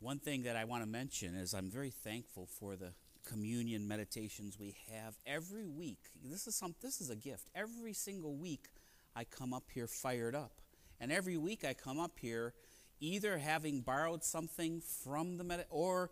One 0.00 0.18
thing 0.18 0.44
that 0.44 0.56
I 0.56 0.64
want 0.64 0.82
to 0.82 0.88
mention 0.88 1.34
is 1.34 1.52
I'm 1.52 1.70
very 1.70 1.90
thankful 1.90 2.46
for 2.46 2.74
the 2.74 2.94
communion 3.26 3.86
meditations 3.86 4.58
we 4.58 4.74
have 4.90 5.14
every 5.26 5.66
week. 5.66 5.98
This 6.24 6.46
is 6.46 6.54
some 6.54 6.74
this 6.80 7.02
is 7.02 7.10
a 7.10 7.16
gift. 7.16 7.50
Every 7.54 7.92
single 7.92 8.34
week 8.34 8.68
I 9.14 9.24
come 9.24 9.52
up 9.52 9.64
here 9.74 9.86
fired 9.86 10.34
up. 10.34 10.52
And 11.00 11.12
every 11.12 11.36
week 11.36 11.66
I 11.66 11.74
come 11.74 12.00
up 12.00 12.18
here 12.18 12.54
either 12.98 13.36
having 13.36 13.82
borrowed 13.82 14.24
something 14.24 14.80
from 14.80 15.36
the 15.36 15.44
med 15.44 15.66
or 15.68 16.10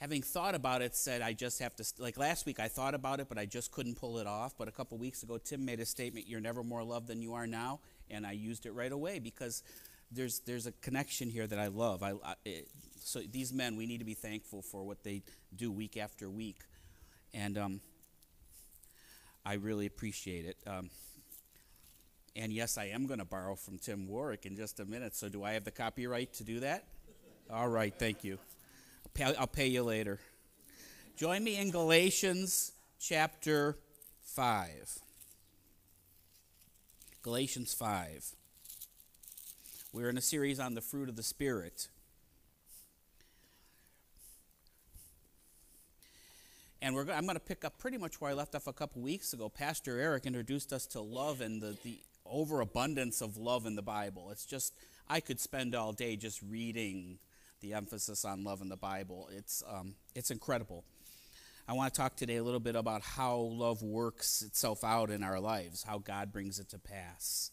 having 0.00 0.22
thought 0.22 0.54
about 0.54 0.80
it 0.80 0.96
said 0.96 1.20
I 1.20 1.34
just 1.34 1.60
have 1.60 1.76
to 1.76 1.84
like 1.98 2.16
last 2.16 2.46
week 2.46 2.58
I 2.58 2.68
thought 2.68 2.94
about 2.94 3.20
it 3.20 3.28
but 3.28 3.36
I 3.36 3.44
just 3.44 3.70
couldn't 3.70 3.96
pull 3.96 4.18
it 4.18 4.26
off 4.26 4.54
but 4.56 4.66
a 4.66 4.72
couple 4.72 4.96
weeks 4.96 5.22
ago 5.22 5.36
Tim 5.36 5.62
made 5.64 5.78
a 5.78 5.86
statement 5.86 6.26
you're 6.26 6.40
never 6.40 6.62
more 6.62 6.82
loved 6.82 7.08
than 7.08 7.20
you 7.20 7.34
are 7.34 7.46
now 7.46 7.80
and 8.10 8.26
I 8.26 8.32
used 8.32 8.64
it 8.64 8.72
right 8.72 8.92
away 8.92 9.18
because 9.18 9.62
there's 10.10 10.40
there's 10.40 10.66
a 10.66 10.72
connection 10.72 11.30
here 11.30 11.46
that 11.46 11.58
I 11.58 11.68
love 11.68 12.02
I, 12.02 12.12
I 12.24 12.34
it, 12.44 12.68
so 13.00 13.20
these 13.20 13.52
men 13.52 13.76
we 13.76 13.86
need 13.86 13.98
to 13.98 14.04
be 14.04 14.14
thankful 14.14 14.62
for 14.62 14.84
what 14.84 15.02
they 15.02 15.22
do 15.54 15.70
week 15.70 15.96
after 15.96 16.30
week 16.30 16.60
and 17.32 17.58
um, 17.58 17.80
I 19.44 19.54
really 19.54 19.86
appreciate 19.86 20.44
it 20.44 20.56
um, 20.66 20.90
and 22.36 22.52
yes 22.52 22.78
I 22.78 22.86
am 22.86 23.06
going 23.06 23.20
to 23.20 23.24
borrow 23.24 23.56
from 23.56 23.78
Tim 23.78 24.06
Warwick 24.06 24.46
in 24.46 24.56
just 24.56 24.80
a 24.80 24.84
minute 24.84 25.14
so 25.14 25.28
do 25.28 25.42
I 25.42 25.52
have 25.52 25.64
the 25.64 25.70
copyright 25.70 26.34
to 26.34 26.44
do 26.44 26.60
that 26.60 26.84
all 27.50 27.68
right 27.68 27.94
thank 27.98 28.24
you 28.24 28.38
I'll 29.20 29.46
pay 29.46 29.68
you 29.68 29.82
later. 29.82 30.18
Join 31.16 31.44
me 31.44 31.56
in 31.56 31.70
Galatians 31.70 32.72
chapter 32.98 33.78
5. 34.22 34.98
Galatians 37.22 37.72
5. 37.72 38.32
We're 39.94 40.08
in 40.08 40.18
a 40.18 40.20
series 40.20 40.58
on 40.58 40.74
the 40.74 40.80
fruit 40.80 41.08
of 41.08 41.14
the 41.14 41.22
Spirit. 41.22 41.86
And 46.82 46.98
I'm 46.98 47.26
going 47.26 47.36
to 47.36 47.40
pick 47.40 47.64
up 47.64 47.78
pretty 47.78 47.96
much 47.96 48.20
where 48.20 48.32
I 48.32 48.34
left 48.34 48.56
off 48.56 48.66
a 48.66 48.72
couple 48.72 49.02
weeks 49.02 49.32
ago. 49.34 49.48
Pastor 49.48 50.00
Eric 50.00 50.26
introduced 50.26 50.72
us 50.72 50.88
to 50.88 51.00
love 51.00 51.40
and 51.40 51.62
the, 51.62 51.76
the 51.84 51.96
overabundance 52.26 53.20
of 53.20 53.36
love 53.36 53.66
in 53.66 53.76
the 53.76 53.82
Bible. 53.82 54.30
It's 54.32 54.44
just, 54.44 54.74
I 55.08 55.20
could 55.20 55.38
spend 55.38 55.76
all 55.76 55.92
day 55.92 56.16
just 56.16 56.42
reading 56.42 57.20
the 57.60 57.74
emphasis 57.74 58.24
on 58.24 58.42
love 58.42 58.62
in 58.62 58.70
the 58.70 58.76
Bible. 58.76 59.28
It's, 59.32 59.62
um, 59.72 59.94
it's 60.16 60.32
incredible. 60.32 60.82
I 61.68 61.72
want 61.74 61.94
to 61.94 62.00
talk 62.00 62.16
today 62.16 62.38
a 62.38 62.42
little 62.42 62.58
bit 62.58 62.74
about 62.74 63.02
how 63.02 63.36
love 63.36 63.84
works 63.84 64.42
itself 64.42 64.82
out 64.82 65.12
in 65.12 65.22
our 65.22 65.38
lives, 65.38 65.84
how 65.84 65.98
God 65.98 66.32
brings 66.32 66.58
it 66.58 66.68
to 66.70 66.80
pass. 66.80 67.52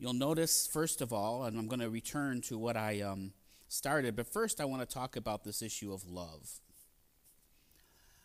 You'll 0.00 0.14
notice, 0.14 0.66
first 0.66 1.02
of 1.02 1.12
all, 1.12 1.44
and 1.44 1.58
I'm 1.58 1.68
going 1.68 1.80
to 1.80 1.90
return 1.90 2.40
to 2.42 2.56
what 2.56 2.74
I 2.74 3.02
um, 3.02 3.34
started, 3.68 4.16
but 4.16 4.26
first 4.26 4.58
I 4.58 4.64
want 4.64 4.80
to 4.80 4.86
talk 4.86 5.14
about 5.14 5.44
this 5.44 5.60
issue 5.60 5.92
of 5.92 6.08
love. 6.08 6.48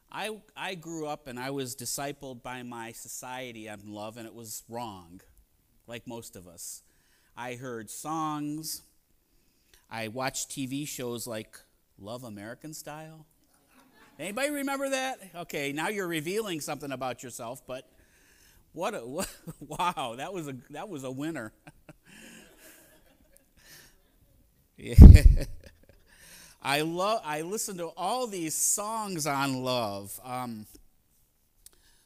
I, 0.09 0.37
I 0.55 0.75
grew 0.75 1.05
up 1.05 1.27
and 1.27 1.37
I 1.37 1.49
was 1.49 1.75
discipled 1.75 2.41
by 2.41 2.63
my 2.63 2.93
society 2.93 3.67
on 3.67 3.81
love, 3.87 4.15
and 4.15 4.25
it 4.25 4.33
was 4.33 4.63
wrong, 4.69 5.19
like 5.85 6.07
most 6.07 6.37
of 6.37 6.47
us. 6.47 6.81
I 7.35 7.55
heard 7.55 7.89
songs, 7.89 8.83
I 9.91 10.07
watched 10.07 10.51
TV 10.51 10.87
shows 10.87 11.27
like 11.27 11.59
Love 11.99 12.23
American 12.23 12.73
Style. 12.73 13.25
Anybody 14.17 14.49
remember 14.49 14.91
that? 14.91 15.19
Okay, 15.35 15.73
now 15.73 15.89
you're 15.89 16.07
revealing 16.07 16.61
something 16.61 16.93
about 16.93 17.21
yourself, 17.21 17.61
but 17.67 17.85
what 18.75 18.93
a 18.93 18.99
what, 18.99 19.27
wow, 19.59 20.15
that 20.17 20.33
was 20.33 20.47
a 20.47 20.55
that 20.71 20.89
was 20.89 21.03
a 21.03 21.11
winner. 21.11 21.53
yeah. 24.77 24.95
I 26.61 26.81
love 26.81 27.21
I 27.23 27.41
listen 27.41 27.77
to 27.77 27.87
all 27.95 28.27
these 28.27 28.53
songs 28.53 29.25
on 29.25 29.63
love. 29.63 30.19
Um, 30.23 30.67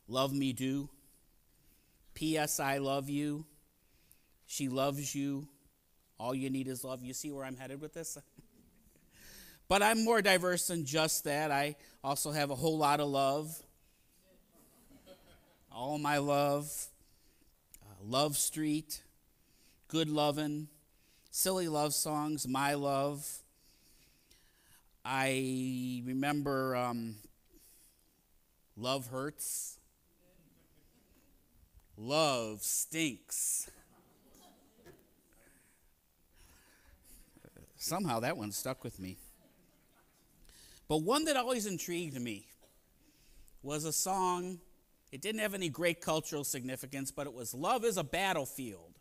love 0.07 0.31
me 0.31 0.53
do. 0.53 0.89
P.S. 2.13 2.59
I 2.59 2.77
love 2.77 3.09
you. 3.09 3.45
She 4.45 4.69
loves 4.69 5.15
you. 5.15 5.47
All 6.19 6.35
you 6.35 6.49
need 6.49 6.67
is 6.67 6.83
love. 6.83 7.01
You 7.01 7.13
see 7.13 7.31
where 7.31 7.45
I'm 7.45 7.55
headed 7.55 7.81
with 7.81 7.93
this? 7.93 8.17
but 9.67 9.81
I'm 9.81 10.03
more 10.03 10.21
diverse 10.21 10.67
than 10.67 10.85
just 10.85 11.23
that. 11.23 11.49
I 11.49 11.77
also 12.03 12.31
have 12.31 12.51
a 12.51 12.55
whole 12.55 12.77
lot 12.77 12.99
of 12.99 13.07
love. 13.07 13.57
All 15.81 15.97
my 15.97 16.17
love. 16.17 16.87
Uh, 17.81 17.93
love 18.05 18.35
Street. 18.35 19.01
Good 19.87 20.09
Lovin'. 20.09 20.67
Silly 21.31 21.69
love 21.69 21.93
songs. 21.93 22.45
My 22.45 22.73
love. 22.73 23.25
I 25.05 26.03
remember 26.05 26.75
um, 26.75 27.15
Love 28.75 29.07
Hurts. 29.07 29.77
Love 31.95 32.61
Stinks. 32.61 33.71
Somehow 37.77 38.19
that 38.19 38.35
one 38.35 38.51
stuck 38.51 38.83
with 38.83 38.99
me. 38.99 39.15
But 40.89 41.03
one 41.03 41.23
that 41.23 41.37
always 41.37 41.65
intrigued 41.65 42.19
me 42.19 42.47
was 43.63 43.85
a 43.85 43.93
song. 43.93 44.59
It 45.11 45.21
didn't 45.21 45.41
have 45.41 45.53
any 45.53 45.69
great 45.69 46.01
cultural 46.01 46.43
significance, 46.43 47.11
but 47.11 47.27
it 47.27 47.33
was 47.33 47.53
Love 47.53 47.83
is 47.83 47.97
a 47.97 48.03
Battlefield. 48.03 48.99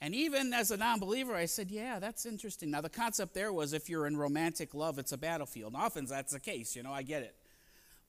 And 0.00 0.14
even 0.14 0.52
as 0.52 0.70
a 0.70 0.76
non 0.76 1.00
believer, 1.00 1.34
I 1.34 1.46
said, 1.46 1.70
Yeah, 1.70 1.98
that's 1.98 2.24
interesting. 2.24 2.70
Now, 2.70 2.80
the 2.80 2.88
concept 2.88 3.34
there 3.34 3.52
was 3.52 3.72
if 3.72 3.88
you're 3.88 4.06
in 4.06 4.16
romantic 4.16 4.74
love, 4.74 4.98
it's 4.98 5.12
a 5.12 5.18
battlefield. 5.18 5.74
And 5.74 5.82
often 5.82 6.06
that's 6.06 6.32
the 6.32 6.40
case, 6.40 6.76
you 6.76 6.82
know, 6.82 6.92
I 6.92 7.02
get 7.02 7.22
it. 7.22 7.34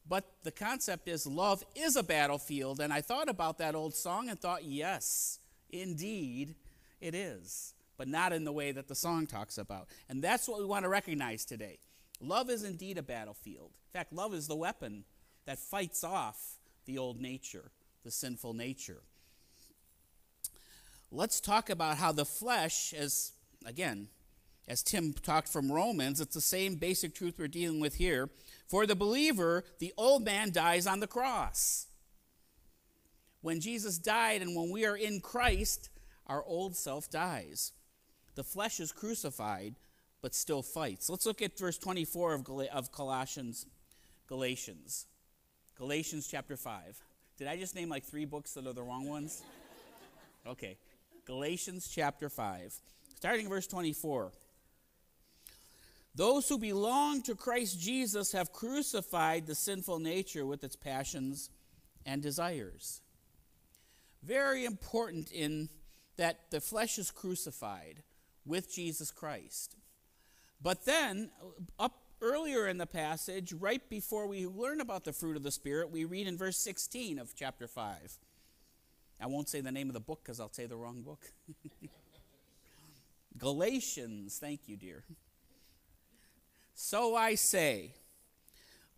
But 0.08 0.26
the 0.44 0.52
concept 0.52 1.08
is 1.08 1.26
love 1.26 1.64
is 1.76 1.96
a 1.96 2.04
battlefield. 2.04 2.80
And 2.80 2.94
I 2.94 3.02
thought 3.02 3.30
about 3.30 3.58
that 3.58 3.76
old 3.76 3.96
song 3.96 4.30
and 4.30 4.40
thought, 4.40 4.64
Yes, 4.64 5.40
indeed, 5.72 6.56
it 7.02 7.16
is, 7.16 7.74
but 7.98 8.08
not 8.08 8.34
in 8.34 8.44
the 8.44 8.54
way 8.54 8.72
that 8.72 8.88
the 8.88 8.96
song 8.96 9.26
talks 9.26 9.58
about. 9.58 9.88
And 10.10 10.24
that's 10.24 10.48
what 10.48 10.60
we 10.60 10.66
want 10.66 10.84
to 10.84 10.90
recognize 10.90 11.44
today. 11.44 11.80
Love 12.20 12.50
is 12.50 12.64
indeed 12.64 12.98
a 12.98 13.04
battlefield. 13.04 13.72
In 13.94 14.00
fact, 14.00 14.14
love 14.14 14.34
is 14.34 14.48
the 14.48 14.56
weapon 14.56 15.06
that 15.46 15.60
fights 15.60 16.04
off 16.04 16.58
the 16.86 16.98
old 16.98 17.22
nature, 17.22 17.72
the 18.04 18.12
sinful 18.12 18.54
nature. 18.54 19.02
Let's 21.12 21.40
talk 21.40 21.70
about 21.70 21.98
how 21.98 22.12
the 22.12 22.26
flesh, 22.26 22.94
as 22.94 23.32
again, 23.66 24.10
as 24.68 24.84
Tim 24.84 25.14
talked 25.14 25.48
from 25.48 25.72
Romans, 25.72 26.22
it's 26.22 26.36
the 26.36 26.42
same 26.42 26.76
basic 26.76 27.16
truth 27.16 27.36
we're 27.40 27.48
dealing 27.48 27.80
with 27.80 27.96
here. 27.96 28.30
For 28.68 28.86
the 28.86 28.96
believer, 28.96 29.64
the 29.80 29.92
old 29.98 30.24
man 30.24 30.52
dies 30.52 30.86
on 30.86 31.00
the 31.00 31.08
cross. 31.08 31.88
When 33.42 33.60
Jesus 33.60 33.98
died 33.98 34.44
and 34.44 34.56
when 34.56 34.70
we 34.70 34.86
are 34.86 34.96
in 34.96 35.22
Christ, 35.22 35.90
our 36.28 36.44
old 36.44 36.76
self 36.76 37.10
dies. 37.10 37.72
The 38.36 38.44
flesh 38.44 38.80
is 38.80 38.92
crucified, 38.92 39.76
but 40.22 40.36
still 40.36 40.62
fights. 40.62 41.10
Let's 41.10 41.26
look 41.26 41.42
at 41.42 41.58
verse 41.58 41.78
24 41.78 42.34
of, 42.34 42.44
Gal- 42.44 42.68
of 42.74 42.92
Colossians, 42.92 43.66
Galatians. 44.28 45.08
Galatians 45.78 46.28
chapter 46.30 46.58
5. 46.58 47.02
Did 47.38 47.48
I 47.48 47.56
just 47.56 47.74
name 47.76 47.90
like 47.90 48.04
three 48.04 48.26
books 48.26 48.54
that 48.54 48.68
are 48.68 48.74
the 48.74 48.84
wrong 48.84 49.08
ones? 49.08 49.42
Okay. 50.48 50.78
Galatians 51.26 51.92
chapter 51.94 52.30
5. 52.30 52.74
Starting 53.18 53.50
verse 53.50 53.68
24. 53.68 54.32
Those 56.16 56.50
who 56.50 56.58
belong 56.58 57.22
to 57.24 57.36
Christ 57.36 57.80
Jesus 57.80 58.32
have 58.32 58.52
crucified 58.52 59.46
the 59.46 59.54
sinful 59.54 60.00
nature 60.00 60.46
with 60.46 60.64
its 60.64 60.76
passions 60.76 61.50
and 62.06 62.22
desires. 62.24 63.02
Very 64.24 64.66
important 64.66 65.32
in 65.32 65.70
that 66.18 66.50
the 66.52 66.62
flesh 66.62 66.98
is 66.98 67.12
crucified 67.12 68.04
with 68.46 68.74
Jesus 68.74 69.12
Christ. 69.12 69.76
But 70.62 70.86
then, 70.86 71.32
up 71.80 72.02
earlier 72.22 72.68
in 72.68 72.78
the 72.78 72.86
passage, 72.86 73.54
right 73.54 73.88
before 73.90 74.28
we 74.28 74.46
learn 74.46 74.82
about 74.82 75.06
the 75.06 75.14
fruit 75.14 75.38
of 75.38 75.44
the 75.44 75.52
Spirit, 75.52 75.92
we 75.92 76.06
read 76.06 76.28
in 76.28 76.38
verse 76.38 76.58
16 76.58 77.20
of 77.20 77.34
chapter 77.36 77.68
5. 77.68 78.18
I 79.22 79.28
won't 79.28 79.50
say 79.50 79.62
the 79.62 79.72
name 79.72 79.90
of 79.90 79.94
the 79.94 80.00
book 80.00 80.22
because 80.24 80.40
I'll 80.40 80.52
say 80.52 80.66
the 80.66 80.78
wrong 80.78 81.02
book. 81.02 81.32
Galatians, 83.38 84.38
thank 84.38 84.68
you, 84.68 84.76
dear. 84.78 85.04
So 86.74 87.16
I 87.16 87.36
say, 87.36 87.94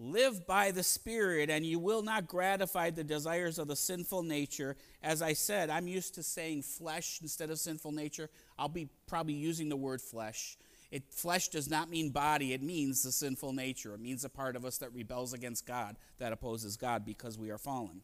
Live 0.03 0.47
by 0.47 0.71
the 0.71 0.81
Spirit, 0.81 1.51
and 1.51 1.63
you 1.63 1.77
will 1.77 2.01
not 2.01 2.27
gratify 2.27 2.89
the 2.89 3.03
desires 3.03 3.59
of 3.59 3.67
the 3.67 3.75
sinful 3.75 4.23
nature. 4.23 4.75
As 5.03 5.21
I 5.21 5.33
said, 5.33 5.69
I'm 5.69 5.87
used 5.87 6.15
to 6.15 6.23
saying 6.23 6.63
flesh 6.63 7.19
instead 7.21 7.51
of 7.51 7.59
sinful 7.59 7.91
nature. 7.91 8.31
I'll 8.57 8.67
be 8.67 8.89
probably 9.05 9.35
using 9.35 9.69
the 9.69 9.75
word 9.75 10.01
flesh. 10.01 10.57
It, 10.91 11.03
flesh 11.09 11.47
does 11.47 11.69
not 11.69 11.89
mean 11.89 12.09
body, 12.09 12.53
it 12.53 12.61
means 12.61 13.01
the 13.01 13.11
sinful 13.11 13.53
nature. 13.53 13.93
It 13.93 14.01
means 14.01 14.25
a 14.25 14.29
part 14.29 14.57
of 14.57 14.65
us 14.65 14.77
that 14.79 14.93
rebels 14.93 15.31
against 15.31 15.65
God, 15.65 15.95
that 16.19 16.33
opposes 16.33 16.75
God 16.75 17.05
because 17.05 17.37
we 17.37 17.49
are 17.49 17.57
fallen. 17.57 18.01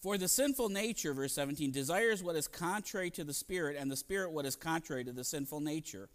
For 0.00 0.18
the 0.18 0.28
sinful 0.28 0.70
nature, 0.70 1.14
verse 1.14 1.34
17, 1.34 1.70
desires 1.70 2.22
what 2.22 2.36
is 2.36 2.48
contrary 2.48 3.10
to 3.10 3.24
the 3.24 3.34
Spirit, 3.34 3.76
and 3.78 3.90
the 3.90 3.96
Spirit 3.96 4.32
what 4.32 4.46
is 4.46 4.56
contrary 4.56 5.04
to 5.04 5.12
the 5.12 5.24
sinful 5.24 5.60
nature. 5.60 6.08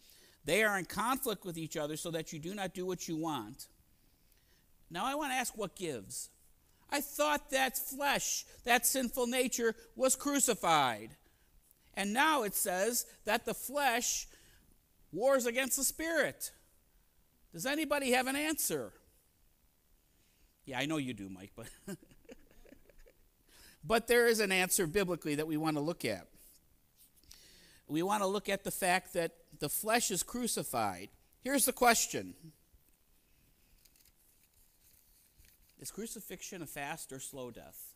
They 0.46 0.64
are 0.64 0.78
in 0.78 0.86
conflict 0.86 1.46
with 1.46 1.58
each 1.58 1.78
other 1.78 1.98
so 1.98 2.12
that 2.12 2.34
you 2.34 2.40
do 2.40 2.56
not 2.56 2.74
do 2.74 2.86
what 2.86 3.08
you 3.08 3.16
want. 3.16 3.68
Now, 4.90 5.06
I 5.06 5.16
want 5.16 5.32
to 5.32 5.36
ask 5.38 5.58
what 5.58 5.76
gives? 5.76 6.30
I 6.92 7.02
thought 7.02 7.52
that 7.52 7.78
flesh, 7.78 8.46
that 8.64 8.86
sinful 8.86 9.28
nature, 9.28 9.76
was 9.96 10.16
crucified. 10.16 11.16
And 11.94 12.14
now 12.14 12.44
it 12.44 12.56
says 12.56 13.06
that 13.26 13.46
the 13.46 13.54
flesh 13.54 14.28
wars 15.12 15.46
against 15.46 15.78
the 15.78 15.84
Spirit. 15.84 16.52
Does 17.54 17.66
anybody 17.66 18.12
have 18.12 18.28
an 18.28 18.36
answer? 18.36 18.94
Yeah, 20.66 20.80
I 20.80 20.86
know 20.86 20.98
you 20.98 21.14
do, 21.14 21.30
Mike, 21.30 21.52
but. 21.56 21.68
But 23.84 24.08
there 24.08 24.28
is 24.28 24.40
an 24.40 24.52
answer 24.52 24.88
biblically 24.88 25.36
that 25.36 25.48
we 25.48 25.58
want 25.58 25.78
to 25.78 25.82
look 25.82 26.06
at. 26.06 26.28
We 27.88 28.04
want 28.04 28.22
to 28.22 28.28
look 28.28 28.50
at 28.50 28.64
the 28.64 28.72
fact 28.72 29.14
that 29.14 29.32
the 29.60 29.70
flesh 29.70 30.12
is 30.12 30.22
crucified. 30.22 31.10
Here's 31.42 31.66
the 31.66 31.74
question 31.74 32.36
Is 35.80 35.92
crucifixion 35.92 36.62
a 36.62 36.66
fast 36.66 37.12
or 37.12 37.20
slow 37.20 37.52
death? 37.52 37.94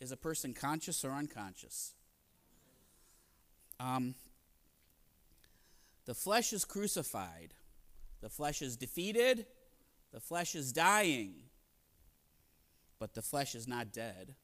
Is 0.00 0.12
a 0.12 0.16
person 0.16 0.52
conscious 0.52 1.04
or 1.04 1.12
unconscious? 1.12 1.94
Um, 3.80 4.14
the 6.08 6.14
flesh 6.14 6.54
is 6.54 6.64
crucified. 6.64 7.52
The 8.22 8.30
flesh 8.30 8.62
is 8.62 8.78
defeated. 8.78 9.44
The 10.10 10.20
flesh 10.20 10.54
is 10.54 10.72
dying. 10.72 11.34
But 12.98 13.12
the 13.12 13.20
flesh 13.20 13.54
is 13.54 13.68
not 13.68 13.92
dead, 13.92 14.34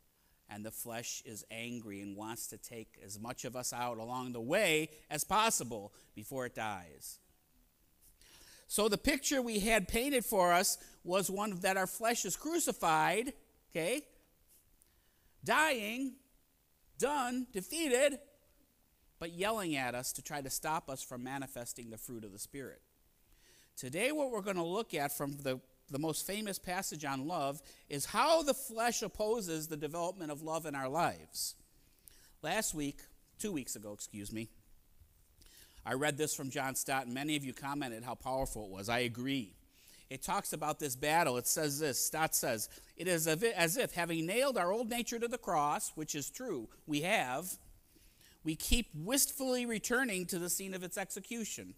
and 0.50 0.62
the 0.62 0.70
flesh 0.70 1.22
is 1.24 1.42
angry 1.50 2.02
and 2.02 2.18
wants 2.18 2.48
to 2.48 2.58
take 2.58 2.98
as 3.02 3.18
much 3.18 3.46
of 3.46 3.56
us 3.56 3.72
out 3.72 3.96
along 3.96 4.34
the 4.34 4.42
way 4.42 4.90
as 5.10 5.24
possible 5.24 5.94
before 6.14 6.44
it 6.44 6.54
dies. 6.54 7.18
So 8.66 8.90
the 8.90 8.98
picture 8.98 9.40
we 9.40 9.60
had 9.60 9.88
painted 9.88 10.26
for 10.26 10.52
us 10.52 10.76
was 11.02 11.30
one 11.30 11.58
that 11.60 11.78
our 11.78 11.86
flesh 11.86 12.26
is 12.26 12.36
crucified, 12.36 13.32
okay? 13.70 14.02
Dying, 15.42 16.16
done, 16.98 17.46
defeated, 17.54 18.18
but 19.18 19.32
yelling 19.32 19.76
at 19.76 19.94
us 19.94 20.12
to 20.12 20.22
try 20.22 20.40
to 20.40 20.50
stop 20.50 20.90
us 20.90 21.02
from 21.02 21.22
manifesting 21.22 21.90
the 21.90 21.98
fruit 21.98 22.24
of 22.24 22.32
the 22.32 22.38
Spirit. 22.38 22.82
Today, 23.76 24.12
what 24.12 24.30
we're 24.30 24.42
going 24.42 24.56
to 24.56 24.62
look 24.62 24.94
at 24.94 25.16
from 25.16 25.36
the 25.42 25.60
the 25.90 25.98
most 25.98 26.26
famous 26.26 26.58
passage 26.58 27.04
on 27.04 27.26
love 27.26 27.60
is 27.88 28.06
how 28.06 28.42
the 28.42 28.54
flesh 28.54 29.02
opposes 29.02 29.68
the 29.68 29.76
development 29.76 30.32
of 30.32 30.42
love 30.42 30.66
in 30.66 30.74
our 30.74 30.88
lives. 30.88 31.54
Last 32.42 32.74
week, 32.74 33.00
two 33.38 33.52
weeks 33.52 33.76
ago, 33.76 33.92
excuse 33.92 34.32
me, 34.32 34.48
I 35.84 35.94
read 35.94 36.16
this 36.16 36.34
from 36.34 36.50
John 36.50 36.74
Stott, 36.74 37.04
and 37.04 37.14
many 37.14 37.36
of 37.36 37.44
you 37.44 37.52
commented 37.52 38.04
how 38.04 38.14
powerful 38.14 38.64
it 38.64 38.70
was. 38.70 38.88
I 38.88 39.00
agree. 39.00 39.54
It 40.10 40.22
talks 40.22 40.52
about 40.52 40.78
this 40.78 40.96
battle. 40.96 41.36
It 41.36 41.46
says 41.46 41.78
this 41.78 41.98
Stott 41.98 42.34
says, 42.34 42.68
It 42.96 43.08
is 43.08 43.26
as 43.26 43.76
if, 43.76 43.92
having 43.92 44.26
nailed 44.26 44.56
our 44.56 44.72
old 44.72 44.88
nature 44.88 45.18
to 45.18 45.28
the 45.28 45.38
cross, 45.38 45.92
which 45.94 46.14
is 46.14 46.30
true, 46.30 46.68
we 46.86 47.02
have, 47.02 47.46
we 48.44 48.54
keep 48.54 48.88
wistfully 48.94 49.64
returning 49.64 50.26
to 50.26 50.38
the 50.38 50.50
scene 50.50 50.74
of 50.74 50.84
its 50.84 50.98
execution. 50.98 51.74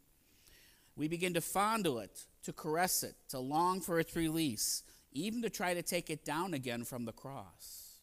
We 0.96 1.08
begin 1.08 1.34
to 1.34 1.40
fondle 1.40 1.98
it, 2.00 2.24
to 2.42 2.52
caress 2.52 3.02
it, 3.02 3.14
to 3.28 3.38
long 3.38 3.80
for 3.80 4.00
its 4.00 4.16
release, 4.16 4.82
even 5.12 5.42
to 5.42 5.50
try 5.50 5.74
to 5.74 5.82
take 5.82 6.10
it 6.10 6.24
down 6.24 6.54
again 6.54 6.84
from 6.84 7.04
the 7.04 7.12
cross. 7.12 7.98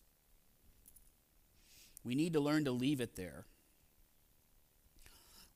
We 2.03 2.15
need 2.15 2.33
to 2.33 2.39
learn 2.39 2.65
to 2.65 2.71
leave 2.71 3.01
it 3.01 3.15
there. 3.15 3.45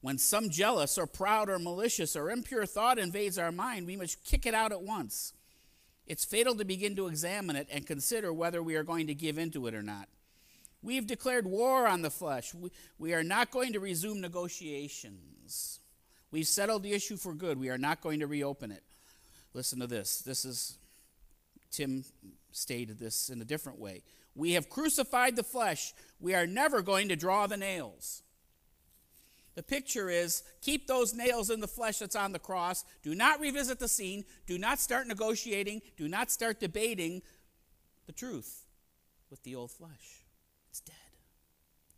When 0.02 0.18
some 0.18 0.50
jealous 0.50 0.98
or 0.98 1.08
proud 1.08 1.50
or 1.50 1.60
malicious 1.60 2.16
or 2.16 2.30
impure 2.30 2.66
thought 2.66 3.00
invades 3.00 3.38
our 3.38 3.52
mind, 3.52 3.88
we 3.88 3.96
must 3.96 4.24
kick 4.24 4.46
it 4.46 4.54
out 4.54 4.72
at 4.72 4.82
once. 4.82 5.34
It's 6.06 6.24
fatal 6.24 6.56
to 6.56 6.66
begin 6.66 6.96
to 6.96 7.08
examine 7.08 7.56
it 7.56 7.68
and 7.72 7.86
consider 7.86 8.32
whether 8.32 8.62
we 8.62 8.76
are 8.76 8.84
going 8.84 9.08
to 9.08 9.14
give 9.14 9.38
into 9.38 9.68
it 9.68 9.74
or 9.74 9.82
not. 9.82 10.08
We've 10.82 11.08
declared 11.08 11.48
war 11.48 11.88
on 11.88 12.02
the 12.02 12.10
flesh. 12.10 12.54
We, 13.00 13.14
are 13.14 13.24
not 13.24 13.52
going 13.52 13.74
to 13.74 13.80
resume 13.80 14.22
negotiations. 14.22 15.80
We've 16.32 16.48
settled 16.48 16.84
the 16.84 16.94
issue 16.94 17.18
for 17.18 17.34
good. 17.34 17.60
We 17.60 17.70
are 17.70 17.78
not 17.78 18.02
going 18.02 18.20
to 18.20 18.28
reopen 18.28 18.72
it. 18.72 18.84
Listen 19.54 19.80
to 19.80 19.88
this. 19.88 20.20
This 20.20 20.46
is, 20.46 20.78
Tim 21.72 22.04
stated 22.52 23.00
this 23.00 23.30
in 23.30 23.42
a 23.42 23.46
different 23.46 23.80
way. 23.80 24.04
We 24.36 24.54
have 24.54 24.70
crucified 24.70 25.36
the 25.36 25.44
flesh. 25.44 25.94
We 26.20 26.36
are 26.36 26.46
never 26.46 26.82
going 26.82 27.10
to 27.10 27.16
draw 27.16 27.48
the 27.48 27.58
nails. 27.58 28.22
The 29.56 29.64
picture 29.64 30.12
is 30.12 30.44
keep 30.62 30.86
those 30.86 31.16
nails 31.16 31.50
in 31.50 31.62
the 31.62 31.68
flesh 31.68 31.98
that's 31.98 32.16
on 32.16 32.32
the 32.32 32.40
cross. 32.40 32.86
Do 33.02 33.16
not 33.16 33.40
revisit 33.40 33.80
the 33.80 33.88
scene. 33.88 34.24
Do 34.46 34.60
not 34.60 34.78
start 34.78 35.08
negotiating. 35.08 35.82
Do 35.98 36.08
not 36.08 36.30
start 36.30 36.60
debating 36.60 37.24
the 38.06 38.12
truth 38.12 38.68
with 39.32 39.42
the 39.44 39.56
old 39.56 39.72
flesh. 39.72 40.17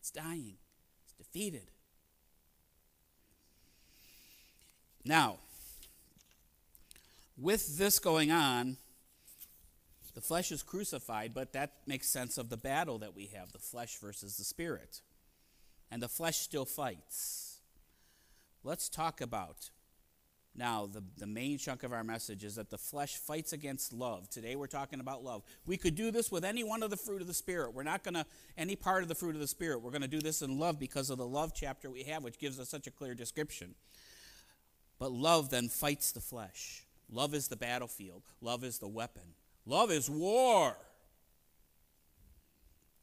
It's 0.10 0.26
dying, 0.26 0.56
it's 1.04 1.14
defeated. 1.14 1.70
Now, 5.06 5.38
with 7.38 7.78
this 7.78 8.00
going 8.00 8.32
on, 8.32 8.78
the 10.16 10.22
flesh 10.22 10.52
is 10.52 10.64
crucified, 10.64 11.36
but 11.36 11.54
that 11.54 11.74
makes 11.86 12.08
sense 12.08 12.40
of 12.40 12.50
the 12.50 12.58
battle 12.58 12.98
that 12.98 13.16
we 13.16 13.28
have 13.36 13.52
the 13.52 13.60
flesh 13.60 13.98
versus 13.98 14.38
the 14.38 14.44
spirit. 14.44 15.02
And 15.92 16.02
the 16.02 16.10
flesh 16.10 16.38
still 16.38 16.66
fights. 16.66 17.60
Let's 18.64 18.90
talk 18.90 19.22
about 19.22 19.70
now 20.60 20.86
the, 20.86 21.02
the 21.18 21.26
main 21.26 21.58
chunk 21.58 21.84
of 21.84 21.94
our 21.94 22.04
message 22.04 22.44
is 22.44 22.56
that 22.56 22.70
the 22.70 22.78
flesh 22.78 23.16
fights 23.16 23.54
against 23.54 23.94
love. 23.94 24.30
Today 24.30 24.56
we're 24.56 24.68
talking 24.68 25.00
about 25.00 25.24
love. 25.24 25.42
We 25.66 25.78
could 25.78 25.96
do 25.96 26.12
this 26.12 26.32
with 26.32 26.46
any 26.46 26.64
one 26.64 26.84
of 26.84 26.92
the 26.92 26.98
fruit 26.98 27.22
of 27.22 27.28
the 27.28 27.34
Spirit. 27.34 27.74
We're 27.74 27.84
not 27.84 28.04
going 28.04 28.14
to, 28.14 28.26
any 28.58 28.76
part 28.76 29.02
of 29.02 29.10
the 29.10 29.16
fruit 29.16 29.34
of 29.34 29.42
the 29.42 29.48
Spirit. 29.48 29.82
We're 29.82 29.90
going 29.90 30.04
to 30.04 30.08
do 30.08 30.20
this 30.20 30.42
in 30.44 30.60
love 30.60 30.78
because 30.78 31.10
of 31.10 31.18
the 31.18 31.26
love 31.26 31.54
chapter 31.56 31.90
we 31.90 32.04
have, 32.04 32.24
which 32.24 32.38
gives 32.38 32.60
us 32.60 32.70
such 32.70 32.86
a 32.86 32.92
clear 32.92 33.16
description. 33.16 33.74
But 35.00 35.12
love 35.12 35.50
then 35.50 35.70
fights 35.70 36.12
the 36.12 36.20
flesh. 36.20 36.86
Love 37.10 37.34
is 37.34 37.48
the 37.48 37.56
battlefield, 37.56 38.22
love 38.42 38.64
is 38.64 38.78
the 38.78 38.88
weapon. 38.88 39.34
Love 39.66 39.92
is 39.92 40.10
war 40.10 40.76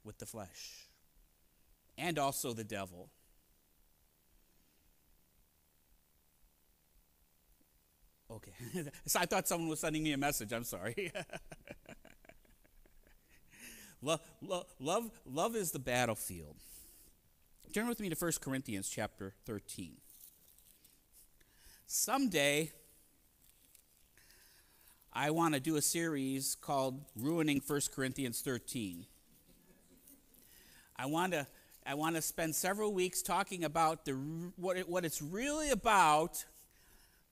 with 0.04 0.18
the 0.18 0.26
flesh 0.26 0.86
and 1.98 2.18
also 2.18 2.52
the 2.52 2.64
devil. 2.64 3.10
Okay. 8.36 8.52
so 9.06 9.20
I 9.20 9.26
thought 9.26 9.48
someone 9.48 9.68
was 9.68 9.80
sending 9.80 10.02
me 10.02 10.12
a 10.12 10.18
message. 10.18 10.52
I'm 10.52 10.64
sorry. 10.64 11.12
love, 14.02 14.20
love, 14.80 15.10
love, 15.26 15.56
is 15.56 15.70
the 15.70 15.78
battlefield. 15.78 16.56
Turn 17.72 17.88
with 17.88 18.00
me 18.00 18.10
to 18.10 18.16
1 18.16 18.32
Corinthians 18.40 18.88
chapter 18.88 19.34
13. 19.46 19.96
Someday, 21.86 22.72
I 25.12 25.30
want 25.30 25.54
to 25.54 25.60
do 25.60 25.76
a 25.76 25.82
series 25.82 26.56
called 26.56 27.00
Ruining 27.16 27.62
1 27.66 27.80
Corinthians 27.94 28.40
13. 28.42 29.06
I 30.96 31.06
want 31.06 31.32
to 31.32 31.46
I 31.88 31.94
want 31.94 32.16
to 32.16 32.22
spend 32.22 32.56
several 32.56 32.92
weeks 32.92 33.22
talking 33.22 33.62
about 33.62 34.04
the 34.04 34.12
what 34.56 34.76
it, 34.76 34.88
what 34.88 35.04
it's 35.04 35.22
really 35.22 35.70
about 35.70 36.44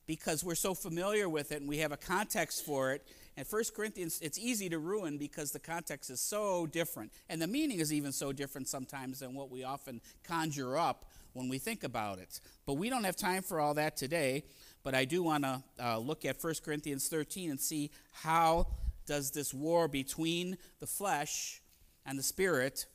because 0.06 0.44
we're 0.44 0.54
so 0.54 0.74
familiar 0.74 1.28
with 1.28 1.52
it 1.52 1.60
and 1.60 1.68
we 1.68 1.78
have 1.78 1.92
a 1.92 1.96
context 1.96 2.64
for 2.64 2.92
it. 2.92 3.06
And 3.36 3.46
1 3.48 3.62
Corinthians, 3.74 4.20
it's 4.22 4.38
easy 4.38 4.68
to 4.68 4.78
ruin 4.78 5.18
because 5.18 5.50
the 5.50 5.58
context 5.58 6.10
is 6.10 6.20
so 6.20 6.66
different. 6.66 7.12
And 7.28 7.40
the 7.40 7.46
meaning 7.46 7.78
is 7.78 7.92
even 7.92 8.12
so 8.12 8.32
different 8.32 8.68
sometimes 8.68 9.20
than 9.20 9.34
what 9.34 9.50
we 9.50 9.64
often 9.64 10.00
conjure 10.22 10.76
up 10.76 11.06
when 11.32 11.48
we 11.48 11.58
think 11.58 11.82
about 11.82 12.18
it. 12.18 12.40
But 12.64 12.74
we 12.74 12.90
don't 12.90 13.04
have 13.04 13.16
time 13.16 13.42
for 13.42 13.60
all 13.60 13.74
that 13.74 13.96
today. 13.96 14.44
But 14.82 14.94
I 14.94 15.04
do 15.04 15.22
want 15.22 15.44
to 15.44 15.62
uh, 15.82 15.98
look 15.98 16.24
at 16.24 16.42
1 16.42 16.54
Corinthians 16.64 17.08
13 17.08 17.50
and 17.50 17.60
see 17.60 17.90
how 18.12 18.68
does 19.06 19.30
this 19.30 19.52
war 19.52 19.88
between 19.88 20.58
the 20.78 20.86
flesh 20.86 21.60
and 22.06 22.18
the 22.18 22.22
spirit 22.22 22.86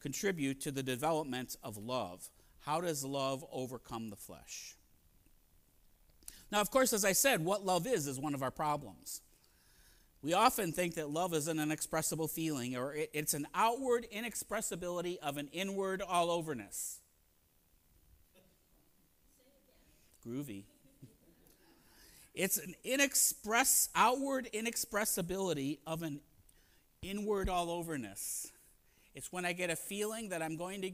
contribute 0.00 0.60
to 0.60 0.70
the 0.70 0.82
development 0.82 1.56
of 1.62 1.76
love. 1.76 2.30
How 2.60 2.80
does 2.80 3.04
love 3.04 3.44
overcome 3.52 4.10
the 4.10 4.16
flesh? 4.16 4.75
Now, 6.50 6.60
of 6.60 6.70
course, 6.70 6.92
as 6.92 7.04
I 7.04 7.12
said, 7.12 7.44
what 7.44 7.64
love 7.64 7.86
is 7.86 8.06
is 8.06 8.18
one 8.18 8.34
of 8.34 8.42
our 8.42 8.50
problems. 8.50 9.20
We 10.22 10.32
often 10.32 10.72
think 10.72 10.94
that 10.94 11.10
love 11.10 11.34
is 11.34 11.48
an 11.48 11.58
inexpressible 11.58 12.28
feeling 12.28 12.76
or 12.76 12.94
it's 13.12 13.34
an 13.34 13.46
outward 13.54 14.06
inexpressibility 14.10 15.18
of 15.20 15.36
an 15.36 15.48
inward 15.52 16.02
all 16.02 16.30
overness. 16.30 17.00
Groovy. 20.26 20.64
It's 22.34 22.58
an 22.58 22.74
inexpress, 22.84 23.88
outward 23.94 24.48
inexpressibility 24.52 25.78
of 25.86 26.02
an 26.02 26.20
inward 27.02 27.48
all 27.48 27.70
overness. 27.70 28.52
It's 29.14 29.32
when 29.32 29.44
I 29.44 29.52
get 29.52 29.70
a 29.70 29.76
feeling 29.76 30.28
that 30.30 30.42
I'm 30.42 30.56
going 30.56 30.82
to, 30.82 30.90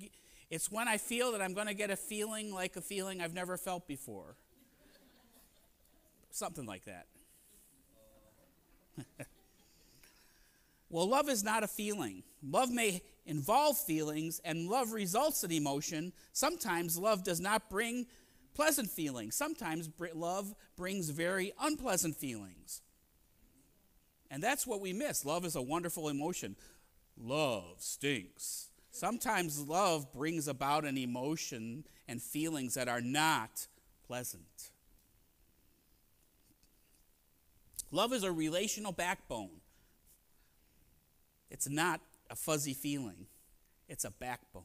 it's 0.51 0.71
when 0.71 0.87
I 0.87 0.99
feel 0.99 1.33
that 1.33 1.43
I'm 1.43 1.55
going 1.55 1.67
to 1.67 1.75
get 1.75 1.91
a 1.91 1.97
feeling 1.97 2.53
like 2.55 2.77
a 2.77 2.81
feeling 2.81 3.21
I've 3.21 3.35
never 3.35 3.57
felt 3.57 3.89
before. 3.89 4.37
Something 6.33 6.67
like 6.67 6.85
that. 6.87 7.07
well, 10.91 11.09
love 11.09 11.29
is 11.29 11.45
not 11.45 11.63
a 11.63 11.69
feeling. 11.69 12.23
Love 12.43 12.71
may 12.71 13.03
involve 13.27 13.77
feelings, 13.79 14.41
and 14.45 14.69
love 14.69 14.93
results 14.93 15.45
in 15.45 15.53
emotion. 15.53 16.13
Sometimes 16.33 16.99
love 16.99 17.23
does 17.23 17.41
not 17.41 17.71
bring 17.71 18.07
pleasant 18.55 18.91
feelings. 18.91 19.37
Sometimes 19.37 19.89
love 20.15 20.55
brings 20.77 21.11
very 21.11 21.53
unpleasant 21.61 22.17
feelings. 22.17 22.83
And 24.31 24.43
that's 24.43 24.67
what 24.67 24.81
we 24.81 24.93
miss. 24.93 25.25
Love 25.25 25.45
is 25.45 25.57
a 25.57 25.63
wonderful 25.63 26.09
emotion. 26.09 26.57
Love 27.17 27.77
stinks. 27.79 28.69
Sometimes 28.91 29.61
love 29.61 30.13
brings 30.13 30.49
about 30.49 30.85
an 30.85 30.97
emotion 30.99 31.85
and 32.09 32.21
feelings 32.21 32.75
that 32.75 32.89
are 32.89 33.01
not 33.01 33.67
pleasant. 34.07 34.72
Love 37.93 38.13
is 38.13 38.25
a 38.25 38.33
relational 38.33 38.91
backbone. 38.91 39.61
It's 41.51 41.69
not 41.69 42.01
a 42.31 42.35
fuzzy 42.35 42.75
feeling, 42.75 43.27
it's 43.89 44.05
a 44.05 44.11
backbone. 44.11 44.65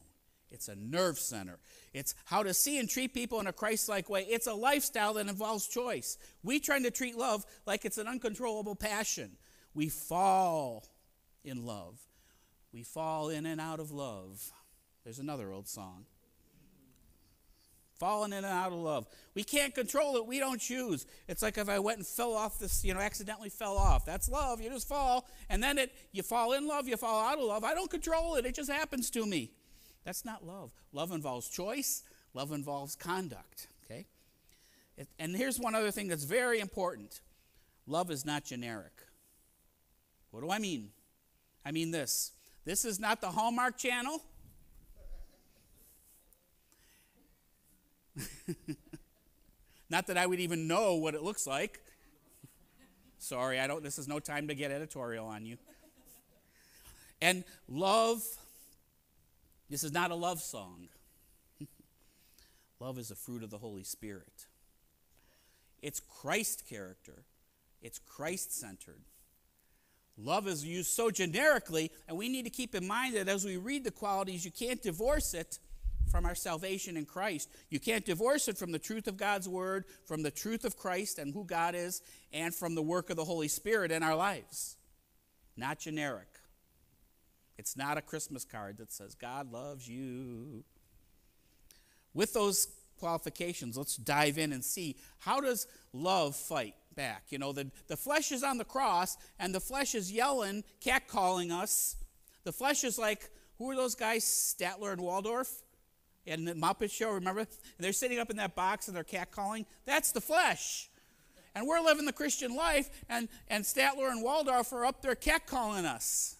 It's 0.49 0.69
a 0.69 0.75
nerve 0.75 1.19
center. 1.19 1.59
It's 1.93 2.15
how 2.23 2.41
to 2.41 2.53
see 2.53 2.79
and 2.79 2.89
treat 2.89 3.13
people 3.13 3.41
in 3.41 3.47
a 3.47 3.51
Christ 3.51 3.89
like 3.89 4.09
way. 4.09 4.21
It's 4.21 4.47
a 4.47 4.53
lifestyle 4.53 5.15
that 5.15 5.27
involves 5.27 5.67
choice. 5.67 6.17
We 6.41 6.61
trying 6.61 6.83
to 6.83 6.89
treat 6.89 7.17
love 7.17 7.45
like 7.65 7.83
it's 7.83 7.97
an 7.97 8.07
uncontrollable 8.07 8.75
passion. 8.75 9.31
We 9.73 9.89
fall 9.89 10.85
in 11.43 11.65
love. 11.65 11.99
We 12.71 12.83
fall 12.83 13.27
in 13.27 13.45
and 13.45 13.59
out 13.59 13.81
of 13.81 13.91
love. 13.91 14.53
There's 15.03 15.19
another 15.19 15.51
old 15.51 15.67
song. 15.67 16.05
Falling 17.99 18.31
in 18.31 18.39
and 18.39 18.45
out 18.45 18.71
of 18.71 18.77
love. 18.77 19.07
We 19.33 19.43
can't 19.43 19.73
control 19.73 20.17
it. 20.17 20.27
We 20.27 20.39
don't 20.39 20.61
choose. 20.61 21.07
It's 21.27 21.41
like 21.41 21.57
if 21.57 21.67
I 21.67 21.79
went 21.79 21.97
and 21.97 22.05
fell 22.05 22.33
off 22.33 22.59
this, 22.59 22.85
you 22.85 22.93
know, 22.93 22.99
accidentally 22.99 23.49
fell 23.49 23.75
off. 23.75 24.05
That's 24.05 24.29
love. 24.29 24.61
You 24.61 24.69
just 24.69 24.87
fall. 24.87 25.27
And 25.49 25.63
then 25.63 25.79
it 25.79 25.91
you 26.11 26.21
fall 26.21 26.53
in 26.53 26.67
love, 26.67 26.87
you 26.87 26.95
fall 26.95 27.19
out 27.25 27.39
of 27.39 27.45
love. 27.45 27.63
I 27.63 27.73
don't 27.73 27.89
control 27.89 28.35
it. 28.35 28.45
It 28.45 28.53
just 28.53 28.71
happens 28.71 29.09
to 29.11 29.25
me. 29.25 29.51
That's 30.05 30.23
not 30.23 30.45
love. 30.45 30.71
Love 30.93 31.11
involves 31.11 31.49
choice, 31.49 32.03
love 32.33 32.51
involves 32.51 32.95
conduct. 32.95 33.67
Okay? 33.85 34.05
It, 34.95 35.07
and 35.17 35.35
here's 35.35 35.59
one 35.59 35.73
other 35.73 35.91
thing 35.91 36.07
that's 36.07 36.23
very 36.23 36.59
important 36.59 37.21
love 37.87 38.11
is 38.11 38.25
not 38.25 38.45
generic. 38.45 38.93
What 40.29 40.41
do 40.41 40.51
I 40.51 40.59
mean? 40.59 40.89
I 41.65 41.71
mean 41.71 41.89
this 41.89 42.31
this 42.63 42.85
is 42.85 42.99
not 42.99 43.21
the 43.21 43.31
Hallmark 43.31 43.77
Channel. 43.77 44.21
not 49.89 50.07
that 50.07 50.17
I 50.17 50.25
would 50.25 50.39
even 50.39 50.67
know 50.67 50.95
what 50.95 51.15
it 51.15 51.23
looks 51.23 51.47
like. 51.47 51.79
Sorry, 53.19 53.59
I 53.59 53.67
don't 53.67 53.83
this 53.83 53.97
is 53.97 54.07
no 54.07 54.19
time 54.19 54.47
to 54.47 54.55
get 54.55 54.71
editorial 54.71 55.25
on 55.27 55.45
you. 55.45 55.57
And 57.21 57.43
love 57.67 58.23
this 59.69 59.83
is 59.83 59.91
not 59.91 60.11
a 60.11 60.15
love 60.15 60.39
song. 60.39 60.87
love 62.79 62.97
is 62.97 63.11
a 63.11 63.15
fruit 63.15 63.43
of 63.43 63.49
the 63.49 63.57
Holy 63.57 63.83
Spirit. 63.83 64.45
It's 65.81 65.99
Christ 65.99 66.63
character. 66.67 67.23
It's 67.81 67.99
Christ 67.99 68.57
centered. 68.57 69.01
Love 70.17 70.47
is 70.47 70.65
used 70.65 70.89
so 70.89 71.11
generically, 71.11 71.91
and 72.07 72.17
we 72.17 72.27
need 72.27 72.43
to 72.43 72.49
keep 72.49 72.73
in 72.73 72.87
mind 72.87 73.15
that 73.15 73.27
as 73.27 73.45
we 73.45 73.57
read 73.57 73.83
the 73.83 73.91
qualities, 73.91 74.43
you 74.43 74.51
can't 74.51 74.81
divorce 74.81 75.35
it 75.35 75.59
from 76.09 76.25
our 76.25 76.35
salvation 76.35 76.97
in 76.97 77.05
Christ. 77.05 77.49
You 77.69 77.79
can't 77.79 78.05
divorce 78.05 78.47
it 78.47 78.57
from 78.57 78.71
the 78.71 78.79
truth 78.79 79.07
of 79.07 79.17
God's 79.17 79.47
Word, 79.47 79.85
from 80.05 80.23
the 80.23 80.31
truth 80.31 80.65
of 80.65 80.77
Christ 80.77 81.19
and 81.19 81.33
who 81.33 81.43
God 81.43 81.75
is, 81.75 82.01
and 82.33 82.53
from 82.53 82.75
the 82.75 82.81
work 82.81 83.09
of 83.09 83.17
the 83.17 83.25
Holy 83.25 83.47
Spirit 83.47 83.91
in 83.91 84.03
our 84.03 84.15
lives. 84.15 84.77
Not 85.55 85.79
generic. 85.79 86.27
It's 87.57 87.75
not 87.75 87.97
a 87.97 88.01
Christmas 88.01 88.45
card 88.45 88.77
that 88.77 88.91
says, 88.91 89.15
God 89.15 89.51
loves 89.51 89.87
you. 89.87 90.63
With 92.13 92.33
those 92.33 92.67
qualifications, 92.99 93.77
let's 93.77 93.97
dive 93.97 94.37
in 94.37 94.53
and 94.53 94.63
see 94.63 94.95
how 95.19 95.41
does 95.41 95.67
love 95.93 96.35
fight? 96.35 96.75
back. 96.97 97.25
You 97.29 97.37
know, 97.37 97.53
the, 97.53 97.71
the 97.87 97.95
flesh 97.95 98.33
is 98.33 98.43
on 98.43 98.57
the 98.57 98.65
cross, 98.65 99.15
and 99.39 99.55
the 99.55 99.61
flesh 99.61 99.95
is 99.95 100.11
yelling, 100.11 100.65
catcalling 100.83 101.51
us. 101.51 101.95
The 102.43 102.51
flesh 102.51 102.83
is 102.83 102.97
like, 102.97 103.29
who 103.57 103.71
are 103.71 103.75
those 103.75 103.95
guys, 103.95 104.25
Statler 104.25 104.91
and 104.91 104.99
Waldorf? 104.99 105.63
In 106.27 106.45
the 106.45 106.53
Muppet 106.53 106.91
Show, 106.91 107.11
remember? 107.11 107.41
And 107.41 107.49
they're 107.79 107.93
sitting 107.93 108.19
up 108.19 108.29
in 108.29 108.37
that 108.37 108.55
box 108.55 108.87
and 108.87 108.95
they're 108.95 109.03
catcalling. 109.03 109.65
That's 109.85 110.11
the 110.11 110.21
flesh. 110.21 110.89
And 111.55 111.67
we're 111.67 111.81
living 111.81 112.05
the 112.05 112.13
Christian 112.13 112.55
life, 112.55 112.89
and, 113.09 113.29
and 113.47 113.63
Statler 113.63 114.11
and 114.11 114.23
Waldorf 114.23 114.71
are 114.73 114.85
up 114.85 115.01
there 115.01 115.15
catcalling 115.15 115.85
us. 115.85 116.35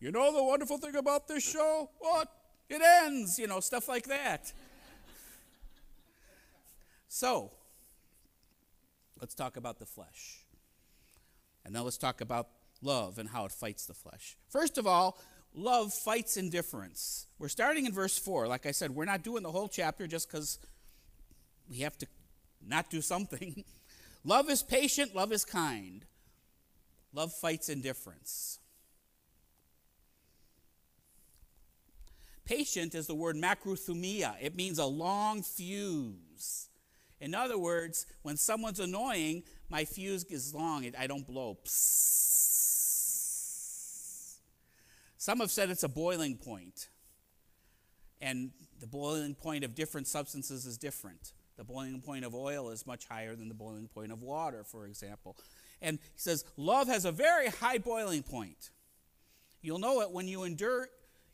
You 0.00 0.10
know 0.10 0.34
the 0.34 0.44
wonderful 0.44 0.76
thing 0.76 0.96
about 0.96 1.28
this 1.28 1.42
show? 1.42 1.88
What? 1.98 2.28
It 2.68 2.82
ends, 2.82 3.38
you 3.38 3.46
know, 3.46 3.60
stuff 3.60 3.88
like 3.88 4.04
that. 4.08 4.52
So, 7.08 7.52
Let's 9.20 9.34
talk 9.34 9.56
about 9.56 9.78
the 9.78 9.86
flesh. 9.86 10.40
And 11.64 11.74
then 11.74 11.84
let's 11.84 11.96
talk 11.96 12.20
about 12.20 12.48
love 12.82 13.18
and 13.18 13.28
how 13.28 13.46
it 13.46 13.52
fights 13.52 13.86
the 13.86 13.94
flesh. 13.94 14.36
First 14.48 14.78
of 14.78 14.86
all, 14.86 15.18
love 15.56 15.92
fights 15.92 16.36
indifference. 16.36 17.26
We're 17.38 17.48
starting 17.48 17.86
in 17.86 17.92
verse 17.92 18.16
4. 18.18 18.46
Like 18.46 18.66
I 18.66 18.70
said, 18.70 18.90
we're 18.92 19.06
not 19.06 19.24
doing 19.24 19.42
the 19.42 19.50
whole 19.50 19.68
chapter 19.68 20.06
just 20.06 20.30
because 20.30 20.58
we 21.68 21.78
have 21.78 21.98
to 21.98 22.06
not 22.64 22.90
do 22.90 23.00
something. 23.00 23.64
love 24.24 24.48
is 24.50 24.62
patient, 24.62 25.14
love 25.14 25.32
is 25.32 25.44
kind. 25.44 26.04
Love 27.12 27.32
fights 27.32 27.68
indifference. 27.68 28.58
Patient 32.44 32.94
is 32.94 33.08
the 33.08 33.14
word 33.14 33.34
makrothumia. 33.34 34.34
It 34.40 34.54
means 34.54 34.78
a 34.78 34.84
long 34.84 35.42
fuse. 35.42 36.68
In 37.20 37.34
other 37.34 37.58
words, 37.58 38.06
when 38.22 38.36
someone's 38.36 38.78
annoying, 38.78 39.42
my 39.68 39.84
fuse 39.84 40.22
is 40.24 40.54
long. 40.54 40.88
I 40.96 41.06
don't 41.06 41.26
blow. 41.26 41.58
Some 45.26 45.40
have 45.40 45.50
said 45.50 45.70
it's 45.70 45.82
a 45.82 45.88
boiling 45.88 46.36
point. 46.36 46.88
And 48.20 48.52
the 48.78 48.86
boiling 48.86 49.34
point 49.34 49.64
of 49.64 49.74
different 49.74 50.06
substances 50.06 50.66
is 50.66 50.78
different. 50.78 51.32
The 51.56 51.64
boiling 51.64 52.00
point 52.00 52.24
of 52.24 52.32
oil 52.32 52.70
is 52.70 52.86
much 52.86 53.06
higher 53.06 53.34
than 53.34 53.48
the 53.48 53.54
boiling 53.54 53.88
point 53.88 54.12
of 54.12 54.22
water, 54.22 54.62
for 54.62 54.86
example. 54.86 55.36
And 55.82 55.98
he 56.14 56.20
says, 56.20 56.44
love 56.56 56.86
has 56.86 57.04
a 57.04 57.10
very 57.10 57.48
high 57.48 57.78
boiling 57.78 58.22
point. 58.22 58.70
You'll 59.62 59.80
know 59.80 60.00
it 60.00 60.12
when 60.12 60.28
you 60.28 60.44
endure 60.44 60.90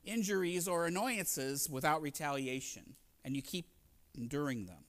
injuries 0.07 0.67
or 0.67 0.87
annoyances 0.87 1.69
without 1.69 2.01
retaliation, 2.01 2.95
and 3.27 3.37
you 3.37 3.43
keep 3.43 3.67
enduring 4.17 4.65
them. 4.65 4.85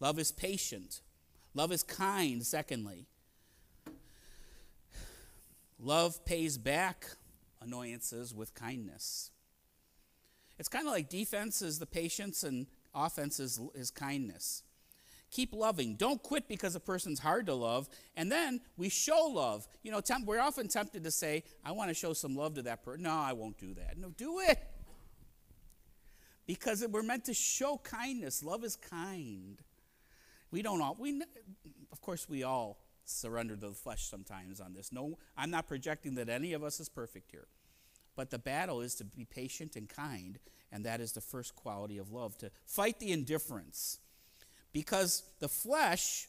Love 0.00 0.18
is 0.18 0.32
patient. 0.32 1.00
Love 1.54 1.72
is 1.72 1.82
kind, 1.82 2.44
secondly. 2.44 3.06
Love 5.78 6.26
pays 6.26 6.58
back 6.58 7.06
annoyances 7.60 8.34
with 8.34 8.54
kindness. 8.54 9.30
It's 10.58 10.68
kind 10.68 10.86
of 10.86 10.92
like 10.92 11.08
defense 11.08 11.62
is 11.62 11.78
the 11.78 11.86
patience 11.86 12.42
and 12.42 12.66
offense 12.94 13.38
is, 13.38 13.60
is 13.74 13.90
kindness. 13.90 14.62
Keep 15.30 15.52
loving. 15.52 15.94
Don't 15.94 16.22
quit 16.22 16.48
because 16.48 16.74
a 16.74 16.80
person's 16.80 17.18
hard 17.18 17.46
to 17.46 17.54
love. 17.54 17.88
And 18.16 18.32
then 18.32 18.60
we 18.76 18.88
show 18.88 19.26
love. 19.26 19.68
You 19.82 19.92
know, 19.92 20.00
temp- 20.00 20.26
we're 20.26 20.40
often 20.40 20.68
tempted 20.68 21.04
to 21.04 21.10
say, 21.10 21.44
I 21.64 21.72
want 21.72 21.90
to 21.90 21.94
show 21.94 22.12
some 22.14 22.34
love 22.34 22.54
to 22.54 22.62
that 22.62 22.82
person. 22.82 23.02
No, 23.02 23.10
I 23.10 23.34
won't 23.34 23.58
do 23.58 23.74
that. 23.74 23.98
No, 23.98 24.08
do 24.10 24.40
it. 24.40 24.58
Because 26.46 26.84
we're 26.88 27.02
meant 27.02 27.26
to 27.26 27.34
show 27.34 27.78
kindness. 27.84 28.42
Love 28.42 28.64
is 28.64 28.76
kind. 28.76 29.58
We 30.50 30.62
don't 30.62 30.80
all, 30.80 30.96
we, 30.98 31.20
of 31.92 32.00
course, 32.00 32.26
we 32.26 32.42
all 32.42 32.78
surrender 33.08 33.56
to 33.56 33.68
the 33.68 33.74
flesh 33.74 34.04
sometimes 34.04 34.60
on 34.60 34.74
this. 34.74 34.92
No, 34.92 35.18
I'm 35.36 35.50
not 35.50 35.68
projecting 35.68 36.14
that 36.16 36.28
any 36.28 36.52
of 36.52 36.62
us 36.62 36.80
is 36.80 36.88
perfect 36.88 37.30
here. 37.30 37.46
But 38.16 38.30
the 38.30 38.38
battle 38.38 38.80
is 38.80 38.94
to 38.96 39.04
be 39.04 39.24
patient 39.24 39.76
and 39.76 39.88
kind, 39.88 40.38
and 40.72 40.84
that 40.84 41.00
is 41.00 41.12
the 41.12 41.20
first 41.20 41.54
quality 41.54 41.98
of 41.98 42.12
love, 42.12 42.36
to 42.38 42.50
fight 42.66 42.98
the 42.98 43.12
indifference. 43.12 43.98
Because 44.72 45.22
the 45.38 45.48
flesh 45.48 46.28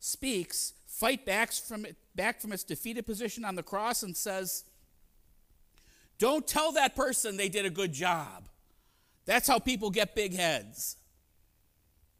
speaks, 0.00 0.74
fight 0.86 1.24
back 1.24 1.52
from, 1.52 1.86
it, 1.86 1.96
back 2.14 2.40
from 2.40 2.52
its 2.52 2.64
defeated 2.64 3.06
position 3.06 3.44
on 3.44 3.54
the 3.54 3.62
cross 3.62 4.02
and 4.02 4.16
says, 4.16 4.64
Don't 6.18 6.46
tell 6.46 6.72
that 6.72 6.96
person 6.96 7.36
they 7.36 7.48
did 7.48 7.64
a 7.64 7.70
good 7.70 7.92
job. 7.92 8.48
That's 9.24 9.46
how 9.46 9.58
people 9.58 9.90
get 9.90 10.14
big 10.14 10.34
heads. 10.34 10.96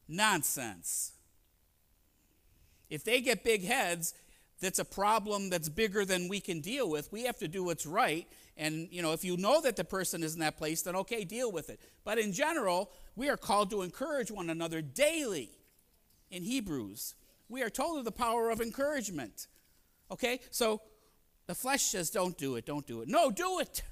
Nonsense. 0.06 1.12
If 2.88 3.04
they 3.04 3.20
get 3.20 3.44
big 3.44 3.64
heads, 3.64 4.14
that's 4.60 4.78
a 4.78 4.84
problem 4.84 5.50
that's 5.50 5.68
bigger 5.68 6.04
than 6.04 6.28
we 6.28 6.40
can 6.40 6.60
deal 6.60 6.88
with. 6.88 7.12
We 7.12 7.24
have 7.24 7.38
to 7.38 7.48
do 7.48 7.62
what's 7.64 7.86
right. 7.86 8.26
And, 8.56 8.88
you 8.90 9.02
know, 9.02 9.12
if 9.12 9.24
you 9.24 9.36
know 9.36 9.60
that 9.60 9.76
the 9.76 9.84
person 9.84 10.22
is 10.22 10.34
in 10.34 10.40
that 10.40 10.56
place, 10.56 10.82
then 10.82 10.96
okay, 10.96 11.24
deal 11.24 11.52
with 11.52 11.70
it. 11.70 11.80
But 12.04 12.18
in 12.18 12.32
general, 12.32 12.90
we 13.14 13.28
are 13.28 13.36
called 13.36 13.70
to 13.70 13.82
encourage 13.82 14.30
one 14.30 14.50
another 14.50 14.82
daily 14.82 15.50
in 16.30 16.42
Hebrews. 16.42 17.14
We 17.48 17.62
are 17.62 17.70
told 17.70 17.98
of 17.98 18.04
the 18.04 18.12
power 18.12 18.50
of 18.50 18.60
encouragement. 18.60 19.46
Okay? 20.10 20.40
So 20.50 20.82
the 21.46 21.54
flesh 21.54 21.82
says, 21.82 22.10
don't 22.10 22.36
do 22.36 22.56
it, 22.56 22.66
don't 22.66 22.86
do 22.86 23.00
it. 23.00 23.08
No, 23.08 23.30
do 23.30 23.60
it. 23.60 23.82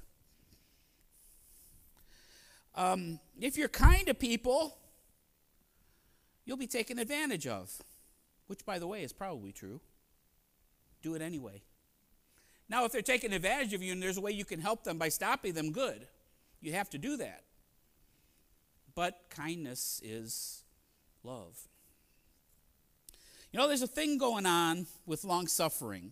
Um, 2.75 3.19
if 3.39 3.57
you're 3.57 3.69
kind 3.69 4.05
to 4.05 4.13
people, 4.13 4.77
you'll 6.45 6.57
be 6.57 6.67
taken 6.67 6.99
advantage 6.99 7.47
of, 7.47 7.71
which, 8.47 8.65
by 8.65 8.79
the 8.79 8.87
way, 8.87 9.03
is 9.03 9.13
probably 9.13 9.51
true. 9.51 9.79
Do 11.01 11.13
it 11.15 11.21
anyway. 11.21 11.61
Now, 12.69 12.85
if 12.85 12.91
they're 12.91 13.01
taking 13.01 13.33
advantage 13.33 13.73
of 13.73 13.81
you 13.81 13.93
and 13.93 14.01
there's 14.01 14.17
a 14.17 14.21
way 14.21 14.31
you 14.31 14.45
can 14.45 14.59
help 14.59 14.83
them 14.83 14.97
by 14.97 15.09
stopping 15.09 15.53
them, 15.53 15.71
good. 15.71 16.07
You 16.59 16.73
have 16.73 16.89
to 16.89 16.97
do 16.97 17.17
that. 17.17 17.43
But 18.95 19.29
kindness 19.29 20.01
is 20.03 20.63
love. 21.23 21.67
You 23.51 23.59
know, 23.59 23.67
there's 23.67 23.81
a 23.81 23.87
thing 23.87 24.17
going 24.17 24.45
on 24.45 24.87
with 25.05 25.23
long 25.23 25.47
suffering. 25.47 26.11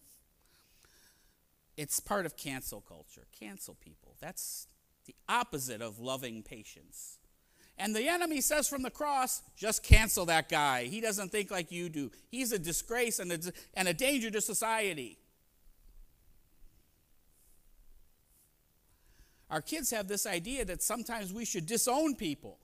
It's 1.76 2.00
part 2.00 2.26
of 2.26 2.38
cancel 2.38 2.80
culture. 2.80 3.28
Cancel 3.38 3.76
people. 3.76 4.16
That's 4.22 4.68
the 5.06 5.16
opposite 5.28 5.82
of 5.82 6.00
loving 6.00 6.42
patience. 6.42 7.18
And 7.78 7.94
the 7.94 8.08
enemy 8.08 8.40
says 8.40 8.70
from 8.70 8.84
the 8.84 8.90
cross, 8.90 9.42
just 9.58 9.84
cancel 9.84 10.26
that 10.28 10.48
guy. 10.48 10.86
He 10.86 11.02
doesn't 11.02 11.30
think 11.30 11.52
like 11.52 11.72
you 11.72 11.90
do. 11.90 12.10
He's 12.30 12.52
a 12.54 12.60
disgrace 12.60 13.20
and 13.20 13.32
a, 13.32 13.40
and 13.74 13.88
a 13.88 13.94
danger 13.94 14.32
to 14.32 14.40
society. 14.40 15.18
Our 19.50 19.62
kids 19.62 19.92
have 19.92 20.08
this 20.08 20.26
idea 20.26 20.66
that 20.66 20.82
sometimes 20.82 21.34
we 21.34 21.46
should 21.46 21.66
disown 21.66 22.16
people. 22.16 22.58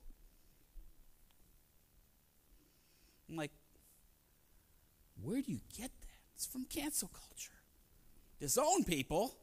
I'm 3.30 3.36
like, 3.38 3.52
where 5.22 5.42
do 5.42 5.52
you 5.52 5.62
get 5.78 5.92
that? 6.02 6.08
It's 6.36 6.46
from 6.46 6.66
cancel 6.66 7.10
culture. 7.10 7.52
Disown 8.40 8.84
people. 8.84 9.36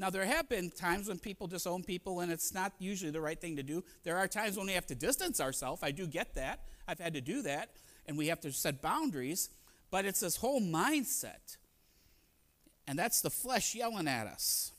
Now, 0.00 0.08
there 0.08 0.24
have 0.24 0.48
been 0.48 0.70
times 0.70 1.08
when 1.08 1.18
people 1.18 1.46
disown 1.46 1.82
people, 1.82 2.20
and 2.20 2.32
it's 2.32 2.54
not 2.54 2.72
usually 2.78 3.10
the 3.10 3.20
right 3.20 3.38
thing 3.38 3.56
to 3.56 3.62
do. 3.62 3.84
There 4.02 4.16
are 4.16 4.26
times 4.26 4.56
when 4.56 4.66
we 4.66 4.72
have 4.72 4.86
to 4.86 4.94
distance 4.94 5.42
ourselves. 5.42 5.82
I 5.82 5.90
do 5.90 6.06
get 6.06 6.36
that. 6.36 6.60
I've 6.88 6.98
had 6.98 7.12
to 7.12 7.20
do 7.20 7.42
that, 7.42 7.68
and 8.06 8.16
we 8.16 8.28
have 8.28 8.40
to 8.40 8.50
set 8.50 8.80
boundaries. 8.80 9.50
But 9.90 10.06
it's 10.06 10.20
this 10.20 10.36
whole 10.36 10.62
mindset, 10.62 11.58
and 12.86 12.98
that's 12.98 13.20
the 13.20 13.28
flesh 13.28 13.74
yelling 13.74 14.08
at 14.08 14.26
us. 14.26 14.72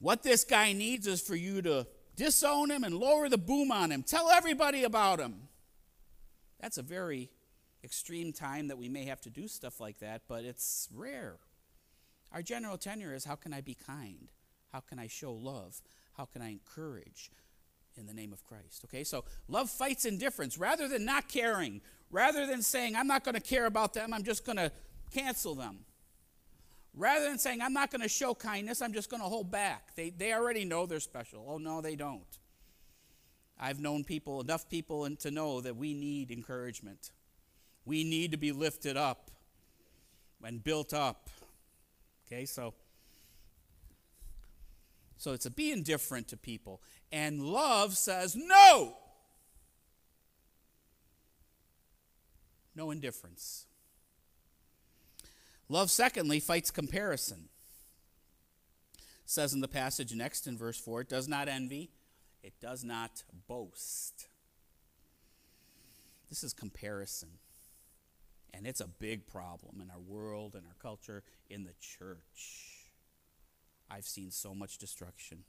What 0.00 0.24
this 0.24 0.42
guy 0.42 0.72
needs 0.72 1.06
is 1.06 1.20
for 1.20 1.36
you 1.36 1.62
to 1.62 1.86
disown 2.16 2.72
him 2.72 2.82
and 2.82 2.96
lower 2.96 3.28
the 3.28 3.38
boom 3.38 3.70
on 3.70 3.92
him. 3.92 4.02
Tell 4.02 4.28
everybody 4.30 4.82
about 4.82 5.20
him. 5.20 5.42
That's 6.58 6.76
a 6.76 6.82
very 6.82 7.30
extreme 7.82 8.32
time 8.32 8.68
that 8.68 8.78
we 8.78 8.88
may 8.88 9.04
have 9.04 9.20
to 9.22 9.30
do 9.30 9.48
stuff 9.48 9.80
like 9.80 9.98
that, 10.00 10.22
but 10.28 10.44
it's 10.44 10.88
rare. 10.94 11.36
Our 12.32 12.42
general 12.42 12.78
tenure 12.78 13.14
is 13.14 13.24
how 13.24 13.34
can 13.36 13.52
I 13.52 13.60
be 13.60 13.74
kind? 13.74 14.30
How 14.72 14.80
can 14.80 14.98
I 14.98 15.06
show 15.06 15.32
love? 15.32 15.80
How 16.16 16.24
can 16.26 16.42
I 16.42 16.50
encourage 16.50 17.30
in 17.96 18.06
the 18.06 18.14
name 18.14 18.32
of 18.32 18.44
Christ? 18.44 18.84
Okay, 18.84 19.04
so 19.04 19.24
love 19.48 19.70
fights 19.70 20.04
indifference 20.04 20.58
rather 20.58 20.86
than 20.88 21.04
not 21.04 21.28
caring, 21.28 21.80
rather 22.10 22.46
than 22.46 22.62
saying, 22.62 22.94
I'm 22.94 23.06
not 23.06 23.24
going 23.24 23.34
to 23.34 23.40
care 23.40 23.66
about 23.66 23.94
them, 23.94 24.12
I'm 24.12 24.24
just 24.24 24.44
going 24.44 24.58
to 24.58 24.70
cancel 25.12 25.54
them. 25.54 25.80
Rather 26.94 27.26
than 27.28 27.38
saying, 27.38 27.62
I'm 27.62 27.72
not 27.72 27.90
going 27.90 28.02
to 28.02 28.08
show 28.08 28.34
kindness, 28.34 28.82
I'm 28.82 28.92
just 28.92 29.10
going 29.10 29.22
to 29.22 29.28
hold 29.28 29.50
back. 29.50 29.94
They, 29.94 30.10
they 30.10 30.32
already 30.32 30.64
know 30.64 30.86
they're 30.86 31.00
special. 31.00 31.46
Oh, 31.48 31.58
no, 31.58 31.80
they 31.80 31.94
don't. 31.94 32.22
I've 33.58 33.78
known 33.78 34.04
people, 34.04 34.40
enough 34.40 34.68
people, 34.68 35.04
and 35.04 35.18
to 35.20 35.30
know 35.30 35.60
that 35.60 35.76
we 35.76 35.94
need 35.94 36.30
encouragement. 36.30 37.10
We 37.84 38.04
need 38.04 38.30
to 38.32 38.36
be 38.36 38.52
lifted 38.52 38.96
up 38.96 39.30
and 40.42 40.62
built 40.62 40.92
up. 40.94 41.28
Okay, 42.26 42.44
so 42.44 42.74
so 45.20 45.34
it's 45.34 45.44
a 45.44 45.50
be 45.50 45.70
indifferent 45.70 46.28
to 46.28 46.36
people. 46.38 46.80
And 47.12 47.42
love 47.42 47.98
says 47.98 48.34
no. 48.34 48.96
No 52.74 52.90
indifference. 52.90 53.66
Love, 55.68 55.90
secondly, 55.90 56.40
fights 56.40 56.70
comparison. 56.70 57.50
It 58.94 59.04
says 59.26 59.52
in 59.52 59.60
the 59.60 59.68
passage 59.68 60.14
next 60.14 60.46
in 60.46 60.56
verse 60.56 60.78
4 60.80 61.02
it 61.02 61.10
does 61.10 61.28
not 61.28 61.48
envy, 61.48 61.90
it 62.42 62.54
does 62.58 62.82
not 62.82 63.22
boast. 63.46 64.26
This 66.30 66.42
is 66.42 66.54
comparison. 66.54 67.28
And 68.52 68.66
it's 68.66 68.80
a 68.80 68.88
big 68.88 69.26
problem 69.26 69.80
in 69.80 69.90
our 69.90 70.00
world, 70.00 70.54
in 70.54 70.64
our 70.66 70.76
culture, 70.80 71.22
in 71.48 71.64
the 71.64 71.74
church. 71.80 72.90
I've 73.90 74.06
seen 74.06 74.30
so 74.30 74.54
much 74.54 74.78
destruction. 74.78 75.44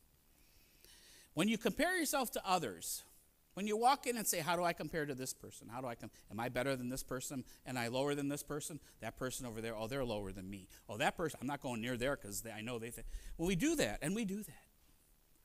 When 1.34 1.48
you 1.48 1.58
compare 1.58 1.98
yourself 1.98 2.32
to 2.32 2.42
others, 2.46 3.04
when 3.54 3.68
you 3.68 3.78
walk 3.78 4.08
in 4.08 4.18
and 4.18 4.26
say, 4.26 4.40
How 4.40 4.56
do 4.56 4.64
I 4.64 4.74
compare 4.74 5.06
to 5.06 5.14
this 5.14 5.34
person? 5.34 5.68
How 5.72 5.82
do 5.82 5.88
I 5.88 5.96
come? 5.96 6.10
Am 6.30 6.40
I 6.40 6.50
better 6.50 6.76
than 6.76 6.90
this 6.90 7.04
person? 7.04 7.44
Am 7.66 7.78
I 7.78 7.88
lower 7.88 8.16
than 8.16 8.30
this 8.30 8.44
person? 8.44 8.80
That 9.02 9.18
person 9.18 9.46
over 9.46 9.62
there, 9.62 9.76
oh, 9.76 9.88
they're 9.88 10.06
lower 10.06 10.32
than 10.32 10.50
me. 10.50 10.68
Oh, 10.90 10.98
that 10.98 11.18
person, 11.18 11.40
I'm 11.42 11.48
not 11.48 11.62
going 11.62 11.82
near 11.82 11.98
there 11.98 12.16
because 12.16 12.44
I 12.46 12.62
know 12.62 12.80
they 12.80 12.92
think. 12.92 13.08
Well, 13.38 13.48
we 13.48 13.56
do 13.56 13.76
that, 13.76 14.00
and 14.02 14.16
we 14.16 14.26
do 14.26 14.44
that 14.44 14.71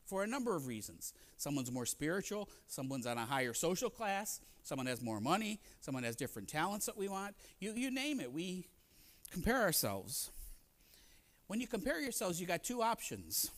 for 0.07 0.23
a 0.23 0.27
number 0.27 0.57
of 0.57 0.67
reasons. 0.67 1.13
Someone's 1.37 1.71
more 1.71 1.87
spiritual, 1.87 2.49
someone's 2.67 3.07
on 3.07 3.19
a 3.19 3.27
higher 3.27 3.53
social 3.53 3.91
class, 3.91 4.41
someone 4.63 4.87
has 4.87 5.03
more 5.03 5.21
money, 5.21 5.61
someone 5.81 6.05
has 6.05 6.17
different 6.17 6.49
talents 6.49 6.87
that 6.87 6.97
we 6.97 7.09
want. 7.09 7.35
You, 7.59 7.73
you 7.75 7.91
name 7.91 8.21
it, 8.21 8.33
we 8.33 8.69
compare 9.31 9.61
ourselves. 9.63 10.31
When 11.49 11.61
you 11.61 11.67
compare 11.67 12.01
yourselves, 12.01 12.41
you 12.41 12.47
got 12.47 12.65
two 12.65 12.83
options 12.83 13.51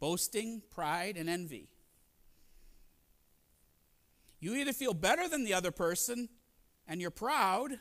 boasting, 0.00 0.60
pride, 0.70 1.16
and 1.16 1.28
envy. 1.28 1.68
You 4.38 4.54
either 4.54 4.74
feel 4.74 4.92
better 4.92 5.28
than 5.28 5.44
the 5.44 5.54
other 5.54 5.70
person 5.70 6.28
and 6.86 7.00
you're 7.00 7.10
proud, 7.10 7.78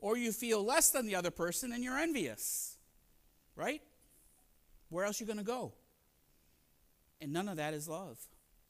or 0.00 0.16
you 0.16 0.32
feel 0.32 0.64
less 0.64 0.90
than 0.90 1.06
the 1.06 1.14
other 1.14 1.30
person 1.30 1.72
and 1.72 1.84
you're 1.84 1.98
envious. 1.98 2.76
Right? 3.54 3.80
Where 4.88 5.04
else 5.04 5.20
are 5.20 5.24
you 5.24 5.26
going 5.26 5.38
to 5.38 5.44
go? 5.44 5.74
And 7.22 7.32
none 7.32 7.48
of 7.48 7.56
that 7.56 7.72
is 7.72 7.88
love. 7.88 8.18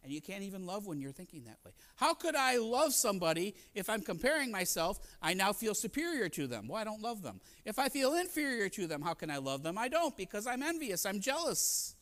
And 0.04 0.12
you 0.12 0.20
can't 0.20 0.42
even 0.42 0.66
love 0.66 0.86
when 0.86 1.00
you're 1.00 1.12
thinking 1.12 1.44
that 1.44 1.58
way. 1.64 1.70
How 1.96 2.12
could 2.12 2.34
I 2.34 2.58
love 2.58 2.92
somebody 2.92 3.54
if 3.74 3.88
I'm 3.88 4.02
comparing 4.02 4.50
myself? 4.50 4.98
I 5.22 5.32
now 5.32 5.52
feel 5.52 5.74
superior 5.74 6.28
to 6.30 6.46
them. 6.46 6.68
Well, 6.68 6.78
I 6.78 6.84
don't 6.84 7.00
love 7.00 7.22
them. 7.22 7.40
If 7.64 7.78
I 7.78 7.88
feel 7.88 8.14
inferior 8.14 8.68
to 8.70 8.86
them, 8.86 9.00
how 9.00 9.14
can 9.14 9.30
I 9.30 9.38
love 9.38 9.62
them? 9.62 9.78
I 9.78 9.88
don't 9.88 10.16
because 10.16 10.46
I'm 10.46 10.62
envious, 10.62 11.06
I'm 11.06 11.20
jealous. 11.20 11.94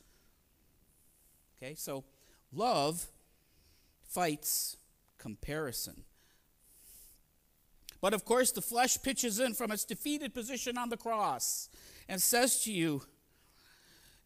Okay, 1.63 1.75
so 1.75 2.05
love 2.53 3.07
fights 4.03 4.79
comparison. 5.19 6.05
But 8.01 8.15
of 8.15 8.25
course, 8.25 8.51
the 8.51 8.63
flesh 8.63 9.01
pitches 9.03 9.39
in 9.39 9.53
from 9.53 9.71
its 9.71 9.85
defeated 9.85 10.33
position 10.33 10.79
on 10.79 10.89
the 10.89 10.97
cross 10.97 11.69
and 12.09 12.21
says 12.21 12.65
to 12.65 12.73
you, 12.73 13.03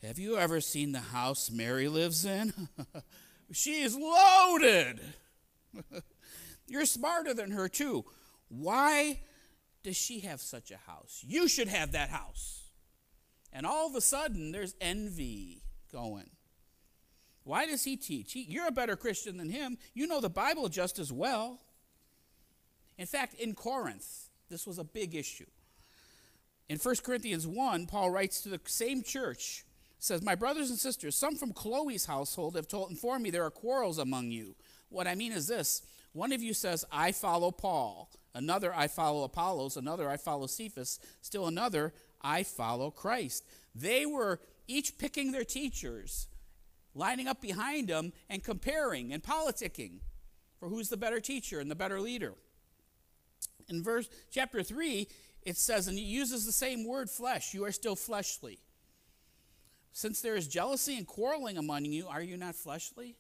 Have 0.04 0.18
you 0.18 0.36
ever 0.36 0.60
seen 0.60 0.92
the 0.92 1.00
house 1.00 1.50
Mary 1.50 1.88
lives 1.88 2.26
in? 2.26 2.52
she 3.52 3.80
is 3.80 3.96
loaded. 3.96 5.00
You're 6.68 6.84
smarter 6.84 7.32
than 7.32 7.52
her, 7.52 7.68
too. 7.68 8.04
Why 8.48 9.20
does 9.82 9.96
she 9.96 10.20
have 10.20 10.42
such 10.42 10.70
a 10.70 10.76
house? 10.76 11.24
You 11.26 11.48
should 11.48 11.68
have 11.68 11.92
that 11.92 12.10
house. 12.10 12.64
And 13.50 13.64
all 13.64 13.86
of 13.86 13.94
a 13.94 14.02
sudden, 14.02 14.52
there's 14.52 14.74
envy 14.78 15.62
going. 15.90 16.30
Why 17.44 17.64
does 17.64 17.84
he 17.84 17.96
teach? 17.96 18.34
He, 18.34 18.42
you're 18.42 18.68
a 18.68 18.72
better 18.72 18.96
Christian 18.96 19.38
than 19.38 19.48
him. 19.48 19.78
You 19.94 20.06
know 20.06 20.20
the 20.20 20.28
Bible 20.28 20.68
just 20.68 20.98
as 20.98 21.10
well. 21.12 21.60
In 22.98 23.06
fact, 23.06 23.34
in 23.34 23.54
Corinth, 23.54 24.28
this 24.50 24.66
was 24.66 24.78
a 24.78 24.84
big 24.84 25.14
issue. 25.14 25.46
In 26.68 26.76
1 26.78 26.96
Corinthians 27.02 27.46
1, 27.46 27.86
Paul 27.86 28.10
writes 28.10 28.42
to 28.42 28.50
the 28.50 28.60
same 28.66 29.02
church, 29.02 29.64
says, 30.04 30.22
My 30.22 30.34
brothers 30.34 30.70
and 30.70 30.78
sisters, 30.78 31.16
some 31.16 31.36
from 31.36 31.52
Chloe's 31.52 32.06
household 32.06 32.56
have 32.56 32.68
told, 32.68 32.90
informed 32.90 33.22
me 33.22 33.30
there 33.30 33.44
are 33.44 33.50
quarrels 33.50 33.98
among 33.98 34.30
you. 34.30 34.54
What 34.88 35.06
I 35.06 35.14
mean 35.14 35.32
is 35.32 35.46
this 35.46 35.82
one 36.12 36.32
of 36.32 36.42
you 36.42 36.54
says, 36.54 36.84
I 36.92 37.12
follow 37.12 37.50
Paul. 37.50 38.10
Another, 38.34 38.74
I 38.74 38.88
follow 38.88 39.24
Apollos. 39.24 39.76
Another, 39.76 40.08
I 40.08 40.16
follow 40.16 40.46
Cephas. 40.46 40.98
Still 41.20 41.46
another, 41.46 41.92
I 42.20 42.42
follow 42.42 42.90
Christ. 42.90 43.44
They 43.74 44.06
were 44.06 44.40
each 44.66 44.98
picking 44.98 45.32
their 45.32 45.44
teachers 45.44 46.28
lining 46.94 47.26
up 47.28 47.40
behind 47.40 47.88
them, 47.88 48.12
and 48.30 48.42
comparing 48.42 49.12
and 49.12 49.22
politicking. 49.22 50.00
for 50.58 50.68
who's 50.68 50.88
the 50.88 50.96
better 50.96 51.20
teacher 51.20 51.60
and 51.60 51.70
the 51.70 51.74
better 51.74 52.00
leader. 52.00 52.32
In 53.68 53.82
verse 53.82 54.08
chapter 54.30 54.62
3, 54.62 55.06
it 55.42 55.56
says, 55.58 55.88
and 55.88 55.98
it 55.98 56.02
uses 56.02 56.46
the 56.46 56.52
same 56.52 56.86
word 56.86 57.10
flesh, 57.10 57.52
you 57.52 57.64
are 57.64 57.72
still 57.72 57.96
fleshly. 57.96 58.60
Since 59.96 60.20
there 60.22 60.34
is 60.34 60.48
jealousy 60.48 60.98
and 60.98 61.06
quarreling 61.06 61.56
among 61.56 61.84
you, 61.84 62.08
are 62.08 62.20
you 62.20 62.36
not 62.36 62.56
fleshly? 62.56 63.14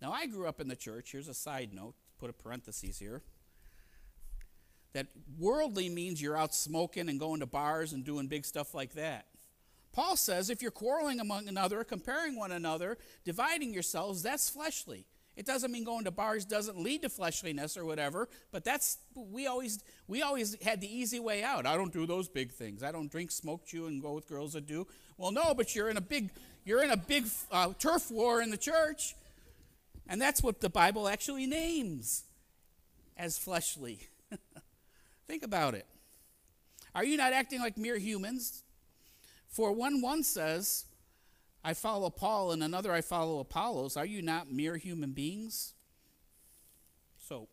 Now, 0.00 0.12
I 0.12 0.26
grew 0.26 0.46
up 0.46 0.60
in 0.60 0.68
the 0.68 0.76
church. 0.76 1.10
Here's 1.10 1.26
a 1.26 1.34
side 1.34 1.74
note, 1.74 1.94
put 2.20 2.30
a 2.30 2.32
parenthesis 2.32 3.00
here. 3.00 3.22
That 4.92 5.08
worldly 5.36 5.88
means 5.88 6.22
you're 6.22 6.36
out 6.36 6.54
smoking 6.54 7.08
and 7.08 7.18
going 7.18 7.40
to 7.40 7.46
bars 7.46 7.92
and 7.92 8.04
doing 8.04 8.28
big 8.28 8.44
stuff 8.44 8.72
like 8.72 8.92
that. 8.94 9.26
Paul 9.92 10.14
says 10.14 10.48
if 10.48 10.62
you're 10.62 10.70
quarreling 10.70 11.18
among 11.18 11.48
another, 11.48 11.82
comparing 11.82 12.36
one 12.36 12.52
another, 12.52 12.96
dividing 13.24 13.74
yourselves, 13.74 14.22
that's 14.22 14.48
fleshly. 14.48 15.06
It 15.40 15.46
doesn't 15.46 15.72
mean 15.72 15.84
going 15.84 16.04
to 16.04 16.10
bars 16.10 16.44
doesn't 16.44 16.78
lead 16.78 17.00
to 17.00 17.08
fleshliness 17.08 17.78
or 17.78 17.86
whatever, 17.86 18.28
but 18.52 18.62
that's 18.62 18.98
we 19.14 19.46
always 19.46 19.82
we 20.06 20.20
always 20.20 20.62
had 20.62 20.82
the 20.82 20.94
easy 20.94 21.18
way 21.18 21.42
out. 21.42 21.64
I 21.64 21.76
don't 21.76 21.94
do 21.94 22.04
those 22.04 22.28
big 22.28 22.52
things. 22.52 22.82
I 22.82 22.92
don't 22.92 23.10
drink, 23.10 23.30
smoke, 23.30 23.64
chew, 23.64 23.86
and 23.86 24.02
go 24.02 24.12
with 24.12 24.28
girls 24.28 24.52
that 24.52 24.66
do. 24.66 24.86
Well, 25.16 25.32
no, 25.32 25.54
but 25.54 25.74
you're 25.74 25.88
in 25.88 25.96
a 25.96 26.02
big 26.02 26.28
you're 26.66 26.82
in 26.82 26.90
a 26.90 26.96
big 26.98 27.24
uh, 27.50 27.72
turf 27.78 28.10
war 28.10 28.42
in 28.42 28.50
the 28.50 28.58
church, 28.58 29.14
and 30.06 30.20
that's 30.20 30.42
what 30.42 30.60
the 30.60 30.68
Bible 30.68 31.08
actually 31.08 31.46
names 31.46 32.24
as 33.16 33.38
fleshly. 33.38 34.08
Think 35.26 35.42
about 35.42 35.72
it. 35.72 35.86
Are 36.94 37.02
you 37.02 37.16
not 37.16 37.32
acting 37.32 37.60
like 37.60 37.78
mere 37.78 37.96
humans? 37.96 38.62
For 39.48 39.72
one 39.72 40.02
one 40.02 40.22
says, 40.22 40.84
I 41.62 41.74
follow 41.74 42.08
Paul, 42.10 42.52
and 42.52 42.62
another 42.62 42.92
I 42.92 43.02
follow 43.02 43.38
Apollos. 43.38 43.96
Are 43.96 44.06
you 44.06 44.22
not 44.22 44.50
mere 44.50 44.76
human 44.76 45.12
beings? 45.12 45.74
So, 47.28 47.48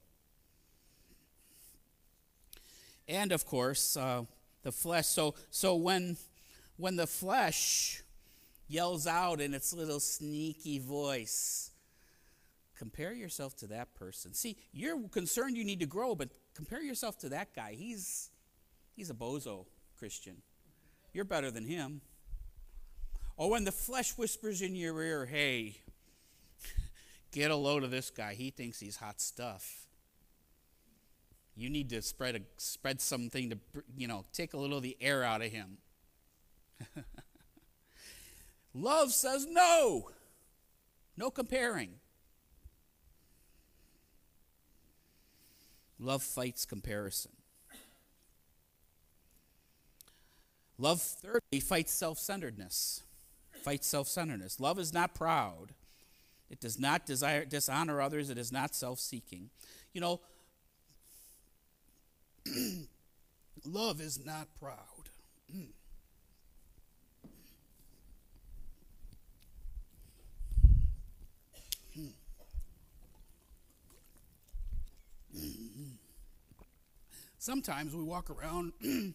and 3.07 3.31
of 3.31 3.45
course, 3.45 3.97
uh, 3.97 4.23
the 4.63 4.71
flesh. 4.71 5.07
So, 5.07 5.35
so 5.49 5.75
when 5.75 6.17
when 6.77 6.95
the 6.95 7.07
flesh 7.07 8.01
yells 8.67 9.07
out 9.07 9.41
in 9.41 9.53
its 9.53 9.73
little 9.73 9.99
sneaky 9.99 10.79
voice, 10.79 11.71
compare 12.77 13.13
yourself 13.13 13.55
to 13.57 13.67
that 13.67 13.93
person. 13.95 14.33
See, 14.33 14.57
you're 14.71 14.99
concerned 15.09 15.57
you 15.57 15.65
need 15.65 15.79
to 15.81 15.85
grow, 15.85 16.15
but 16.15 16.29
compare 16.53 16.81
yourself 16.81 17.17
to 17.19 17.29
that 17.29 17.53
guy. 17.53 17.73
He's 17.77 18.29
he's 18.95 19.09
a 19.09 19.13
bozo 19.13 19.65
Christian. 19.97 20.37
You're 21.13 21.25
better 21.25 21.51
than 21.51 21.65
him. 21.65 22.01
Or 23.37 23.51
when 23.51 23.63
the 23.63 23.71
flesh 23.71 24.17
whispers 24.17 24.61
in 24.63 24.75
your 24.75 25.01
ear, 25.01 25.27
hey, 25.27 25.77
get 27.31 27.51
a 27.51 27.55
load 27.55 27.83
of 27.83 27.91
this 27.91 28.09
guy. 28.09 28.33
He 28.33 28.49
thinks 28.49 28.79
he's 28.79 28.97
hot 28.97 29.21
stuff. 29.21 29.85
You 31.55 31.69
need 31.69 31.89
to 31.89 32.01
spread, 32.01 32.35
a, 32.35 32.41
spread 32.57 32.99
something 32.99 33.51
to, 33.51 33.57
you 33.95 34.07
know, 34.07 34.25
take 34.33 34.53
a 34.53 34.57
little 34.57 34.77
of 34.77 34.83
the 34.83 34.97
air 34.99 35.23
out 35.23 35.41
of 35.41 35.51
him. 35.51 35.77
Love 38.73 39.11
says 39.11 39.45
no. 39.47 40.09
No 41.15 41.29
comparing. 41.31 41.95
Love 45.99 46.21
fights 46.21 46.65
comparison. 46.65 47.31
Love, 50.77 51.01
thirdly, 51.01 51.59
fights 51.59 51.91
self 51.91 52.19
centeredness. 52.19 53.01
Fights 53.63 53.87
self 53.87 54.07
centeredness. 54.07 54.59
Love 54.59 54.79
is 54.79 54.93
not 54.93 55.13
proud. 55.13 55.73
It 56.49 56.59
does 56.59 56.79
not 56.79 57.05
desire 57.05 57.45
dishonor 57.45 58.01
others. 58.01 58.29
It 58.29 58.37
is 58.37 58.51
not 58.51 58.73
self 58.73 58.99
seeking. 58.99 59.49
You 59.93 60.01
know, 60.01 60.21
love 63.65 63.99
is 63.99 64.25
not 64.25 64.47
proud. 64.59 64.75
Sometimes 77.47 77.95
we 77.95 78.03
walk 78.03 78.29
around 78.29 78.73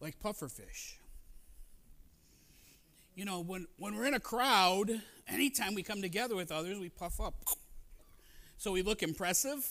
like 0.00 0.18
pufferfish. 0.18 0.99
You 3.20 3.26
know, 3.26 3.42
when, 3.42 3.66
when 3.76 3.96
we're 3.96 4.06
in 4.06 4.14
a 4.14 4.18
crowd, 4.18 4.90
anytime 5.28 5.74
we 5.74 5.82
come 5.82 6.00
together 6.00 6.34
with 6.34 6.50
others, 6.50 6.78
we 6.78 6.88
puff 6.88 7.20
up. 7.20 7.34
So 8.56 8.72
we 8.72 8.80
look 8.80 9.02
impressive. 9.02 9.62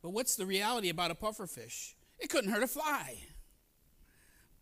But 0.00 0.14
what's 0.14 0.36
the 0.36 0.46
reality 0.46 0.88
about 0.88 1.10
a 1.10 1.14
pufferfish? 1.14 1.92
It 2.18 2.30
couldn't 2.30 2.50
hurt 2.50 2.62
a 2.62 2.66
fly. 2.66 3.18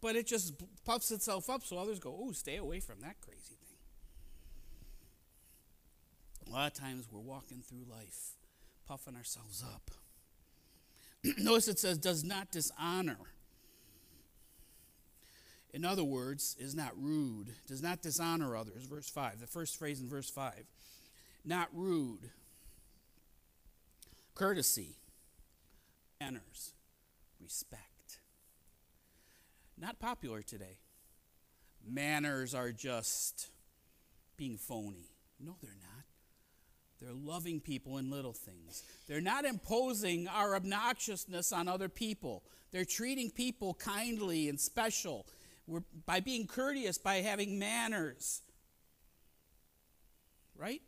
But 0.00 0.16
it 0.16 0.26
just 0.26 0.54
puffs 0.84 1.12
itself 1.12 1.48
up 1.48 1.62
so 1.62 1.78
others 1.78 2.00
go, 2.00 2.18
oh, 2.20 2.32
stay 2.32 2.56
away 2.56 2.80
from 2.80 3.00
that 3.02 3.20
crazy 3.20 3.54
thing. 3.64 3.78
A 6.48 6.50
lot 6.50 6.72
of 6.72 6.76
times 6.76 7.06
we're 7.08 7.20
walking 7.20 7.62
through 7.62 7.84
life 7.88 8.32
puffing 8.88 9.14
ourselves 9.14 9.62
up. 9.62 9.92
Notice 11.38 11.68
it 11.68 11.78
says, 11.78 11.98
does 11.98 12.24
not 12.24 12.50
dishonor 12.50 13.18
in 15.74 15.84
other 15.84 16.04
words, 16.04 16.56
is 16.60 16.74
not 16.76 16.92
rude, 16.96 17.48
does 17.66 17.82
not 17.82 18.00
dishonor 18.00 18.56
others. 18.56 18.84
Verse 18.84 19.10
5, 19.10 19.40
the 19.40 19.46
first 19.48 19.76
phrase 19.76 20.00
in 20.00 20.08
verse 20.08 20.30
5. 20.30 20.52
Not 21.44 21.68
rude, 21.74 22.30
courtesy, 24.36 24.96
manners, 26.20 26.74
respect. 27.42 28.20
Not 29.76 29.98
popular 29.98 30.42
today. 30.42 30.78
Manners 31.84 32.54
are 32.54 32.70
just 32.70 33.50
being 34.36 34.56
phony. 34.56 35.10
No, 35.40 35.56
they're 35.60 35.72
not. 35.72 36.04
They're 37.00 37.12
loving 37.12 37.60
people 37.60 37.98
in 37.98 38.10
little 38.10 38.32
things. 38.32 38.84
They're 39.08 39.20
not 39.20 39.44
imposing 39.44 40.28
our 40.28 40.54
obnoxiousness 40.54 41.52
on 41.52 41.66
other 41.66 41.88
people. 41.88 42.44
They're 42.70 42.84
treating 42.84 43.30
people 43.30 43.74
kindly 43.74 44.48
and 44.48 44.58
special 44.58 45.26
we're, 45.66 45.82
by 46.06 46.20
being 46.20 46.46
courteous, 46.46 46.98
by 46.98 47.16
having 47.16 47.58
manners. 47.58 48.42
Right? 50.56 50.82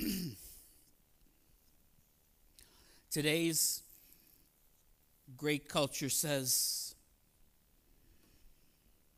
Today's 3.10 3.82
great 5.36 5.68
culture 5.68 6.08
says, 6.08 6.94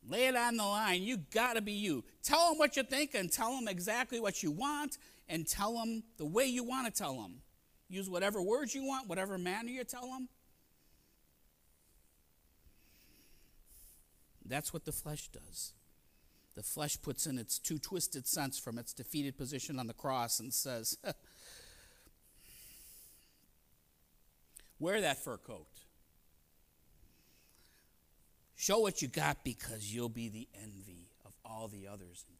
lay 0.07 0.27
it 0.27 0.35
on 0.35 0.57
the 0.57 0.63
line. 0.63 1.01
You 1.01 1.17
got 1.17 1.53
to 1.53 1.61
be 1.61 1.71
you. 1.71 2.03
Tell 2.23 2.49
them 2.49 2.57
what 2.57 2.75
you 2.75 2.83
think 2.83 3.13
and 3.15 3.31
tell 3.31 3.55
them 3.55 3.67
exactly 3.67 4.19
what 4.19 4.43
you 4.43 4.51
want 4.51 4.97
and 5.29 5.47
tell 5.47 5.73
them 5.73 6.03
the 6.17 6.25
way 6.25 6.45
you 6.45 6.63
want 6.63 6.85
to 6.87 6.91
tell 6.91 7.15
them. 7.21 7.41
Use 7.87 8.09
whatever 8.09 8.41
words 8.41 8.75
you 8.75 8.85
want, 8.85 9.07
whatever 9.07 9.37
manner 9.37 9.69
you 9.69 9.83
tell 9.83 10.09
them. 10.09 10.27
That's 14.45 14.71
what 14.73 14.85
the 14.85 14.91
flesh 14.91 15.29
does. 15.29 15.73
The 16.55 16.63
flesh 16.63 17.01
puts 17.01 17.25
in 17.25 17.37
its 17.37 17.59
two 17.59 17.79
twisted 17.79 18.27
cents 18.27 18.57
from 18.57 18.77
its 18.77 18.93
defeated 18.93 19.37
position 19.37 19.79
on 19.79 19.87
the 19.87 19.93
cross 19.93 20.39
and 20.39 20.53
says, 20.53 20.97
Wear 24.79 25.01
that 25.01 25.23
fur 25.23 25.37
coat. 25.37 25.67
Show 28.55 28.79
what 28.79 29.01
you 29.01 29.07
got 29.07 29.43
because 29.43 29.93
you'll 29.93 30.09
be 30.09 30.29
the 30.29 30.47
envy 30.61 31.09
of 31.25 31.33
all 31.43 31.67
the 31.67 31.87
others 31.87 32.25
in 32.29 32.35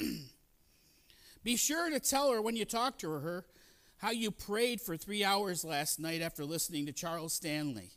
church. 0.00 0.10
be 1.44 1.56
sure 1.56 1.90
to 1.90 2.00
tell 2.00 2.32
her 2.32 2.40
when 2.40 2.56
you 2.56 2.64
talk 2.64 2.96
to 2.98 3.10
her 3.10 3.44
how 4.00 4.10
you 4.10 4.30
prayed 4.30 4.80
for 4.80 4.96
three 4.96 5.22
hours 5.22 5.62
last 5.62 6.00
night 6.00 6.22
after 6.22 6.44
listening 6.44 6.86
to 6.86 6.92
Charles 6.92 7.34
Stanley. 7.34 7.90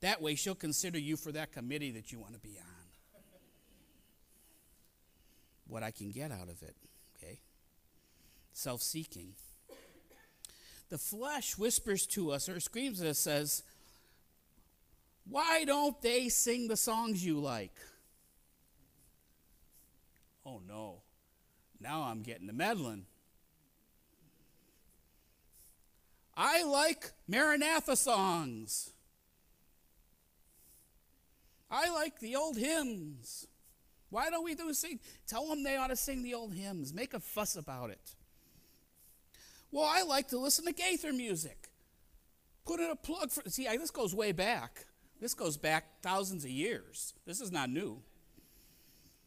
That 0.00 0.20
way, 0.20 0.34
she'll 0.34 0.54
consider 0.54 0.98
you 0.98 1.16
for 1.16 1.32
that 1.32 1.52
committee 1.52 1.90
that 1.92 2.12
you 2.12 2.18
want 2.18 2.34
to 2.34 2.38
be 2.38 2.58
on. 2.58 2.64
What 5.66 5.82
I 5.82 5.90
can 5.90 6.10
get 6.10 6.30
out 6.30 6.48
of 6.48 6.62
it, 6.62 6.76
okay? 7.16 7.40
Self 8.52 8.82
seeking. 8.82 9.34
The 10.90 10.98
flesh 10.98 11.56
whispers 11.56 12.06
to 12.08 12.30
us 12.30 12.48
or 12.48 12.60
screams 12.60 13.00
at 13.00 13.06
us, 13.06 13.18
says, 13.18 13.62
Why 15.28 15.64
don't 15.64 16.00
they 16.02 16.28
sing 16.28 16.68
the 16.68 16.76
songs 16.76 17.24
you 17.24 17.38
like? 17.38 17.74
Oh 20.44 20.60
no, 20.66 21.02
now 21.80 22.02
I'm 22.02 22.22
getting 22.22 22.46
the 22.46 22.54
meddling. 22.54 23.06
I 26.40 26.62
like 26.62 27.10
Maranatha 27.26 27.96
songs. 27.96 28.92
I 31.68 31.90
like 31.90 32.20
the 32.20 32.36
old 32.36 32.56
hymns. 32.56 33.48
Why 34.08 34.30
don't 34.30 34.44
we 34.44 34.54
do 34.54 34.72
sing? 34.72 35.00
Tell 35.26 35.48
them 35.48 35.64
they 35.64 35.76
ought 35.76 35.88
to 35.88 35.96
sing 35.96 36.22
the 36.22 36.34
old 36.34 36.54
hymns. 36.54 36.94
Make 36.94 37.12
a 37.12 37.18
fuss 37.18 37.56
about 37.56 37.90
it. 37.90 38.14
Well, 39.72 39.84
I 39.84 40.02
like 40.02 40.28
to 40.28 40.38
listen 40.38 40.64
to 40.66 40.72
Gaither 40.72 41.12
music. 41.12 41.70
Put 42.64 42.78
in 42.78 42.88
a 42.88 42.96
plug 42.96 43.32
for. 43.32 43.42
See, 43.50 43.66
I, 43.66 43.76
this 43.76 43.90
goes 43.90 44.14
way 44.14 44.30
back. 44.30 44.86
This 45.20 45.34
goes 45.34 45.56
back 45.56 46.00
thousands 46.02 46.44
of 46.44 46.50
years. 46.50 47.14
This 47.26 47.40
is 47.40 47.50
not 47.50 47.68
new. 47.68 48.00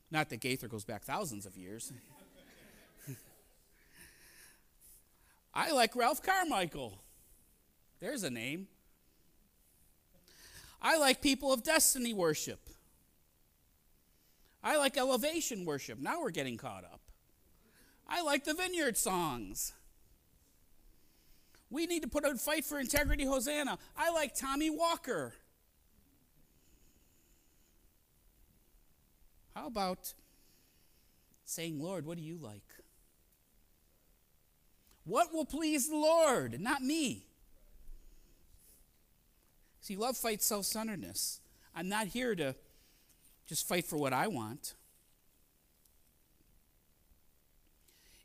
Not 0.10 0.30
that 0.30 0.40
Gaither 0.40 0.70
goes 0.70 0.86
back 0.86 1.04
thousands 1.04 1.46
of 1.46 1.58
years. 1.58 1.92
I 5.54 5.72
like 5.72 5.96
Ralph 5.96 6.22
Carmichael. 6.22 7.02
There's 8.00 8.24
a 8.24 8.30
name. 8.30 8.68
I 10.82 10.98
like 10.98 11.22
people 11.22 11.54
of 11.54 11.64
destiny 11.64 12.14
worship. 12.14 12.70
I 14.64 14.78
like 14.78 14.98
elevation 14.98 15.66
worship. 15.66 16.00
Now 16.00 16.22
we're 16.22 16.32
getting 16.32 16.58
caught 16.58 16.84
up. 16.84 17.02
I 18.08 18.22
like 18.22 18.44
the 18.44 18.54
vineyard 18.54 18.98
songs. 18.98 19.74
We 21.70 21.86
need 21.86 22.02
to 22.02 22.10
put 22.10 22.26
a 22.26 22.36
fight 22.36 22.66
for 22.66 22.80
integrity, 22.80 23.26
Hosanna. 23.26 23.78
I 23.98 24.12
like 24.12 24.36
Tommy 24.36 24.70
Walker. 24.70 25.34
How 29.56 29.68
about 29.68 30.14
saying, 31.46 31.80
Lord, 31.80 32.06
what 32.06 32.18
do 32.18 32.24
you 32.24 32.38
like? 32.38 32.64
What 35.04 35.34
will 35.34 35.46
please 35.46 35.90
the 35.90 35.96
Lord, 35.96 36.60
not 36.60 36.82
me? 36.82 37.26
See, 39.82 39.96
love 39.96 40.16
fights 40.16 40.46
self 40.46 40.66
centeredness. 40.66 41.40
I'm 41.76 41.90
not 41.90 42.08
here 42.08 42.36
to 42.36 42.56
just 43.48 43.68
fight 43.68 43.86
for 43.86 43.98
what 43.98 44.14
I 44.14 44.28
want. 44.28 44.76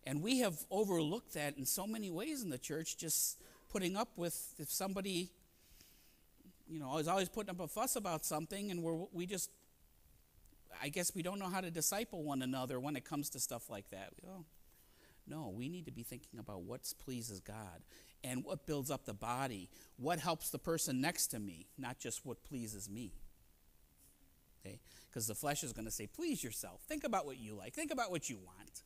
And 0.07 0.23
we 0.23 0.39
have 0.41 0.65
overlooked 0.71 1.35
that 1.35 1.59
in 1.59 1.67
so 1.67 1.87
many 1.87 2.11
ways 2.11 2.43
in 2.43 2.51
the 2.51 2.59
church, 2.59 2.97
just 2.97 3.43
putting 3.69 3.97
up 3.97 4.11
with 4.17 4.55
if 4.59 4.71
somebody, 4.71 5.31
you 6.69 6.79
know, 6.79 6.99
is 6.99 7.09
always 7.09 7.29
putting 7.29 7.51
up 7.51 7.61
a 7.61 7.67
fuss 7.67 7.97
about 7.97 8.25
something, 8.25 8.71
and 8.71 8.83
we're, 8.83 9.05
we 9.13 9.27
just, 9.27 9.51
I 10.81 10.91
guess 10.91 11.13
we 11.15 11.23
don't 11.23 11.41
know 11.41 11.49
how 11.49 11.61
to 11.61 11.71
disciple 11.73 12.23
one 12.23 12.43
another 12.43 12.79
when 12.79 12.95
it 12.95 13.05
comes 13.05 13.31
to 13.31 13.41
stuff 13.41 13.69
like 13.69 13.91
that. 13.91 14.13
No, 15.27 15.53
we 15.55 15.69
need 15.69 15.87
to 15.87 15.93
be 15.93 16.03
thinking 16.03 16.39
about 16.39 16.63
what 16.63 16.93
pleases 17.03 17.41
God 17.41 17.83
and 18.23 18.45
what 18.45 18.67
builds 18.67 18.91
up 18.91 19.05
the 19.05 19.15
body, 19.15 19.69
what 19.97 20.19
helps 20.19 20.51
the 20.51 20.59
person 20.59 21.01
next 21.01 21.29
to 21.29 21.39
me, 21.39 21.67
not 21.79 21.99
just 21.99 22.25
what 22.25 22.45
pleases 22.45 22.89
me. 22.89 23.13
Okay? 24.65 24.81
Because 25.09 25.27
the 25.27 25.35
flesh 25.35 25.63
is 25.63 25.73
going 25.73 25.85
to 25.85 25.91
say, 25.91 26.07
please 26.07 26.43
yourself. 26.43 26.81
Think 26.89 27.05
about 27.05 27.27
what 27.27 27.39
you 27.39 27.55
like, 27.55 27.75
think 27.75 27.93
about 27.93 28.11
what 28.11 28.29
you 28.29 28.37
want. 28.37 28.83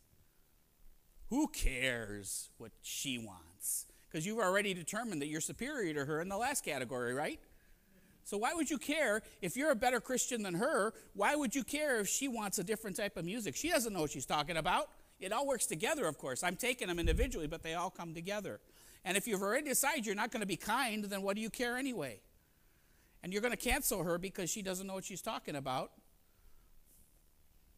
Who 1.28 1.46
cares 1.48 2.50
what 2.58 2.72
she 2.82 3.18
wants? 3.18 3.86
Because 4.10 4.26
you've 4.26 4.40
already 4.40 4.74
determined 4.74 5.22
that 5.22 5.28
you're 5.28 5.40
superior 5.40 5.94
to 5.94 6.04
her 6.04 6.20
in 6.20 6.28
the 6.28 6.36
last 6.36 6.64
category, 6.64 7.14
right? 7.14 7.38
So 8.24 8.36
why 8.38 8.52
would 8.52 8.70
you 8.70 8.78
care 8.78 9.22
if 9.40 9.56
you're 9.56 9.70
a 9.70 9.76
better 9.76 10.00
Christian 10.00 10.42
than 10.42 10.54
her? 10.54 10.92
Why 11.14 11.36
would 11.36 11.54
you 11.54 11.64
care 11.64 12.00
if 12.00 12.08
she 12.08 12.28
wants 12.28 12.58
a 12.58 12.64
different 12.64 12.96
type 12.96 13.16
of 13.16 13.24
music? 13.24 13.56
She 13.56 13.70
doesn't 13.70 13.92
know 13.92 14.00
what 14.00 14.10
she's 14.10 14.26
talking 14.26 14.56
about. 14.56 14.88
It 15.20 15.32
all 15.32 15.46
works 15.46 15.66
together, 15.66 16.06
of 16.06 16.16
course. 16.18 16.42
I'm 16.42 16.56
taking 16.56 16.88
them 16.88 16.98
individually, 16.98 17.46
but 17.46 17.62
they 17.62 17.74
all 17.74 17.90
come 17.90 18.14
together. 18.14 18.60
And 19.04 19.16
if 19.16 19.26
you've 19.26 19.42
already 19.42 19.68
decided 19.68 20.06
you're 20.06 20.14
not 20.14 20.30
going 20.30 20.40
to 20.40 20.46
be 20.46 20.56
kind, 20.56 21.04
then 21.04 21.22
what 21.22 21.36
do 21.36 21.42
you 21.42 21.50
care 21.50 21.76
anyway? 21.76 22.20
And 23.22 23.32
you're 23.32 23.42
going 23.42 23.52
to 23.52 23.58
cancel 23.58 24.02
her 24.02 24.18
because 24.18 24.50
she 24.50 24.62
doesn't 24.62 24.86
know 24.86 24.94
what 24.94 25.04
she's 25.04 25.22
talking 25.22 25.56
about. 25.56 25.92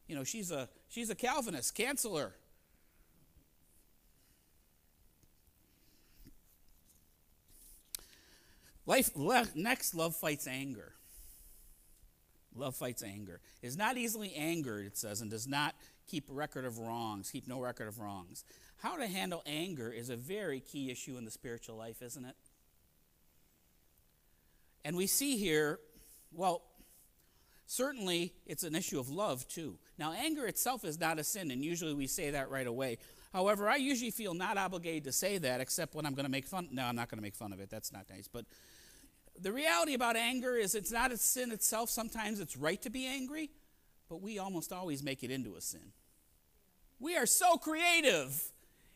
You 0.07 0.15
know, 0.15 0.23
she's 0.23 0.51
a 0.51 0.69
she's 0.89 1.09
a 1.09 1.15
Calvinist. 1.15 1.75
Cancel 1.75 2.17
her. 2.17 2.33
Life 8.85 9.11
le, 9.15 9.47
next 9.55 9.95
love 9.95 10.15
fights 10.15 10.45
anger. 10.45 10.93
Love 12.55 12.75
fights 12.75 13.01
anger. 13.01 13.39
Is 13.61 13.77
not 13.77 13.97
easily 13.97 14.33
angered, 14.35 14.85
it 14.85 14.97
says, 14.97 15.21
and 15.21 15.31
does 15.31 15.47
not 15.47 15.73
keep 16.07 16.25
record 16.27 16.65
of 16.65 16.79
wrongs, 16.79 17.31
keep 17.31 17.47
no 17.47 17.59
record 17.59 17.87
of 17.87 17.99
wrongs. 17.99 18.43
How 18.77 18.97
to 18.97 19.07
handle 19.07 19.41
anger 19.45 19.91
is 19.91 20.09
a 20.09 20.15
very 20.15 20.59
key 20.59 20.91
issue 20.91 21.17
in 21.17 21.25
the 21.25 21.31
spiritual 21.31 21.77
life, 21.77 22.01
isn't 22.01 22.25
it? 22.25 22.35
And 24.85 24.97
we 24.97 25.07
see 25.07 25.37
here, 25.37 25.79
well, 26.33 26.61
certainly 27.65 28.33
it's 28.45 28.63
an 28.63 28.75
issue 28.75 28.99
of 28.99 29.09
love 29.09 29.47
too. 29.47 29.77
Now, 29.97 30.11
anger 30.11 30.45
itself 30.45 30.83
is 30.83 30.99
not 30.99 31.19
a 31.19 31.23
sin, 31.23 31.51
and 31.51 31.63
usually 31.63 31.93
we 31.93 32.07
say 32.07 32.31
that 32.31 32.49
right 32.49 32.67
away. 32.67 32.97
However, 33.31 33.69
I 33.69 33.77
usually 33.77 34.11
feel 34.11 34.33
not 34.33 34.57
obligated 34.57 35.05
to 35.05 35.11
say 35.11 35.37
that 35.39 35.61
except 35.61 35.95
when 35.95 36.05
I'm 36.05 36.13
going 36.13 36.25
to 36.25 36.31
make 36.31 36.45
fun. 36.45 36.69
No, 36.71 36.83
I'm 36.83 36.95
not 36.95 37.09
going 37.09 37.17
to 37.17 37.23
make 37.23 37.35
fun 37.35 37.53
of 37.53 37.59
it. 37.59 37.69
That's 37.69 37.91
not 37.91 38.05
nice. 38.09 38.27
But 38.27 38.45
the 39.39 39.51
reality 39.51 39.93
about 39.95 40.15
anger 40.15 40.55
is 40.55 40.75
it's 40.75 40.91
not 40.91 41.11
a 41.11 41.17
sin 41.17 41.51
itself. 41.51 41.89
Sometimes 41.89 42.39
it's 42.39 42.55
right 42.55 42.81
to 42.83 42.89
be 42.89 43.07
angry, 43.07 43.49
but 44.09 44.21
we 44.21 44.39
almost 44.39 44.71
always 44.71 45.03
make 45.03 45.23
it 45.23 45.31
into 45.31 45.55
a 45.55 45.61
sin. 45.61 45.93
We 46.99 47.17
are 47.17 47.25
so 47.25 47.57
creative 47.57 48.41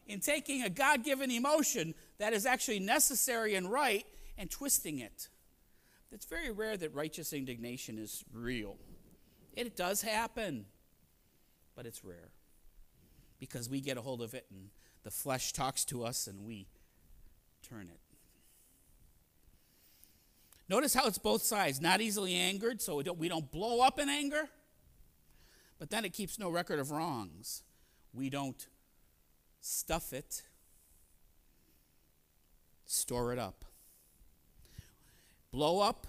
in 0.07 0.19
taking 0.19 0.63
a 0.63 0.69
God 0.69 1.03
given 1.03 1.29
emotion 1.31 1.93
that 2.17 2.33
is 2.33 2.45
actually 2.45 2.79
necessary 2.79 3.55
and 3.55 3.71
right 3.71 4.05
and 4.37 4.49
twisting 4.49 4.99
it. 4.99 5.27
It's 6.11 6.25
very 6.25 6.51
rare 6.51 6.77
that 6.77 6.93
righteous 6.93 7.33
indignation 7.33 7.97
is 7.97 8.23
real. 8.31 8.77
It 9.55 9.75
does 9.75 10.01
happen, 10.01 10.65
but 11.75 11.85
it's 11.85 12.03
rare 12.05 12.29
because 13.39 13.69
we 13.69 13.81
get 13.81 13.97
a 13.97 14.01
hold 14.01 14.21
of 14.21 14.33
it 14.33 14.45
and 14.49 14.69
the 15.03 15.11
flesh 15.11 15.53
talks 15.53 15.83
to 15.85 16.03
us 16.03 16.27
and 16.27 16.45
we 16.45 16.67
turn 17.61 17.89
it. 17.89 17.99
Notice 20.69 20.93
how 20.93 21.07
it's 21.07 21.17
both 21.17 21.43
sides, 21.43 21.79
not 21.79 22.01
easily 22.01 22.35
angered, 22.35 22.81
so 22.81 22.97
we 22.97 23.03
don't, 23.03 23.17
we 23.17 23.29
don't 23.29 23.49
blow 23.51 23.79
up 23.79 23.99
in 23.99 24.09
anger, 24.09 24.49
but 25.79 25.89
then 25.89 26.05
it 26.05 26.13
keeps 26.13 26.39
no 26.39 26.49
record 26.49 26.79
of 26.79 26.91
wrongs. 26.91 27.63
We 28.13 28.29
don't 28.29 28.67
stuff 29.61 30.13
it, 30.13 30.43
store 32.85 33.33
it 33.33 33.39
up. 33.39 33.65
Blow 35.51 35.79
up 35.79 36.07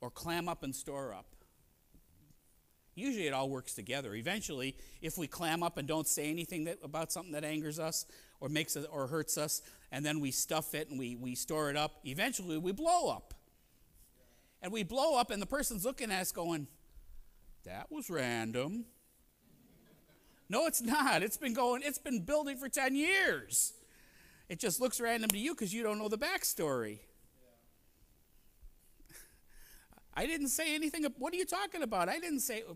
or 0.00 0.10
clam 0.10 0.48
up 0.48 0.62
and 0.62 0.74
store 0.74 1.14
up. 1.14 1.26
Usually 2.94 3.26
it 3.26 3.32
all 3.32 3.48
works 3.48 3.74
together. 3.74 4.14
Eventually, 4.14 4.76
if 5.00 5.16
we 5.16 5.26
clam 5.26 5.62
up 5.62 5.78
and 5.78 5.88
don't 5.88 6.06
say 6.06 6.28
anything 6.28 6.64
that, 6.64 6.78
about 6.82 7.10
something 7.10 7.32
that 7.32 7.44
angers 7.44 7.78
us 7.78 8.04
or 8.38 8.48
makes 8.48 8.76
us 8.76 8.84
or 8.92 9.06
hurts 9.06 9.38
us, 9.38 9.62
and 9.90 10.04
then 10.04 10.20
we 10.20 10.30
stuff 10.30 10.74
it 10.74 10.90
and 10.90 10.98
we, 10.98 11.16
we 11.16 11.34
store 11.34 11.70
it 11.70 11.76
up, 11.76 12.00
eventually 12.04 12.58
we 12.58 12.72
blow 12.72 13.08
up. 13.08 13.32
And 14.60 14.72
we 14.72 14.82
blow 14.84 15.18
up, 15.18 15.30
and 15.30 15.42
the 15.42 15.46
person's 15.46 15.84
looking 15.84 16.10
at 16.12 16.20
us 16.20 16.32
going, 16.32 16.68
That 17.64 17.90
was 17.90 18.10
random. 18.10 18.86
No, 20.48 20.66
it's 20.66 20.82
not. 20.82 21.22
It's 21.22 21.36
been 21.36 21.54
going, 21.54 21.82
it's 21.84 21.98
been 21.98 22.20
building 22.20 22.56
for 22.56 22.68
10 22.68 22.94
years. 22.94 23.72
It 24.48 24.58
just 24.58 24.80
looks 24.80 25.00
random 25.00 25.30
to 25.30 25.38
you 25.38 25.54
because 25.54 25.72
you 25.72 25.82
don't 25.82 25.98
know 25.98 26.08
the 26.08 26.18
backstory. 26.18 26.98
I 30.14 30.26
didn't 30.26 30.48
say 30.48 30.74
anything. 30.74 31.06
What 31.18 31.32
are 31.32 31.36
you 31.36 31.46
talking 31.46 31.82
about? 31.82 32.08
I 32.08 32.18
didn't 32.18 32.40
say. 32.40 32.62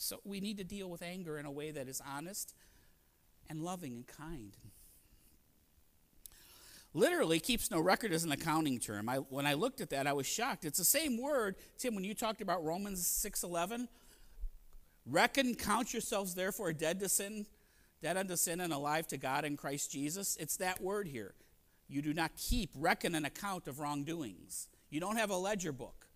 So 0.00 0.20
we 0.24 0.40
need 0.40 0.58
to 0.58 0.64
deal 0.64 0.88
with 0.88 1.02
anger 1.02 1.38
in 1.38 1.46
a 1.46 1.50
way 1.50 1.72
that 1.72 1.88
is 1.88 2.00
honest 2.06 2.54
and 3.48 3.62
loving 3.62 3.94
and 3.94 4.06
kind. 4.06 4.56
Literally, 6.94 7.38
keeps 7.38 7.70
no 7.70 7.80
record 7.80 8.12
as 8.12 8.24
an 8.24 8.32
accounting 8.32 8.78
term. 8.78 9.08
I, 9.08 9.16
when 9.16 9.46
I 9.46 9.54
looked 9.54 9.80
at 9.80 9.90
that, 9.90 10.06
I 10.06 10.14
was 10.14 10.26
shocked. 10.26 10.64
It's 10.64 10.78
the 10.78 10.84
same 10.84 11.20
word, 11.20 11.56
Tim, 11.76 11.94
when 11.94 12.04
you 12.04 12.14
talked 12.14 12.40
about 12.40 12.64
Romans 12.64 13.02
6.11. 13.04 13.88
Reckon, 15.04 15.54
count 15.54 15.92
yourselves 15.92 16.34
therefore 16.34 16.72
dead 16.72 17.00
to 17.00 17.08
sin, 17.08 17.46
dead 18.02 18.16
unto 18.16 18.36
sin 18.36 18.60
and 18.60 18.72
alive 18.72 19.06
to 19.08 19.16
God 19.16 19.44
in 19.44 19.56
Christ 19.56 19.90
Jesus. 19.90 20.36
It's 20.40 20.56
that 20.58 20.80
word 20.80 21.08
here. 21.08 21.34
You 21.88 22.02
do 22.02 22.12
not 22.12 22.32
keep, 22.36 22.70
reckon 22.74 23.14
an 23.14 23.24
account 23.24 23.68
of 23.68 23.80
wrongdoings. 23.80 24.68
You 24.90 25.00
don't 25.00 25.16
have 25.16 25.30
a 25.30 25.36
ledger 25.36 25.72
book 25.72 26.06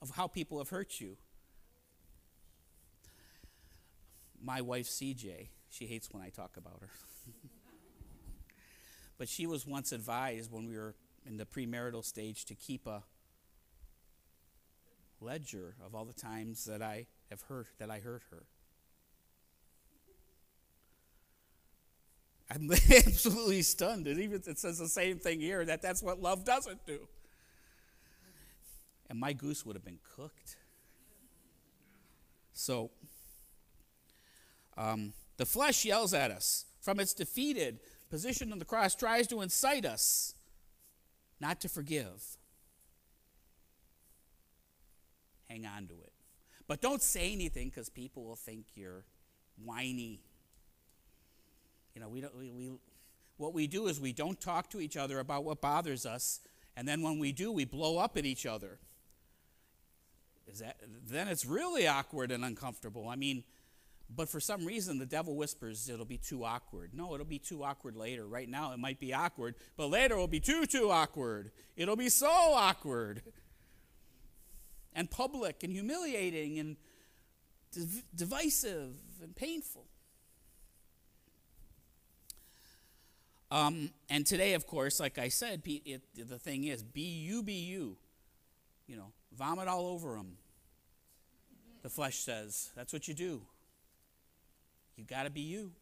of 0.00 0.10
how 0.10 0.26
people 0.26 0.58
have 0.58 0.68
hurt 0.68 1.00
you. 1.00 1.16
My 4.42 4.60
wife, 4.60 4.86
CJ, 4.86 5.48
she 5.70 5.86
hates 5.86 6.08
when 6.12 6.22
I 6.22 6.28
talk 6.28 6.56
about 6.56 6.80
her. 6.80 6.90
But 9.18 9.28
she 9.28 9.46
was 9.46 9.66
once 9.66 9.92
advised 9.92 10.50
when 10.52 10.68
we 10.68 10.76
were 10.76 10.94
in 11.26 11.36
the 11.36 11.44
premarital 11.44 12.04
stage 12.04 12.44
to 12.46 12.54
keep 12.54 12.86
a 12.86 13.02
ledger 15.20 15.74
of 15.84 15.94
all 15.94 16.04
the 16.04 16.12
times 16.12 16.64
that 16.66 16.82
I 16.82 17.06
have 17.30 17.42
hurt 17.42 17.68
that 17.78 17.90
I 17.90 17.98
hurt 17.98 18.22
her. 18.30 18.44
I'm 22.50 22.70
absolutely 22.90 23.62
stunned. 23.62 24.06
It 24.06 24.18
even 24.18 24.42
it 24.46 24.58
says 24.58 24.78
the 24.78 24.88
same 24.88 25.18
thing 25.18 25.40
here 25.40 25.64
that 25.64 25.82
that's 25.82 26.02
what 26.02 26.20
love 26.20 26.44
doesn't 26.44 26.86
do. 26.86 27.08
and 29.10 29.18
my 29.18 29.32
goose 29.32 29.64
would 29.66 29.74
have 29.74 29.84
been 29.84 29.98
cooked. 30.16 30.56
So, 32.52 32.90
um, 34.76 35.12
the 35.36 35.44
flesh 35.44 35.84
yells 35.84 36.14
at 36.14 36.30
us 36.30 36.66
from 36.80 37.00
its 37.00 37.12
defeated 37.12 37.80
position 38.10 38.52
on 38.52 38.58
the 38.58 38.64
cross, 38.64 38.94
tries 38.94 39.26
to 39.28 39.40
incite 39.42 39.84
us 39.84 40.34
not 41.40 41.60
to 41.60 41.68
forgive. 41.68 42.38
Hang 45.48 45.66
on 45.66 45.86
to 45.86 45.94
it. 45.94 46.12
But 46.66 46.80
don't 46.80 47.02
say 47.02 47.32
anything 47.32 47.68
because 47.68 47.88
people 47.88 48.24
will 48.24 48.36
think 48.36 48.66
you're 48.74 49.04
whiny. 49.64 50.20
You 51.94 52.00
know, 52.00 52.08
we 52.08 52.20
don't, 52.20 52.36
we, 52.36 52.50
we, 52.50 52.70
what 53.36 53.54
we 53.54 53.66
do 53.66 53.86
is 53.86 54.00
we 54.00 54.12
don't 54.12 54.40
talk 54.40 54.70
to 54.70 54.80
each 54.80 54.96
other 54.96 55.20
about 55.20 55.44
what 55.44 55.60
bothers 55.60 56.04
us, 56.04 56.40
and 56.76 56.86
then 56.86 57.02
when 57.02 57.18
we 57.18 57.32
do, 57.32 57.52
we 57.52 57.64
blow 57.64 57.98
up 57.98 58.16
at 58.16 58.26
each 58.26 58.46
other. 58.46 58.78
Is 60.46 60.60
that, 60.60 60.76
then 61.06 61.28
it's 61.28 61.44
really 61.44 61.86
awkward 61.86 62.30
and 62.30 62.44
uncomfortable. 62.44 63.08
I 63.08 63.16
mean, 63.16 63.44
but 64.14 64.28
for 64.28 64.40
some 64.40 64.64
reason, 64.64 64.98
the 64.98 65.06
devil 65.06 65.34
whispers 65.34 65.88
it'll 65.88 66.04
be 66.04 66.18
too 66.18 66.44
awkward. 66.44 66.90
No, 66.94 67.14
it'll 67.14 67.26
be 67.26 67.38
too 67.38 67.64
awkward 67.64 67.96
later. 67.96 68.26
Right 68.26 68.48
now, 68.48 68.72
it 68.72 68.78
might 68.78 69.00
be 69.00 69.12
awkward, 69.12 69.56
but 69.76 69.88
later 69.88 70.14
it'll 70.14 70.28
be 70.28 70.40
too, 70.40 70.66
too 70.66 70.90
awkward. 70.90 71.50
It'll 71.76 71.96
be 71.96 72.08
so 72.08 72.28
awkward 72.28 73.22
and 74.94 75.10
public 75.10 75.62
and 75.62 75.72
humiliating 75.72 76.58
and 76.58 76.76
div- 77.72 78.04
divisive 78.14 78.94
and 79.22 79.34
painful. 79.34 79.86
Um, 83.50 83.90
and 84.10 84.26
today, 84.26 84.54
of 84.54 84.66
course, 84.66 84.98
like 84.98 85.18
I 85.18 85.28
said, 85.28 85.62
it, 85.64 86.02
the 86.14 86.38
thing 86.38 86.64
is, 86.64 86.82
be 86.82 87.02
you, 87.02 87.42
be 87.42 87.52
you. 87.52 87.96
You 88.86 88.96
know, 88.96 89.12
vomit 89.36 89.68
all 89.68 89.86
over 89.86 90.16
them. 90.16 90.36
The 91.82 91.88
flesh 91.88 92.16
says, 92.16 92.70
that's 92.74 92.92
what 92.92 93.06
you 93.06 93.14
do. 93.14 93.42
You 94.96 95.04
got 95.04 95.24
to 95.24 95.30
be 95.30 95.42
you. 95.42 95.72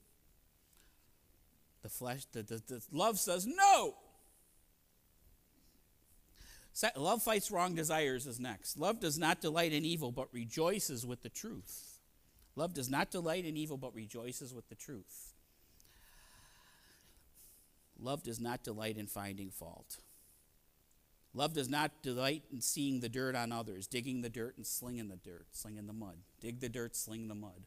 The 1.83 1.89
flesh, 1.89 2.25
the, 2.33 2.43
the, 2.43 2.63
the 2.67 2.83
love 2.93 3.19
says 3.19 3.47
no. 3.47 3.95
Love 6.97 7.23
fights 7.23 7.51
wrong 7.51 7.75
desires 7.75 8.27
is 8.27 8.41
next. 8.41 8.79
Love 8.79 8.99
does 8.99 9.19
not 9.19 9.41
delight 9.41 9.73
in 9.73 9.85
evil, 9.85 10.11
but 10.11 10.33
rejoices 10.33 11.07
with 11.07 11.23
the 11.23 11.29
truth. 11.29 12.01
Love 12.57 12.75
does 12.75 12.89
not 12.91 13.11
delight 13.11 13.45
in 13.45 13.57
evil, 13.57 13.77
but 13.77 13.95
rejoices 13.95 14.53
with 14.53 14.69
the 14.69 14.75
truth. 14.75 15.35
Love 17.99 18.23
does 18.23 18.41
not 18.41 18.65
delight 18.65 18.97
in 18.97 19.07
finding 19.07 19.51
fault. 19.51 19.99
Love 21.33 21.53
does 21.53 21.69
not 21.69 21.91
delight 22.03 22.43
in 22.53 22.61
seeing 22.61 23.01
the 23.01 23.09
dirt 23.09 23.35
on 23.35 23.53
others, 23.53 23.87
digging 23.87 24.23
the 24.23 24.29
dirt 24.29 24.57
and 24.57 24.67
slinging 24.67 25.09
the 25.09 25.17
dirt, 25.17 25.47
slinging 25.53 25.87
the 25.87 25.93
mud. 25.93 26.19
Dig 26.41 26.61
the 26.61 26.69
dirt, 26.69 26.97
sling 26.97 27.29
the 27.29 27.35
mud. 27.35 27.67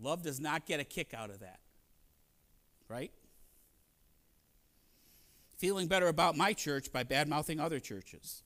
Love 0.00 0.22
does 0.22 0.40
not 0.40 0.66
get 0.66 0.80
a 0.80 0.84
kick 0.84 1.12
out 1.14 1.30
of 1.30 1.40
that. 1.40 1.60
Right? 2.88 3.12
Feeling 5.58 5.88
better 5.88 6.08
about 6.08 6.36
my 6.36 6.54
church 6.54 6.90
by 6.90 7.02
bad 7.02 7.28
mouthing 7.28 7.60
other 7.60 7.78
churches. 7.78 8.42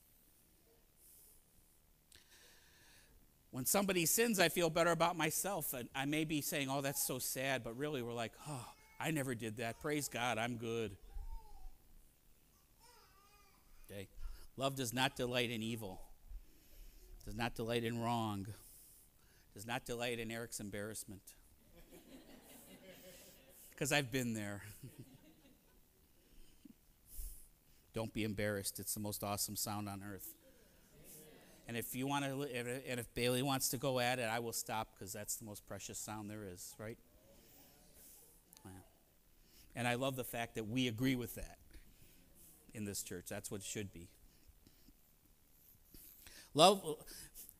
When 3.51 3.65
somebody 3.65 4.05
sins, 4.05 4.37
I 4.37 4.49
feel 4.49 4.69
better 4.69 4.91
about 4.91 5.15
myself. 5.15 5.73
And 5.73 5.87
I 5.95 6.05
may 6.05 6.25
be 6.25 6.41
saying, 6.41 6.67
oh, 6.69 6.81
that's 6.81 7.07
so 7.07 7.19
sad, 7.19 7.63
but 7.63 7.77
really 7.77 8.01
we're 8.01 8.11
like, 8.11 8.33
oh, 8.49 8.65
I 8.99 9.11
never 9.11 9.33
did 9.33 9.57
that. 9.57 9.79
Praise 9.79 10.09
God, 10.09 10.37
I'm 10.37 10.57
good. 10.57 10.97
Okay? 13.89 14.09
Love 14.57 14.75
does 14.75 14.93
not 14.93 15.15
delight 15.15 15.51
in 15.51 15.63
evil, 15.63 16.01
does 17.23 17.35
not 17.35 17.55
delight 17.55 17.85
in 17.85 18.01
wrong, 18.01 18.45
does 19.53 19.65
not 19.65 19.85
delight 19.85 20.19
in 20.19 20.31
Eric's 20.31 20.59
embarrassment 20.59 21.21
because 23.75 23.91
I've 23.91 24.11
been 24.11 24.33
there. 24.33 24.63
Don't 27.93 28.13
be 28.13 28.23
embarrassed. 28.23 28.79
It's 28.79 28.93
the 28.93 28.99
most 28.99 29.23
awesome 29.23 29.55
sound 29.55 29.89
on 29.89 30.01
earth. 30.03 30.33
And 31.67 31.75
if 31.75 31.95
you 31.95 32.07
want 32.07 32.25
to, 32.25 32.41
and 32.87 32.99
if 32.99 33.13
Bailey 33.15 33.41
wants 33.41 33.69
to 33.69 33.77
go 33.77 33.99
at 33.99 34.19
it, 34.19 34.29
I 34.31 34.39
will 34.39 34.53
stop 34.53 34.89
because 34.93 35.11
that's 35.11 35.35
the 35.37 35.45
most 35.45 35.65
precious 35.67 35.97
sound 35.97 36.29
there 36.29 36.43
is, 36.53 36.75
right? 36.77 36.97
Yeah. 38.63 38.71
And 39.75 39.87
I 39.87 39.95
love 39.95 40.15
the 40.15 40.23
fact 40.23 40.55
that 40.55 40.67
we 40.67 40.87
agree 40.87 41.15
with 41.15 41.35
that 41.35 41.57
in 42.73 42.85
this 42.85 43.01
church. 43.01 43.25
That's 43.29 43.49
what 43.49 43.61
it 43.61 43.65
should 43.65 43.91
be. 43.91 44.09
Love, 46.53 46.83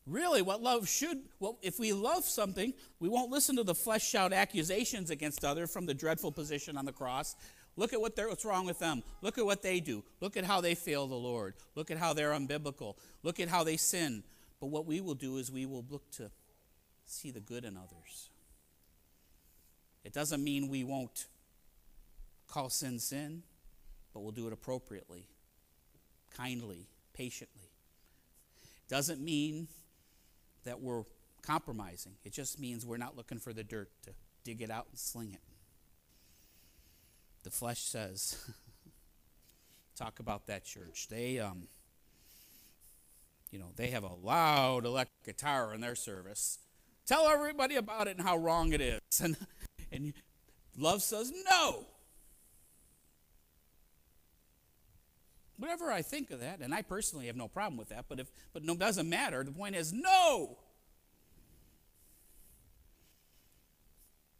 Really, 0.07 0.43
what 0.43 0.61
love 0.61 0.87
should, 0.87 1.17
well, 1.39 1.57
if 1.63 1.79
we 1.79 1.91
love 1.91 2.25
something, 2.25 2.73
we 2.99 3.09
won't 3.09 3.31
listen 3.31 3.55
to 3.55 3.63
the 3.63 3.73
flesh 3.73 4.07
shout 4.07 4.33
accusations 4.33 5.09
against 5.09 5.43
other 5.43 5.65
from 5.65 5.87
the 5.87 5.95
dreadful 5.95 6.31
position 6.31 6.77
on 6.77 6.85
the 6.85 6.91
cross. 6.91 7.35
Look 7.75 7.91
at 7.91 7.99
what 7.99 8.13
what's 8.15 8.45
wrong 8.45 8.65
with 8.65 8.79
them. 8.79 9.03
Look 9.21 9.37
at 9.37 9.45
what 9.45 9.63
they 9.63 9.79
do. 9.79 10.03
Look 10.21 10.37
at 10.37 10.45
how 10.45 10.61
they 10.61 10.75
fail 10.75 11.07
the 11.07 11.15
Lord. 11.15 11.55
Look 11.73 11.89
at 11.89 11.97
how 11.97 12.13
they're 12.13 12.31
unbiblical. 12.31 12.95
Look 13.23 13.39
at 13.39 13.49
how 13.49 13.63
they 13.63 13.77
sin. 13.77 14.23
But 14.59 14.67
what 14.67 14.85
we 14.85 15.01
will 15.01 15.15
do 15.15 15.37
is 15.37 15.51
we 15.51 15.65
will 15.65 15.85
look 15.89 16.09
to 16.11 16.31
see 17.05 17.31
the 17.31 17.41
good 17.41 17.65
in 17.65 17.75
others. 17.75 18.29
It 20.03 20.13
doesn't 20.13 20.43
mean 20.43 20.69
we 20.69 20.83
won't 20.83 21.25
call 22.47 22.69
sin 22.69 22.99
sin, 22.99 23.41
but 24.13 24.21
we'll 24.21 24.31
do 24.31 24.47
it 24.47 24.53
appropriately, 24.53 25.27
kindly, 26.35 26.87
patiently. 27.13 27.71
Doesn't 28.87 29.19
mean 29.19 29.67
that 30.65 30.81
we're 30.81 31.03
compromising. 31.41 32.13
It 32.23 32.33
just 32.33 32.59
means 32.59 32.85
we're 32.85 32.97
not 32.97 33.15
looking 33.15 33.39
for 33.39 33.53
the 33.53 33.63
dirt 33.63 33.89
to 34.03 34.11
dig 34.43 34.61
it 34.61 34.69
out 34.69 34.87
and 34.89 34.99
sling 34.99 35.31
it. 35.33 35.41
The 37.43 37.51
flesh 37.51 37.81
says, 37.81 38.43
talk 39.95 40.19
about 40.19 40.47
that 40.47 40.65
church. 40.65 41.07
They, 41.09 41.39
um, 41.39 41.67
you 43.51 43.59
know, 43.59 43.71
they 43.75 43.87
have 43.87 44.03
a 44.03 44.13
loud 44.13 44.85
electric 44.85 45.37
guitar 45.37 45.73
in 45.73 45.81
their 45.81 45.95
service. 45.95 46.59
Tell 47.05 47.27
everybody 47.27 47.75
about 47.75 48.07
it 48.07 48.17
and 48.17 48.25
how 48.25 48.37
wrong 48.37 48.73
it 48.73 48.81
is. 48.81 48.99
And, 49.23 49.37
and 49.91 50.13
love 50.77 51.01
says, 51.01 51.31
no. 51.49 51.85
Whatever 55.57 55.91
I 55.91 56.01
think 56.01 56.31
of 56.31 56.41
that, 56.41 56.59
and 56.59 56.73
I 56.73 56.81
personally 56.81 57.27
have 57.27 57.35
no 57.35 57.47
problem 57.47 57.77
with 57.77 57.89
that, 57.89 58.05
but 58.09 58.19
if 58.19 58.27
but 58.53 58.63
no 58.63 58.75
doesn't 58.75 59.09
matter. 59.09 59.43
The 59.43 59.51
point 59.51 59.75
is 59.75 59.93
no. 59.93 60.57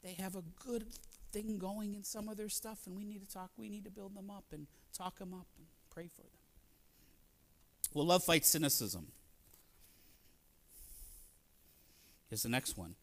They 0.04 0.14
have 0.14 0.36
a 0.36 0.44
good 0.64 0.86
thing 1.32 1.58
going 1.58 1.96
in 1.96 2.04
some 2.04 2.30
of 2.30 2.38
their 2.38 2.50
stuff, 2.50 2.80
and 2.86 2.96
we 2.96 3.06
need 3.06 3.22
to 3.22 3.34
talk. 3.34 3.52
We 3.58 3.70
need 3.70 3.86
to 3.86 3.92
build 3.92 4.16
them 4.16 4.30
up 4.30 4.46
and 4.52 4.68
talk 4.96 5.20
them 5.20 5.34
up 5.34 5.48
and 5.58 5.68
pray 5.90 6.08
for 6.08 6.22
them. 6.22 6.32
Well, 7.94 8.06
love 8.06 8.24
fights 8.24 8.50
cynicism. 8.50 9.08
Here's 12.30 12.44
the 12.44 12.50
next 12.50 12.78
one. 12.78 12.96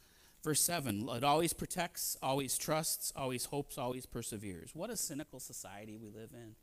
Verse 0.45 0.61
7 0.61 1.09
it 1.09 1.25
always 1.25 1.53
protects, 1.53 2.17
always 2.23 2.59
trusts, 2.59 3.13
always 3.15 3.47
hopes, 3.47 3.79
always 3.79 4.07
perseveres. 4.07 4.71
What 4.75 4.91
a 4.91 4.97
cynical 4.97 5.41
society 5.41 5.97
we 5.97 6.11
live 6.11 6.31
in. 6.35 6.57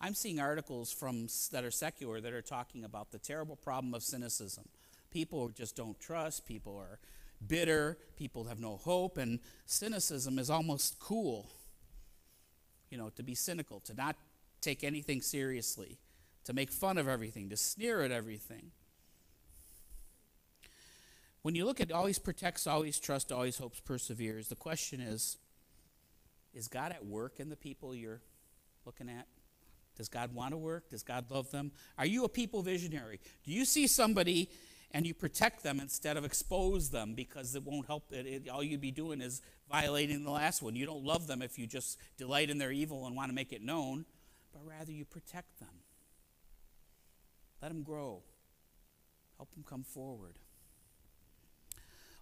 I'm 0.00 0.14
seeing 0.14 0.40
articles 0.40 0.92
from 0.92 1.26
that 1.52 1.62
are 1.62 1.70
secular 1.70 2.20
that 2.20 2.32
are 2.32 2.42
talking 2.42 2.84
about 2.84 3.10
the 3.10 3.18
terrible 3.18 3.56
problem 3.56 3.92
of 3.92 4.02
cynicism. 4.02 4.64
People 5.10 5.48
just 5.48 5.76
don't 5.76 5.98
trust, 6.00 6.46
people 6.46 6.76
are 6.76 6.98
bitter, 7.46 7.98
people 8.16 8.44
have 8.44 8.60
no 8.60 8.76
hope, 8.76 9.18
and 9.18 9.40
cynicism 9.66 10.38
is 10.38 10.48
almost 10.48 10.98
cool. 10.98 11.50
You 12.88 12.98
know, 12.98 13.10
to 13.16 13.22
be 13.22 13.34
cynical, 13.34 13.80
to 13.80 13.94
not 13.94 14.16
take 14.60 14.84
anything 14.84 15.20
seriously, 15.20 15.98
to 16.44 16.52
make 16.52 16.72
fun 16.72 16.96
of 16.96 17.06
everything, 17.06 17.50
to 17.50 17.56
sneer 17.56 18.02
at 18.02 18.10
everything. 18.10 18.72
When 21.42 21.54
you 21.54 21.64
look 21.64 21.80
at 21.80 21.92
always 21.92 22.18
protects, 22.18 22.66
always 22.66 22.98
trusts, 22.98 23.32
always 23.32 23.58
hopes, 23.58 23.80
perseveres, 23.80 24.48
the 24.48 24.56
question 24.56 25.00
is 25.00 25.36
is 26.52 26.66
God 26.68 26.90
at 26.90 27.06
work 27.06 27.38
in 27.38 27.48
the 27.48 27.56
people 27.56 27.94
you're 27.94 28.22
looking 28.84 29.08
at? 29.08 29.26
Does 29.96 30.08
God 30.08 30.34
want 30.34 30.52
to 30.52 30.56
work? 30.56 30.88
Does 30.88 31.02
God 31.02 31.30
love 31.30 31.50
them? 31.50 31.72
Are 31.98 32.06
you 32.06 32.24
a 32.24 32.28
people 32.28 32.62
visionary? 32.62 33.20
Do 33.44 33.52
you 33.52 33.64
see 33.64 33.86
somebody 33.86 34.50
and 34.92 35.06
you 35.06 35.14
protect 35.14 35.62
them 35.62 35.78
instead 35.78 36.16
of 36.16 36.24
expose 36.24 36.90
them 36.90 37.14
because 37.14 37.54
it 37.54 37.64
won't 37.64 37.86
help? 37.86 38.12
It, 38.12 38.26
it, 38.26 38.48
all 38.48 38.62
you'd 38.62 38.80
be 38.80 38.90
doing 38.90 39.20
is 39.20 39.42
violating 39.70 40.24
the 40.24 40.30
last 40.30 40.62
one. 40.62 40.74
You 40.74 40.86
don't 40.86 41.04
love 41.04 41.26
them 41.26 41.42
if 41.42 41.58
you 41.58 41.66
just 41.66 41.98
delight 42.16 42.50
in 42.50 42.58
their 42.58 42.72
evil 42.72 43.06
and 43.06 43.14
want 43.14 43.28
to 43.30 43.34
make 43.34 43.52
it 43.52 43.62
known, 43.62 44.04
but 44.52 44.66
rather 44.66 44.92
you 44.92 45.04
protect 45.04 45.58
them. 45.60 45.68
Let 47.62 47.68
them 47.68 47.82
grow, 47.82 48.22
help 49.36 49.52
them 49.52 49.64
come 49.68 49.84
forward. 49.84 50.34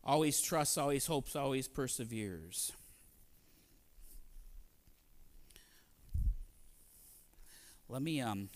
Always 0.03 0.41
trusts, 0.41 0.77
always 0.79 1.07
hopes, 1.07 1.37
always 1.37 1.69
perseveres. 1.69 2.73
Let 7.89 8.03
me 8.03 8.21
um 8.21 8.51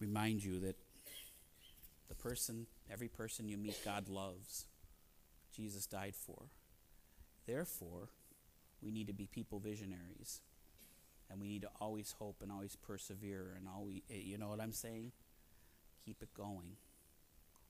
remind 0.00 0.44
you 0.44 0.60
that 0.60 0.76
the 2.08 2.14
person, 2.14 2.66
every 2.92 3.08
person 3.08 3.48
you 3.48 3.56
meet, 3.56 3.76
God 3.84 4.08
loves. 4.08 4.66
Jesus 5.54 5.86
died 5.86 6.14
for. 6.14 6.44
Therefore, 7.46 8.08
we 8.82 8.90
need 8.90 9.06
to 9.06 9.12
be 9.12 9.26
people 9.26 9.58
visionaries. 9.58 10.40
And 11.30 11.40
we 11.40 11.48
need 11.48 11.62
to 11.62 11.70
always 11.80 12.14
hope 12.18 12.36
and 12.42 12.52
always 12.52 12.76
persevere 12.76 13.54
and 13.56 13.66
always, 13.66 14.02
eh, 14.10 14.20
you 14.22 14.36
know 14.36 14.48
what 14.48 14.60
I'm 14.60 14.72
saying? 14.72 15.12
Keep 16.04 16.22
it 16.22 16.34
going. 16.36 16.76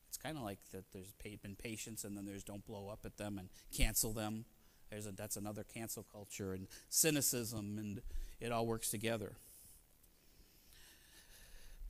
It's 0.09 0.19
kind 0.19 0.37
of 0.37 0.43
like 0.43 0.59
that 0.73 0.85
there's 0.93 1.13
been 1.43 1.57
patience 1.57 2.05
and 2.05 2.17
then 2.17 2.25
there's 2.25 2.45
don't 2.45 2.67
blow 2.67 2.89
up 2.89 3.01
at 3.05 3.17
them 3.17 3.39
and 3.39 3.49
cancel 3.75 4.13
them. 4.13 4.45
There's 4.91 5.07
a, 5.07 5.13
that's 5.13 5.37
another 5.37 5.65
cancel 5.65 6.05
culture 6.13 6.53
and 6.53 6.69
cynicism, 6.89 7.79
and 7.79 8.01
it 8.41 8.53
all 8.53 8.67
works 8.67 8.91
together. 8.91 9.33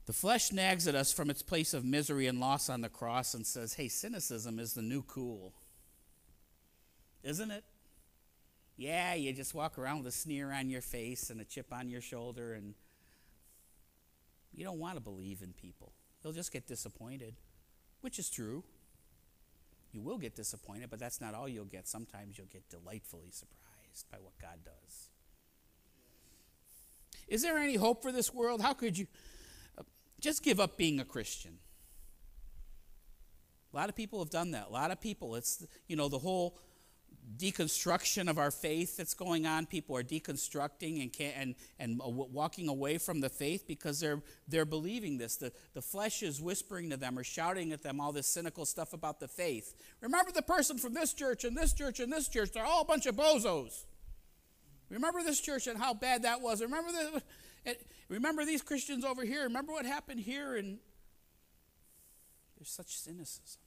The 0.07 0.13
flesh 0.13 0.53
nags 0.53 0.87
at 0.87 0.95
us 0.95 1.13
from 1.13 1.31
its 1.31 1.43
place 1.43 1.73
of 1.73 1.85
misery 1.85 2.27
and 2.27 2.39
loss 2.39 2.69
on 2.69 2.83
the 2.83 2.89
cross 2.89 3.33
and 3.35 3.47
says, 3.47 3.75
hey, 3.75 3.89
cynicism 3.89 4.59
is 4.59 4.75
the 4.75 4.83
new 4.83 5.03
cool. 5.03 5.55
Isn't 7.23 7.51
it? 7.51 7.65
Yeah, 8.77 9.15
you 9.15 9.33
just 9.33 9.55
walk 9.55 9.79
around 9.79 9.99
with 9.99 10.09
a 10.09 10.11
sneer 10.11 10.53
on 10.53 10.69
your 10.69 10.83
face 10.83 11.31
and 11.31 11.41
a 11.41 11.45
chip 11.45 11.73
on 11.73 11.89
your 11.89 12.01
shoulder, 12.01 12.53
and 12.53 12.75
you 14.53 14.65
don't 14.65 14.79
want 14.79 14.97
to 14.97 15.01
believe 15.01 15.43
in 15.43 15.53
people. 15.53 15.93
You'll 16.23 16.33
just 16.33 16.53
get 16.53 16.67
disappointed, 16.67 17.35
which 18.01 18.19
is 18.19 18.29
true. 18.29 18.65
You 19.95 20.03
will 20.03 20.19
get 20.19 20.35
disappointed, 20.35 20.91
but 20.91 20.99
that's 20.99 21.21
not 21.21 21.35
all 21.35 21.49
you'll 21.49 21.65
get. 21.65 21.87
Sometimes 21.87 22.37
you'll 22.37 22.49
get 22.49 22.69
delightfully 22.69 23.31
surprised 23.31 24.11
by 24.11 24.19
what 24.19 24.37
God 24.43 24.59
does. 24.65 25.09
Is 27.29 27.43
there 27.43 27.57
any 27.59 27.77
hope 27.77 28.03
for 28.03 28.11
this 28.11 28.35
world? 28.35 28.61
How 28.61 28.75
could 28.75 28.99
you 28.99 29.07
uh, 29.79 29.83
just 30.21 30.43
give 30.43 30.59
up 30.59 30.77
being 30.77 30.99
a 30.99 31.05
Christian? 31.05 31.59
A 33.73 33.77
lot 33.77 33.89
of 33.89 33.95
people 33.95 34.19
have 34.19 34.31
done 34.31 34.51
that. 34.51 34.67
A 34.69 34.73
lot 34.73 34.91
of 34.91 35.01
people, 35.01 35.37
it's, 35.37 35.65
you 35.87 35.95
know, 35.95 36.09
the 36.09 36.19
whole 36.19 36.59
deconstruction 37.37 38.29
of 38.29 38.39
our 38.39 38.51
faith 38.51 38.97
that's 38.97 39.15
going 39.15 39.47
on. 39.47 39.67
People 39.67 39.97
are 39.97 40.03
deconstructing 40.03 41.03
and, 41.03 41.13
can, 41.13 41.33
and, 41.37 41.55
and 41.79 42.01
walking 42.05 42.69
away 42.69 42.99
from 42.99 43.21
the 43.21 43.29
faith 43.29 43.67
because 43.67 44.01
they're, 44.01 44.23
they're 44.49 44.65
believing 44.65 45.19
this. 45.19 45.37
The, 45.37 45.53
the 45.73 45.83
flesh 45.83 46.23
is 46.23 46.41
whispering 46.41 46.91
to 46.91 46.97
them 46.97 47.19
or 47.19 47.25
shouting 47.25 47.73
at 47.73 47.83
them 47.83 48.01
all 48.01 48.13
this 48.13 48.27
cynical 48.27 48.65
stuff 48.65 48.93
about 48.93 49.21
the 49.21 49.29
faith. 49.29 49.75
Remember 50.01 50.31
the 50.33 50.43
person 50.43 50.79
from 50.79 50.95
this 50.95 51.13
church 51.13 51.45
and 51.45 51.57
this 51.57 51.73
church 51.73 52.01
and 52.01 52.13
this 52.13 52.29
church, 52.29 52.53
they're 52.53 52.65
all 52.65 52.83
a 52.83 52.87
bunch 52.87 53.07
of 53.07 53.17
bozos. 53.17 53.85
Remember 54.91 55.23
this 55.23 55.41
church 55.41 55.67
and 55.67 55.79
how 55.79 55.95
bad 55.95 56.23
that 56.23 56.41
was. 56.41 56.61
Remember, 56.61 56.93
the, 56.93 57.77
remember 58.09 58.45
these 58.45 58.63
Christians 58.63 59.05
over 59.05 59.25
here. 59.25 59.43
Remember 59.45 59.73
what 59.73 59.87
happened 59.87 60.21
here. 60.21 60.57
And 60.57 60.79
there's 62.57 62.71
such 62.71 62.97
cynicism. 62.97 63.64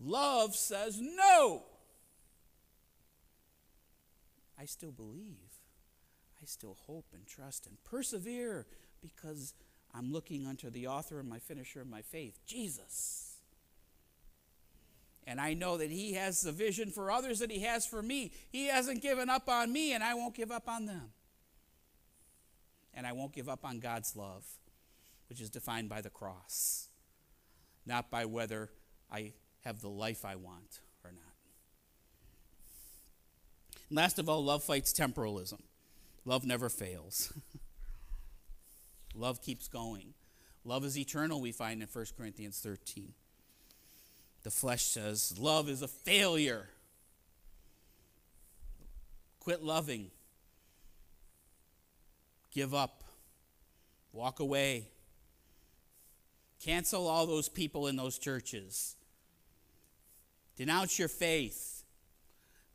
Love 0.00 0.54
says 0.54 1.00
no. 1.00 1.64
I 4.58 4.64
still 4.64 4.92
believe. 4.92 5.36
I 6.40 6.46
still 6.46 6.76
hope 6.86 7.06
and 7.12 7.26
trust 7.26 7.66
and 7.66 7.82
persevere 7.84 8.66
because 9.00 9.54
I'm 9.94 10.12
looking 10.12 10.46
unto 10.46 10.70
the 10.70 10.86
author 10.86 11.20
and 11.20 11.28
my 11.28 11.38
finisher 11.38 11.80
of 11.80 11.88
my 11.88 12.02
faith, 12.02 12.38
Jesus. 12.46 13.36
And 15.26 15.40
I 15.40 15.54
know 15.54 15.76
that 15.76 15.90
He 15.90 16.14
has 16.14 16.40
the 16.42 16.52
vision 16.52 16.90
for 16.90 17.10
others 17.10 17.40
that 17.40 17.50
He 17.50 17.60
has 17.60 17.86
for 17.86 18.02
me. 18.02 18.32
He 18.50 18.66
hasn't 18.66 19.02
given 19.02 19.28
up 19.28 19.48
on 19.48 19.72
me, 19.72 19.92
and 19.92 20.02
I 20.02 20.14
won't 20.14 20.34
give 20.34 20.50
up 20.50 20.68
on 20.68 20.86
them. 20.86 21.10
And 22.94 23.06
I 23.06 23.12
won't 23.12 23.34
give 23.34 23.48
up 23.48 23.64
on 23.64 23.78
God's 23.78 24.16
love, 24.16 24.44
which 25.28 25.40
is 25.40 25.50
defined 25.50 25.88
by 25.88 26.00
the 26.00 26.10
cross, 26.10 26.88
not 27.84 28.10
by 28.10 28.24
whether 28.24 28.70
I 29.10 29.32
have 29.64 29.80
the 29.80 29.88
life 29.88 30.24
I 30.24 30.36
want 30.36 30.80
or 31.04 31.10
not. 31.10 31.34
And 33.88 33.96
last 33.96 34.18
of 34.18 34.28
all, 34.28 34.44
love 34.44 34.62
fights 34.62 34.92
temporalism. 34.92 35.60
Love 36.24 36.44
never 36.44 36.68
fails. 36.68 37.32
love 39.14 39.40
keeps 39.42 39.68
going. 39.68 40.14
Love 40.64 40.84
is 40.84 40.98
eternal, 40.98 41.40
we 41.40 41.52
find 41.52 41.82
in 41.82 41.88
1 41.88 42.04
Corinthians 42.16 42.60
13. 42.60 43.14
The 44.42 44.50
flesh 44.50 44.84
says, 44.84 45.38
Love 45.38 45.68
is 45.68 45.82
a 45.82 45.88
failure. 45.88 46.68
Quit 49.40 49.62
loving. 49.62 50.10
Give 52.50 52.74
up. 52.74 53.02
Walk 54.12 54.40
away. 54.40 54.88
Cancel 56.62 57.06
all 57.06 57.26
those 57.26 57.48
people 57.48 57.86
in 57.86 57.96
those 57.96 58.18
churches. 58.18 58.96
Denounce 60.58 60.98
your 60.98 61.08
faith. 61.08 61.84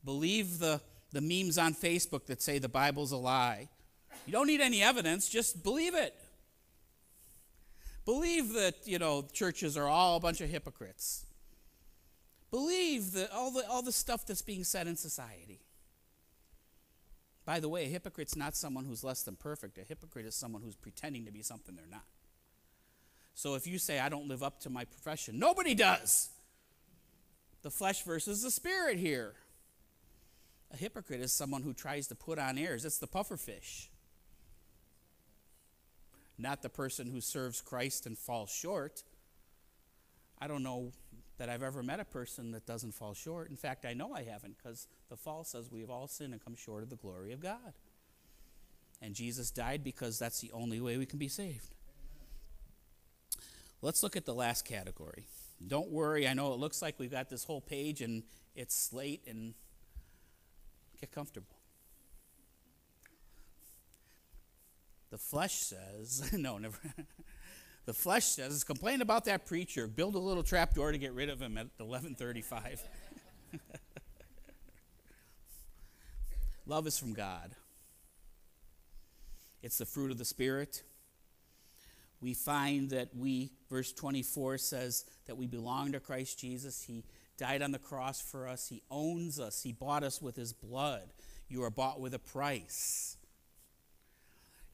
Believe 0.05 0.57
the, 0.59 0.81
the 1.11 1.21
memes 1.21 1.57
on 1.57 1.73
Facebook 1.73 2.25
that 2.27 2.41
say 2.41 2.57
the 2.57 2.69
Bible's 2.69 3.11
a 3.11 3.17
lie. 3.17 3.69
You 4.25 4.31
don't 4.31 4.47
need 4.47 4.61
any 4.61 4.81
evidence, 4.81 5.27
just 5.27 5.63
believe 5.63 5.93
it. 5.93 6.15
Believe 8.05 8.53
that, 8.53 8.75
you 8.85 8.99
know, 8.99 9.25
churches 9.33 9.77
are 9.77 9.87
all 9.87 10.15
a 10.17 10.19
bunch 10.19 10.39
of 10.39 10.49
hypocrites. 10.49 11.25
Believe 12.51 13.11
that 13.13 13.31
all 13.31 13.51
the, 13.51 13.67
all 13.69 13.81
the 13.81 13.91
stuff 13.91 14.25
that's 14.25 14.41
being 14.41 14.63
said 14.63 14.87
in 14.87 14.95
society. 14.95 15.59
By 17.45 17.59
the 17.59 17.67
way, 17.67 17.85
a 17.85 17.89
hypocrite's 17.89 18.37
not 18.37 18.55
someone 18.55 18.85
who's 18.85 19.03
less 19.03 19.23
than 19.23 19.35
perfect. 19.35 19.77
A 19.77 19.81
hypocrite 19.81 20.25
is 20.25 20.35
someone 20.35 20.61
who's 20.61 20.75
pretending 20.75 21.25
to 21.25 21.31
be 21.31 21.41
something 21.41 21.75
they're 21.75 21.85
not. 21.91 22.05
So 23.33 23.55
if 23.55 23.67
you 23.67 23.77
say, 23.77 23.99
I 23.99 24.07
don't 24.07 24.29
live 24.29 24.43
up 24.43 24.61
to 24.61 24.69
my 24.69 24.85
profession, 24.85 25.37
nobody 25.37 25.75
does 25.75 26.29
the 27.63 27.71
flesh 27.71 28.03
versus 28.03 28.43
the 28.43 28.51
spirit 28.51 28.99
here. 28.99 29.33
A 30.71 30.77
hypocrite 30.77 31.21
is 31.21 31.31
someone 31.31 31.63
who 31.63 31.73
tries 31.73 32.07
to 32.07 32.15
put 32.15 32.37
on 32.37 32.57
airs. 32.57 32.85
It's 32.85 32.97
the 32.97 33.07
pufferfish. 33.07 33.87
Not 36.37 36.61
the 36.61 36.69
person 36.69 37.07
who 37.07 37.21
serves 37.21 37.61
Christ 37.61 38.05
and 38.05 38.17
falls 38.17 38.51
short. 38.51 39.03
I 40.39 40.47
don't 40.47 40.63
know 40.63 40.91
that 41.37 41.49
I've 41.49 41.63
ever 41.63 41.83
met 41.83 41.99
a 41.99 42.05
person 42.05 42.51
that 42.51 42.65
doesn't 42.65 42.93
fall 42.93 43.13
short. 43.13 43.49
In 43.49 43.55
fact, 43.55 43.85
I 43.85 43.93
know 43.93 44.13
I 44.13 44.23
haven't 44.23 44.57
because 44.57 44.87
the 45.09 45.15
fall 45.15 45.43
says 45.43 45.71
we 45.71 45.81
have 45.81 45.89
all 45.89 46.07
sinned 46.07 46.33
and 46.33 46.43
come 46.43 46.55
short 46.55 46.83
of 46.83 46.89
the 46.89 46.95
glory 46.95 47.31
of 47.31 47.41
God. 47.41 47.73
And 49.01 49.13
Jesus 49.15 49.51
died 49.51 49.83
because 49.83 50.19
that's 50.19 50.41
the 50.41 50.51
only 50.51 50.79
way 50.79 50.97
we 50.97 51.05
can 51.05 51.19
be 51.19 51.27
saved. 51.27 51.75
Let's 53.81 54.01
look 54.01 54.15
at 54.15 54.25
the 54.25 54.33
last 54.33 54.65
category. 54.65 55.25
Don't 55.65 55.89
worry, 55.89 56.27
I 56.27 56.33
know 56.33 56.53
it 56.53 56.59
looks 56.59 56.81
like 56.81 56.99
we've 56.99 57.11
got 57.11 57.29
this 57.29 57.43
whole 57.43 57.61
page 57.61 58.01
and 58.01 58.23
it's 58.55 58.91
late 58.91 59.23
and 59.27 59.53
get 60.99 61.11
comfortable. 61.11 61.55
The 65.09 65.17
flesh 65.17 65.55
says, 65.55 66.31
no, 66.37 66.57
never. 66.57 66.77
the 67.85 67.93
flesh 67.93 68.25
says, 68.25 68.63
complain 68.63 69.01
about 69.01 69.25
that 69.25 69.45
preacher, 69.45 69.87
build 69.87 70.15
a 70.15 70.19
little 70.19 70.43
trap 70.43 70.73
door 70.73 70.91
to 70.91 70.97
get 70.97 71.13
rid 71.13 71.29
of 71.29 71.41
him 71.41 71.57
at 71.57 71.67
1135. 71.77 72.81
Love 76.65 76.87
is 76.87 76.97
from 76.97 77.13
God. 77.13 77.55
It's 79.61 79.77
the 79.77 79.85
fruit 79.85 80.11
of 80.11 80.17
the 80.17 80.25
Spirit 80.25 80.83
we 82.23 82.33
find 82.33 82.89
that 82.91 83.09
we, 83.13 83.51
verse 83.73 83.91
24 83.91 84.59
says 84.59 85.03
that 85.25 85.35
we 85.35 85.47
belong 85.47 85.91
to 85.93 85.99
Christ 85.99 86.37
Jesus. 86.37 86.83
He 86.83 87.03
died 87.39 87.63
on 87.63 87.71
the 87.71 87.79
cross 87.79 88.21
for 88.21 88.47
us, 88.47 88.69
He 88.69 88.83
owns 88.91 89.39
us, 89.39 89.63
He 89.63 89.71
bought 89.71 90.03
us 90.03 90.21
with 90.21 90.35
His 90.35 90.53
blood. 90.53 91.11
You 91.49 91.63
are 91.63 91.71
bought 91.71 91.99
with 91.99 92.13
a 92.13 92.19
price. 92.19 93.17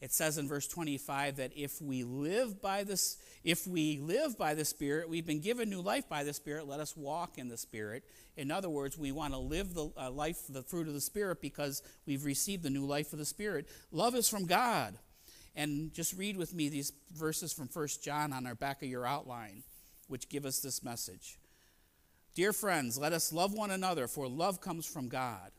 It 0.01 0.13
says 0.13 0.37
in 0.37 0.47
verse 0.47 0.67
25 0.67 1.37
that 1.37 1.51
if 1.55 1.81
we 1.81 2.03
live 2.03 2.61
by 2.61 2.83
this, 2.83 3.17
if 3.43 3.65
we 3.67 3.99
live 3.99 4.37
by 4.37 4.53
the 4.53 4.63
Spirit, 4.63 5.09
we've 5.09 5.25
been 5.25 5.41
given 5.41 5.69
new 5.69 5.81
life 5.81 6.07
by 6.07 6.23
the 6.23 6.33
Spirit, 6.33 6.67
let 6.67 6.79
us 6.79 6.95
walk 6.95 7.37
in 7.37 7.47
the 7.47 7.57
Spirit. 7.57 8.03
In 8.37 8.51
other 8.51 8.69
words, 8.69 8.97
we 8.97 9.11
want 9.11 9.33
to 9.33 9.39
live 9.39 9.73
the 9.73 9.91
uh, 9.97 10.09
life, 10.11 10.41
the 10.49 10.61
fruit 10.61 10.87
of 10.87 10.93
the 10.93 11.01
Spirit, 11.01 11.41
because 11.41 11.83
we've 12.05 12.23
received 12.23 12.63
the 12.63 12.69
new 12.69 12.85
life 12.85 13.11
of 13.13 13.19
the 13.19 13.25
Spirit. 13.25 13.67
Love 13.91 14.15
is 14.15 14.29
from 14.29 14.45
God. 14.45 14.97
And 15.55 15.93
just 15.93 16.15
read 16.15 16.37
with 16.37 16.53
me 16.53 16.69
these 16.69 16.93
verses 17.13 17.51
from 17.51 17.67
1 17.71 17.87
John 18.01 18.31
on 18.31 18.45
our 18.45 18.55
back 18.55 18.81
of 18.81 18.89
your 18.89 19.05
outline, 19.05 19.63
which 20.07 20.29
give 20.29 20.45
us 20.45 20.59
this 20.59 20.83
message. 20.83 21.37
Dear 22.35 22.53
friends, 22.53 22.97
let 22.97 23.11
us 23.11 23.33
love 23.33 23.53
one 23.53 23.71
another, 23.71 24.07
for 24.07 24.27
love 24.27 24.61
comes 24.61 24.85
from 24.85 25.09
God. 25.09 25.51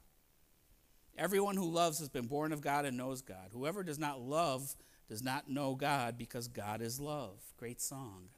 Everyone 1.19 1.57
who 1.57 1.71
loves 1.71 1.99
has 1.99 2.09
been 2.09 2.27
born 2.27 2.53
of 2.53 2.63
God 2.63 2.85
and 2.87 2.97
knows 2.97 3.21
God. 3.21 3.51
Whoever 3.53 3.83
does 3.83 3.99
not 3.99 4.21
love 4.21 4.75
does 5.09 5.23
not 5.23 5.51
know 5.51 5.75
God, 5.75 6.17
because 6.17 6.49
God 6.49 6.81
is 6.81 7.01
love. 7.01 7.39
Great 7.59 7.81
song. 7.81 8.29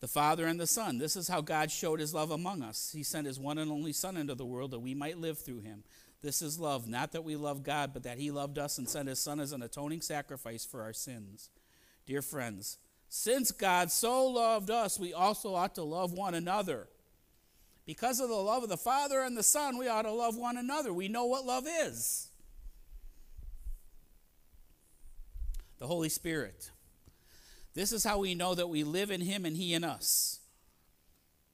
The 0.00 0.08
Father 0.08 0.46
and 0.46 0.58
the 0.58 0.66
Son. 0.66 0.98
This 0.98 1.14
is 1.14 1.28
how 1.28 1.40
God 1.40 1.70
showed 1.70 2.00
his 2.00 2.12
love 2.12 2.30
among 2.30 2.62
us. 2.62 2.90
He 2.94 3.02
sent 3.02 3.26
his 3.26 3.38
one 3.38 3.58
and 3.58 3.70
only 3.70 3.92
Son 3.92 4.16
into 4.16 4.34
the 4.34 4.44
world 4.44 4.72
that 4.72 4.80
we 4.80 4.94
might 4.94 5.18
live 5.18 5.38
through 5.38 5.60
him. 5.60 5.84
This 6.22 6.42
is 6.42 6.60
love, 6.60 6.86
not 6.86 7.12
that 7.12 7.24
we 7.24 7.36
love 7.36 7.62
God, 7.62 7.92
but 7.94 8.02
that 8.02 8.18
He 8.18 8.30
loved 8.30 8.58
us 8.58 8.76
and 8.76 8.88
sent 8.88 9.08
His 9.08 9.18
Son 9.18 9.40
as 9.40 9.52
an 9.52 9.62
atoning 9.62 10.02
sacrifice 10.02 10.64
for 10.64 10.82
our 10.82 10.92
sins. 10.92 11.48
Dear 12.06 12.20
friends, 12.20 12.78
since 13.08 13.50
God 13.50 13.90
so 13.90 14.26
loved 14.26 14.70
us, 14.70 14.98
we 14.98 15.12
also 15.12 15.54
ought 15.54 15.74
to 15.76 15.82
love 15.82 16.12
one 16.12 16.34
another. 16.34 16.88
Because 17.86 18.20
of 18.20 18.28
the 18.28 18.34
love 18.34 18.62
of 18.62 18.68
the 18.68 18.76
Father 18.76 19.20
and 19.20 19.36
the 19.36 19.42
Son, 19.42 19.78
we 19.78 19.88
ought 19.88 20.02
to 20.02 20.12
love 20.12 20.36
one 20.36 20.56
another. 20.56 20.92
We 20.92 21.08
know 21.08 21.24
what 21.24 21.46
love 21.46 21.66
is. 21.66 22.28
The 25.78 25.86
Holy 25.86 26.10
Spirit. 26.10 26.70
This 27.74 27.92
is 27.92 28.04
how 28.04 28.18
we 28.18 28.34
know 28.34 28.54
that 28.54 28.68
we 28.68 28.84
live 28.84 29.10
in 29.10 29.22
Him 29.22 29.46
and 29.46 29.56
He 29.56 29.72
in 29.72 29.84
us. 29.84 30.40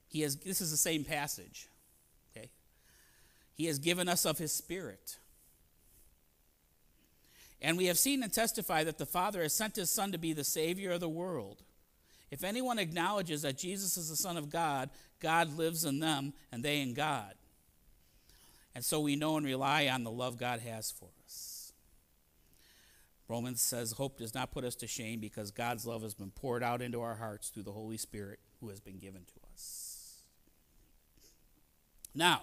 He 0.09 0.23
has, 0.23 0.37
this 0.37 0.61
is 0.61 0.71
the 0.71 0.77
same 0.77 1.05
passage. 1.05 1.69
He 3.57 3.67
has 3.67 3.79
given 3.79 4.09
us 4.09 4.27
of 4.27 4.39
His 4.39 4.53
Spirit. 4.53 5.17
And 7.61 7.79
we 7.79 7.87
have 7.87 7.99
seen 7.99 8.23
and 8.23 8.33
testified 8.33 8.87
that 8.87 8.99
the 8.99 9.07
Father 9.07 9.43
has 9.43 9.55
sent 9.55 9.77
His 9.77 9.91
Son 9.91 10.13
to 10.13 10.19
be 10.19 10.35
the 10.35 10.45
Savior 10.45 10.93
of 10.93 11.01
the 11.01 11.09
world. 11.09 11.63
If 12.31 12.45
anyone 12.45 12.79
acknowledges 12.79 13.43
that 13.43 13.57
Jesus 13.57 13.97
is 13.97 14.11
the 14.11 14.17
Son 14.17 14.37
of 14.37 14.51
God, 14.51 14.91
God 15.21 15.57
lives 15.57 15.85
in 15.85 16.01
them 16.01 16.35
and 16.53 16.63
they 16.63 16.81
in 16.83 16.93
God. 16.93 17.33
And 18.75 18.85
so 18.85 19.01
we 19.01 19.17
know 19.17 19.39
and 19.39 19.47
rely 19.47 19.89
on 19.89 20.05
the 20.05 20.11
love 20.11 20.39
God 20.39 20.61
has 20.61 20.91
for 20.91 21.09
us. 21.25 21.73
Romans 23.27 23.63
says, 23.63 23.93
Hope 23.93 24.19
does 24.19 24.35
not 24.35 24.53
put 24.53 24.65
us 24.65 24.75
to 24.77 24.87
shame 24.87 25.19
because 25.19 25.51
God's 25.51 25.87
love 25.87 26.03
has 26.03 26.13
been 26.13 26.31
poured 26.31 26.63
out 26.63 26.83
into 26.83 27.01
our 27.01 27.15
hearts 27.15 27.49
through 27.49 27.63
the 27.63 27.73
Holy 27.73 27.97
Spirit 27.97 28.39
who 28.61 28.69
has 28.69 28.81
been 28.81 28.99
given 28.99 29.23
to 29.25 29.41
us. 29.51 30.23
Now, 32.15 32.43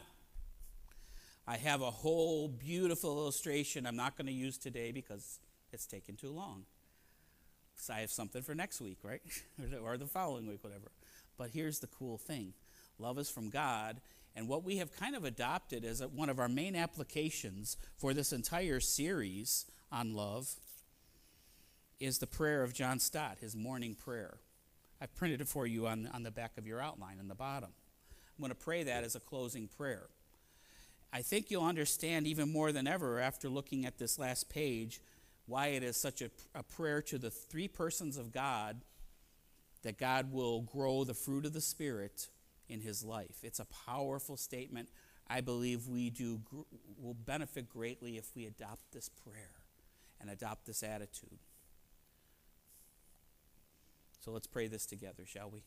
I 1.48 1.58
have 1.58 1.82
a 1.82 1.92
whole 1.92 2.48
beautiful 2.48 3.18
illustration 3.18 3.86
I'm 3.86 3.96
not 3.96 4.18
going 4.18 4.28
to 4.28 4.34
use 4.34 4.58
today 4.58 4.92
because 4.92 5.40
it's 5.72 5.86
taken 5.86 6.16
too 6.16 6.32
long. 6.32 6.64
So 7.76 7.94
I 7.94 8.00
have 8.00 8.12
something 8.12 8.42
for 8.42 8.56
next 8.56 8.80
week, 8.80 9.00
right? 9.04 9.22
or 9.84 9.98
the 9.98 10.06
following 10.06 10.48
week, 10.48 10.64
whatever. 10.64 10.92
But 11.38 11.50
here's 11.50 11.80
the 11.80 11.88
cool 11.88 12.18
thing 12.18 12.54
love 13.00 13.18
is 13.18 13.30
from 13.30 13.50
God. 13.50 14.00
And 14.36 14.48
what 14.48 14.64
we 14.64 14.78
have 14.78 14.96
kind 14.96 15.16
of 15.16 15.26
adopted 15.26 15.86
as 15.86 16.02
one 16.02 16.30
of 16.30 16.40
our 16.40 16.50
main 16.50 16.76
applications 16.76 17.78
for 17.98 18.16
this 18.16 18.34
entire 18.34 18.80
series 18.80 19.66
on 19.92 20.16
love 20.16 20.56
is 22.00 22.18
the 22.18 22.26
prayer 22.26 22.64
of 22.64 22.74
John 22.74 23.00
Stott, 23.00 23.38
his 23.42 23.56
morning 23.56 23.94
prayer. 23.94 24.38
I've 25.00 25.14
printed 25.16 25.42
it 25.42 25.48
for 25.48 25.68
you 25.68 25.86
on, 25.86 26.10
on 26.14 26.24
the 26.24 26.32
back 26.32 26.58
of 26.58 26.66
your 26.66 26.82
outline 26.82 27.20
in 27.20 27.28
the 27.28 27.36
bottom. 27.36 27.70
I'm 28.10 28.42
going 28.42 28.50
to 28.50 28.56
pray 28.56 28.84
that 28.84 29.04
as 29.04 29.16
a 29.16 29.20
closing 29.20 29.68
prayer. 29.68 30.08
I 31.16 31.22
think 31.22 31.52
you'll 31.52 31.64
understand 31.64 32.26
even 32.26 32.52
more 32.52 32.72
than 32.72 32.88
ever 32.88 33.20
after 33.20 33.48
looking 33.48 33.86
at 33.86 34.00
this 34.00 34.18
last 34.18 34.50
page 34.50 35.00
why 35.46 35.68
it 35.68 35.84
is 35.84 35.96
such 35.96 36.24
a, 36.24 36.32
a 36.56 36.64
prayer 36.64 37.04
to 37.04 37.20
the 37.20 37.30
three 37.30 37.68
persons 37.68 38.18
of 38.18 38.32
God 38.32 38.82
that 39.84 40.00
God 40.00 40.32
will 40.32 40.62
grow 40.62 41.04
the 41.04 41.14
fruit 41.14 41.46
of 41.46 41.54
the 41.54 41.62
Spirit 41.62 42.30
in 42.68 42.82
his 42.82 43.04
life. 43.04 43.44
It's 43.44 43.60
a 43.60 43.68
powerful 43.86 44.38
statement. 44.38 44.90
I 45.28 45.42
believe 45.42 45.88
we 45.88 46.10
do 46.10 46.42
will 46.98 47.14
benefit 47.14 47.70
greatly 47.70 48.18
if 48.18 48.36
we 48.36 48.48
adopt 48.48 48.92
this 48.92 49.08
prayer 49.10 49.52
and 50.20 50.32
adopt 50.32 50.66
this 50.66 50.82
attitude. 50.82 51.38
So 54.20 54.32
let's 54.32 54.48
pray 54.48 54.68
this 54.68 54.88
together, 54.88 55.26
shall 55.26 55.52
we? 55.52 55.64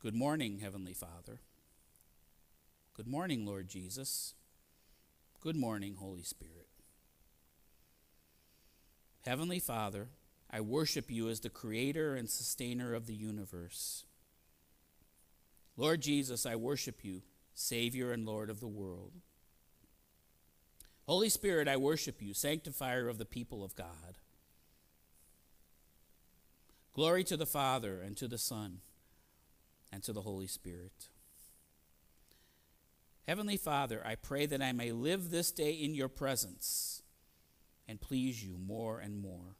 Good 0.00 0.14
morning, 0.14 0.60
Heavenly 0.60 0.94
Father. 0.94 1.40
Good 2.94 3.08
morning, 3.08 3.44
Lord 3.44 3.66
Jesus. 3.66 4.34
Good 5.40 5.56
morning, 5.56 5.96
Holy 5.98 6.22
Spirit. 6.22 6.68
Heavenly 9.26 9.58
Father, 9.58 10.10
I 10.48 10.60
worship 10.60 11.10
you 11.10 11.28
as 11.28 11.40
the 11.40 11.50
creator 11.50 12.14
and 12.14 12.30
sustainer 12.30 12.94
of 12.94 13.08
the 13.08 13.14
universe. 13.16 14.04
Lord 15.76 16.00
Jesus, 16.00 16.46
I 16.46 16.54
worship 16.54 17.04
you, 17.04 17.22
Savior 17.52 18.12
and 18.12 18.24
Lord 18.24 18.50
of 18.50 18.60
the 18.60 18.68
world. 18.68 19.14
Holy 21.06 21.28
Spirit, 21.28 21.66
I 21.66 21.76
worship 21.76 22.22
you, 22.22 22.34
sanctifier 22.34 23.08
of 23.08 23.18
the 23.18 23.24
people 23.24 23.64
of 23.64 23.74
God. 23.74 24.18
Glory 26.94 27.24
to 27.24 27.36
the 27.36 27.46
Father, 27.46 28.00
and 28.00 28.16
to 28.16 28.28
the 28.28 28.38
Son, 28.38 28.78
and 29.92 30.02
to 30.02 30.12
the 30.12 30.22
Holy 30.22 30.46
Spirit. 30.46 31.08
Heavenly 33.26 33.56
Father, 33.56 34.02
I 34.06 34.14
pray 34.14 34.46
that 34.46 34.62
I 34.62 34.72
may 34.72 34.90
live 34.90 35.30
this 35.30 35.52
day 35.52 35.72
in 35.72 35.94
your 35.94 36.08
presence 36.08 37.02
and 37.86 38.00
please 38.00 38.42
you 38.42 38.56
more 38.58 39.00
and 39.00 39.18
more. 39.18 39.56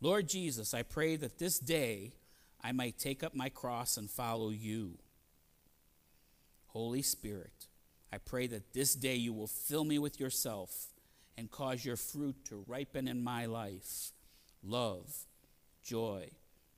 Lord 0.00 0.28
Jesus, 0.28 0.72
I 0.72 0.82
pray 0.82 1.16
that 1.16 1.38
this 1.38 1.58
day 1.58 2.12
I 2.62 2.72
might 2.72 2.98
take 2.98 3.22
up 3.22 3.34
my 3.34 3.50
cross 3.50 3.96
and 3.96 4.10
follow 4.10 4.48
you. 4.48 4.98
Holy 6.68 7.02
Spirit, 7.02 7.66
I 8.12 8.18
pray 8.18 8.46
that 8.46 8.72
this 8.72 8.94
day 8.94 9.16
you 9.16 9.32
will 9.32 9.46
fill 9.46 9.84
me 9.84 9.98
with 9.98 10.18
yourself 10.18 10.94
and 11.36 11.50
cause 11.50 11.84
your 11.84 11.96
fruit 11.96 12.36
to 12.46 12.64
ripen 12.66 13.08
in 13.08 13.22
my 13.22 13.46
life 13.46 14.12
love, 14.62 15.26
joy, 15.82 16.30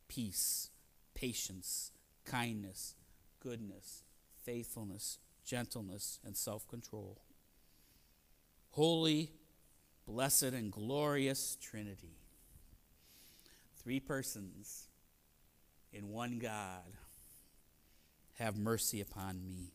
peace, 0.09 0.71
patience, 1.15 1.93
kindness, 2.25 2.95
goodness 3.41 4.03
faithfulness, 4.45 5.19
gentleness, 5.45 6.19
and 6.25 6.37
self 6.37 6.69
control. 6.69 7.21
Holy, 8.71 9.33
blessed, 10.07 10.45
and 10.45 10.73
glorious 10.73 11.57
Trinity. 11.61 12.17
Three 13.83 14.01
persons 14.01 14.89
in 15.93 16.09
one 16.09 16.39
God. 16.39 16.97
Have 18.39 18.57
mercy 18.57 19.01
upon 19.01 19.45
me. 19.45 19.73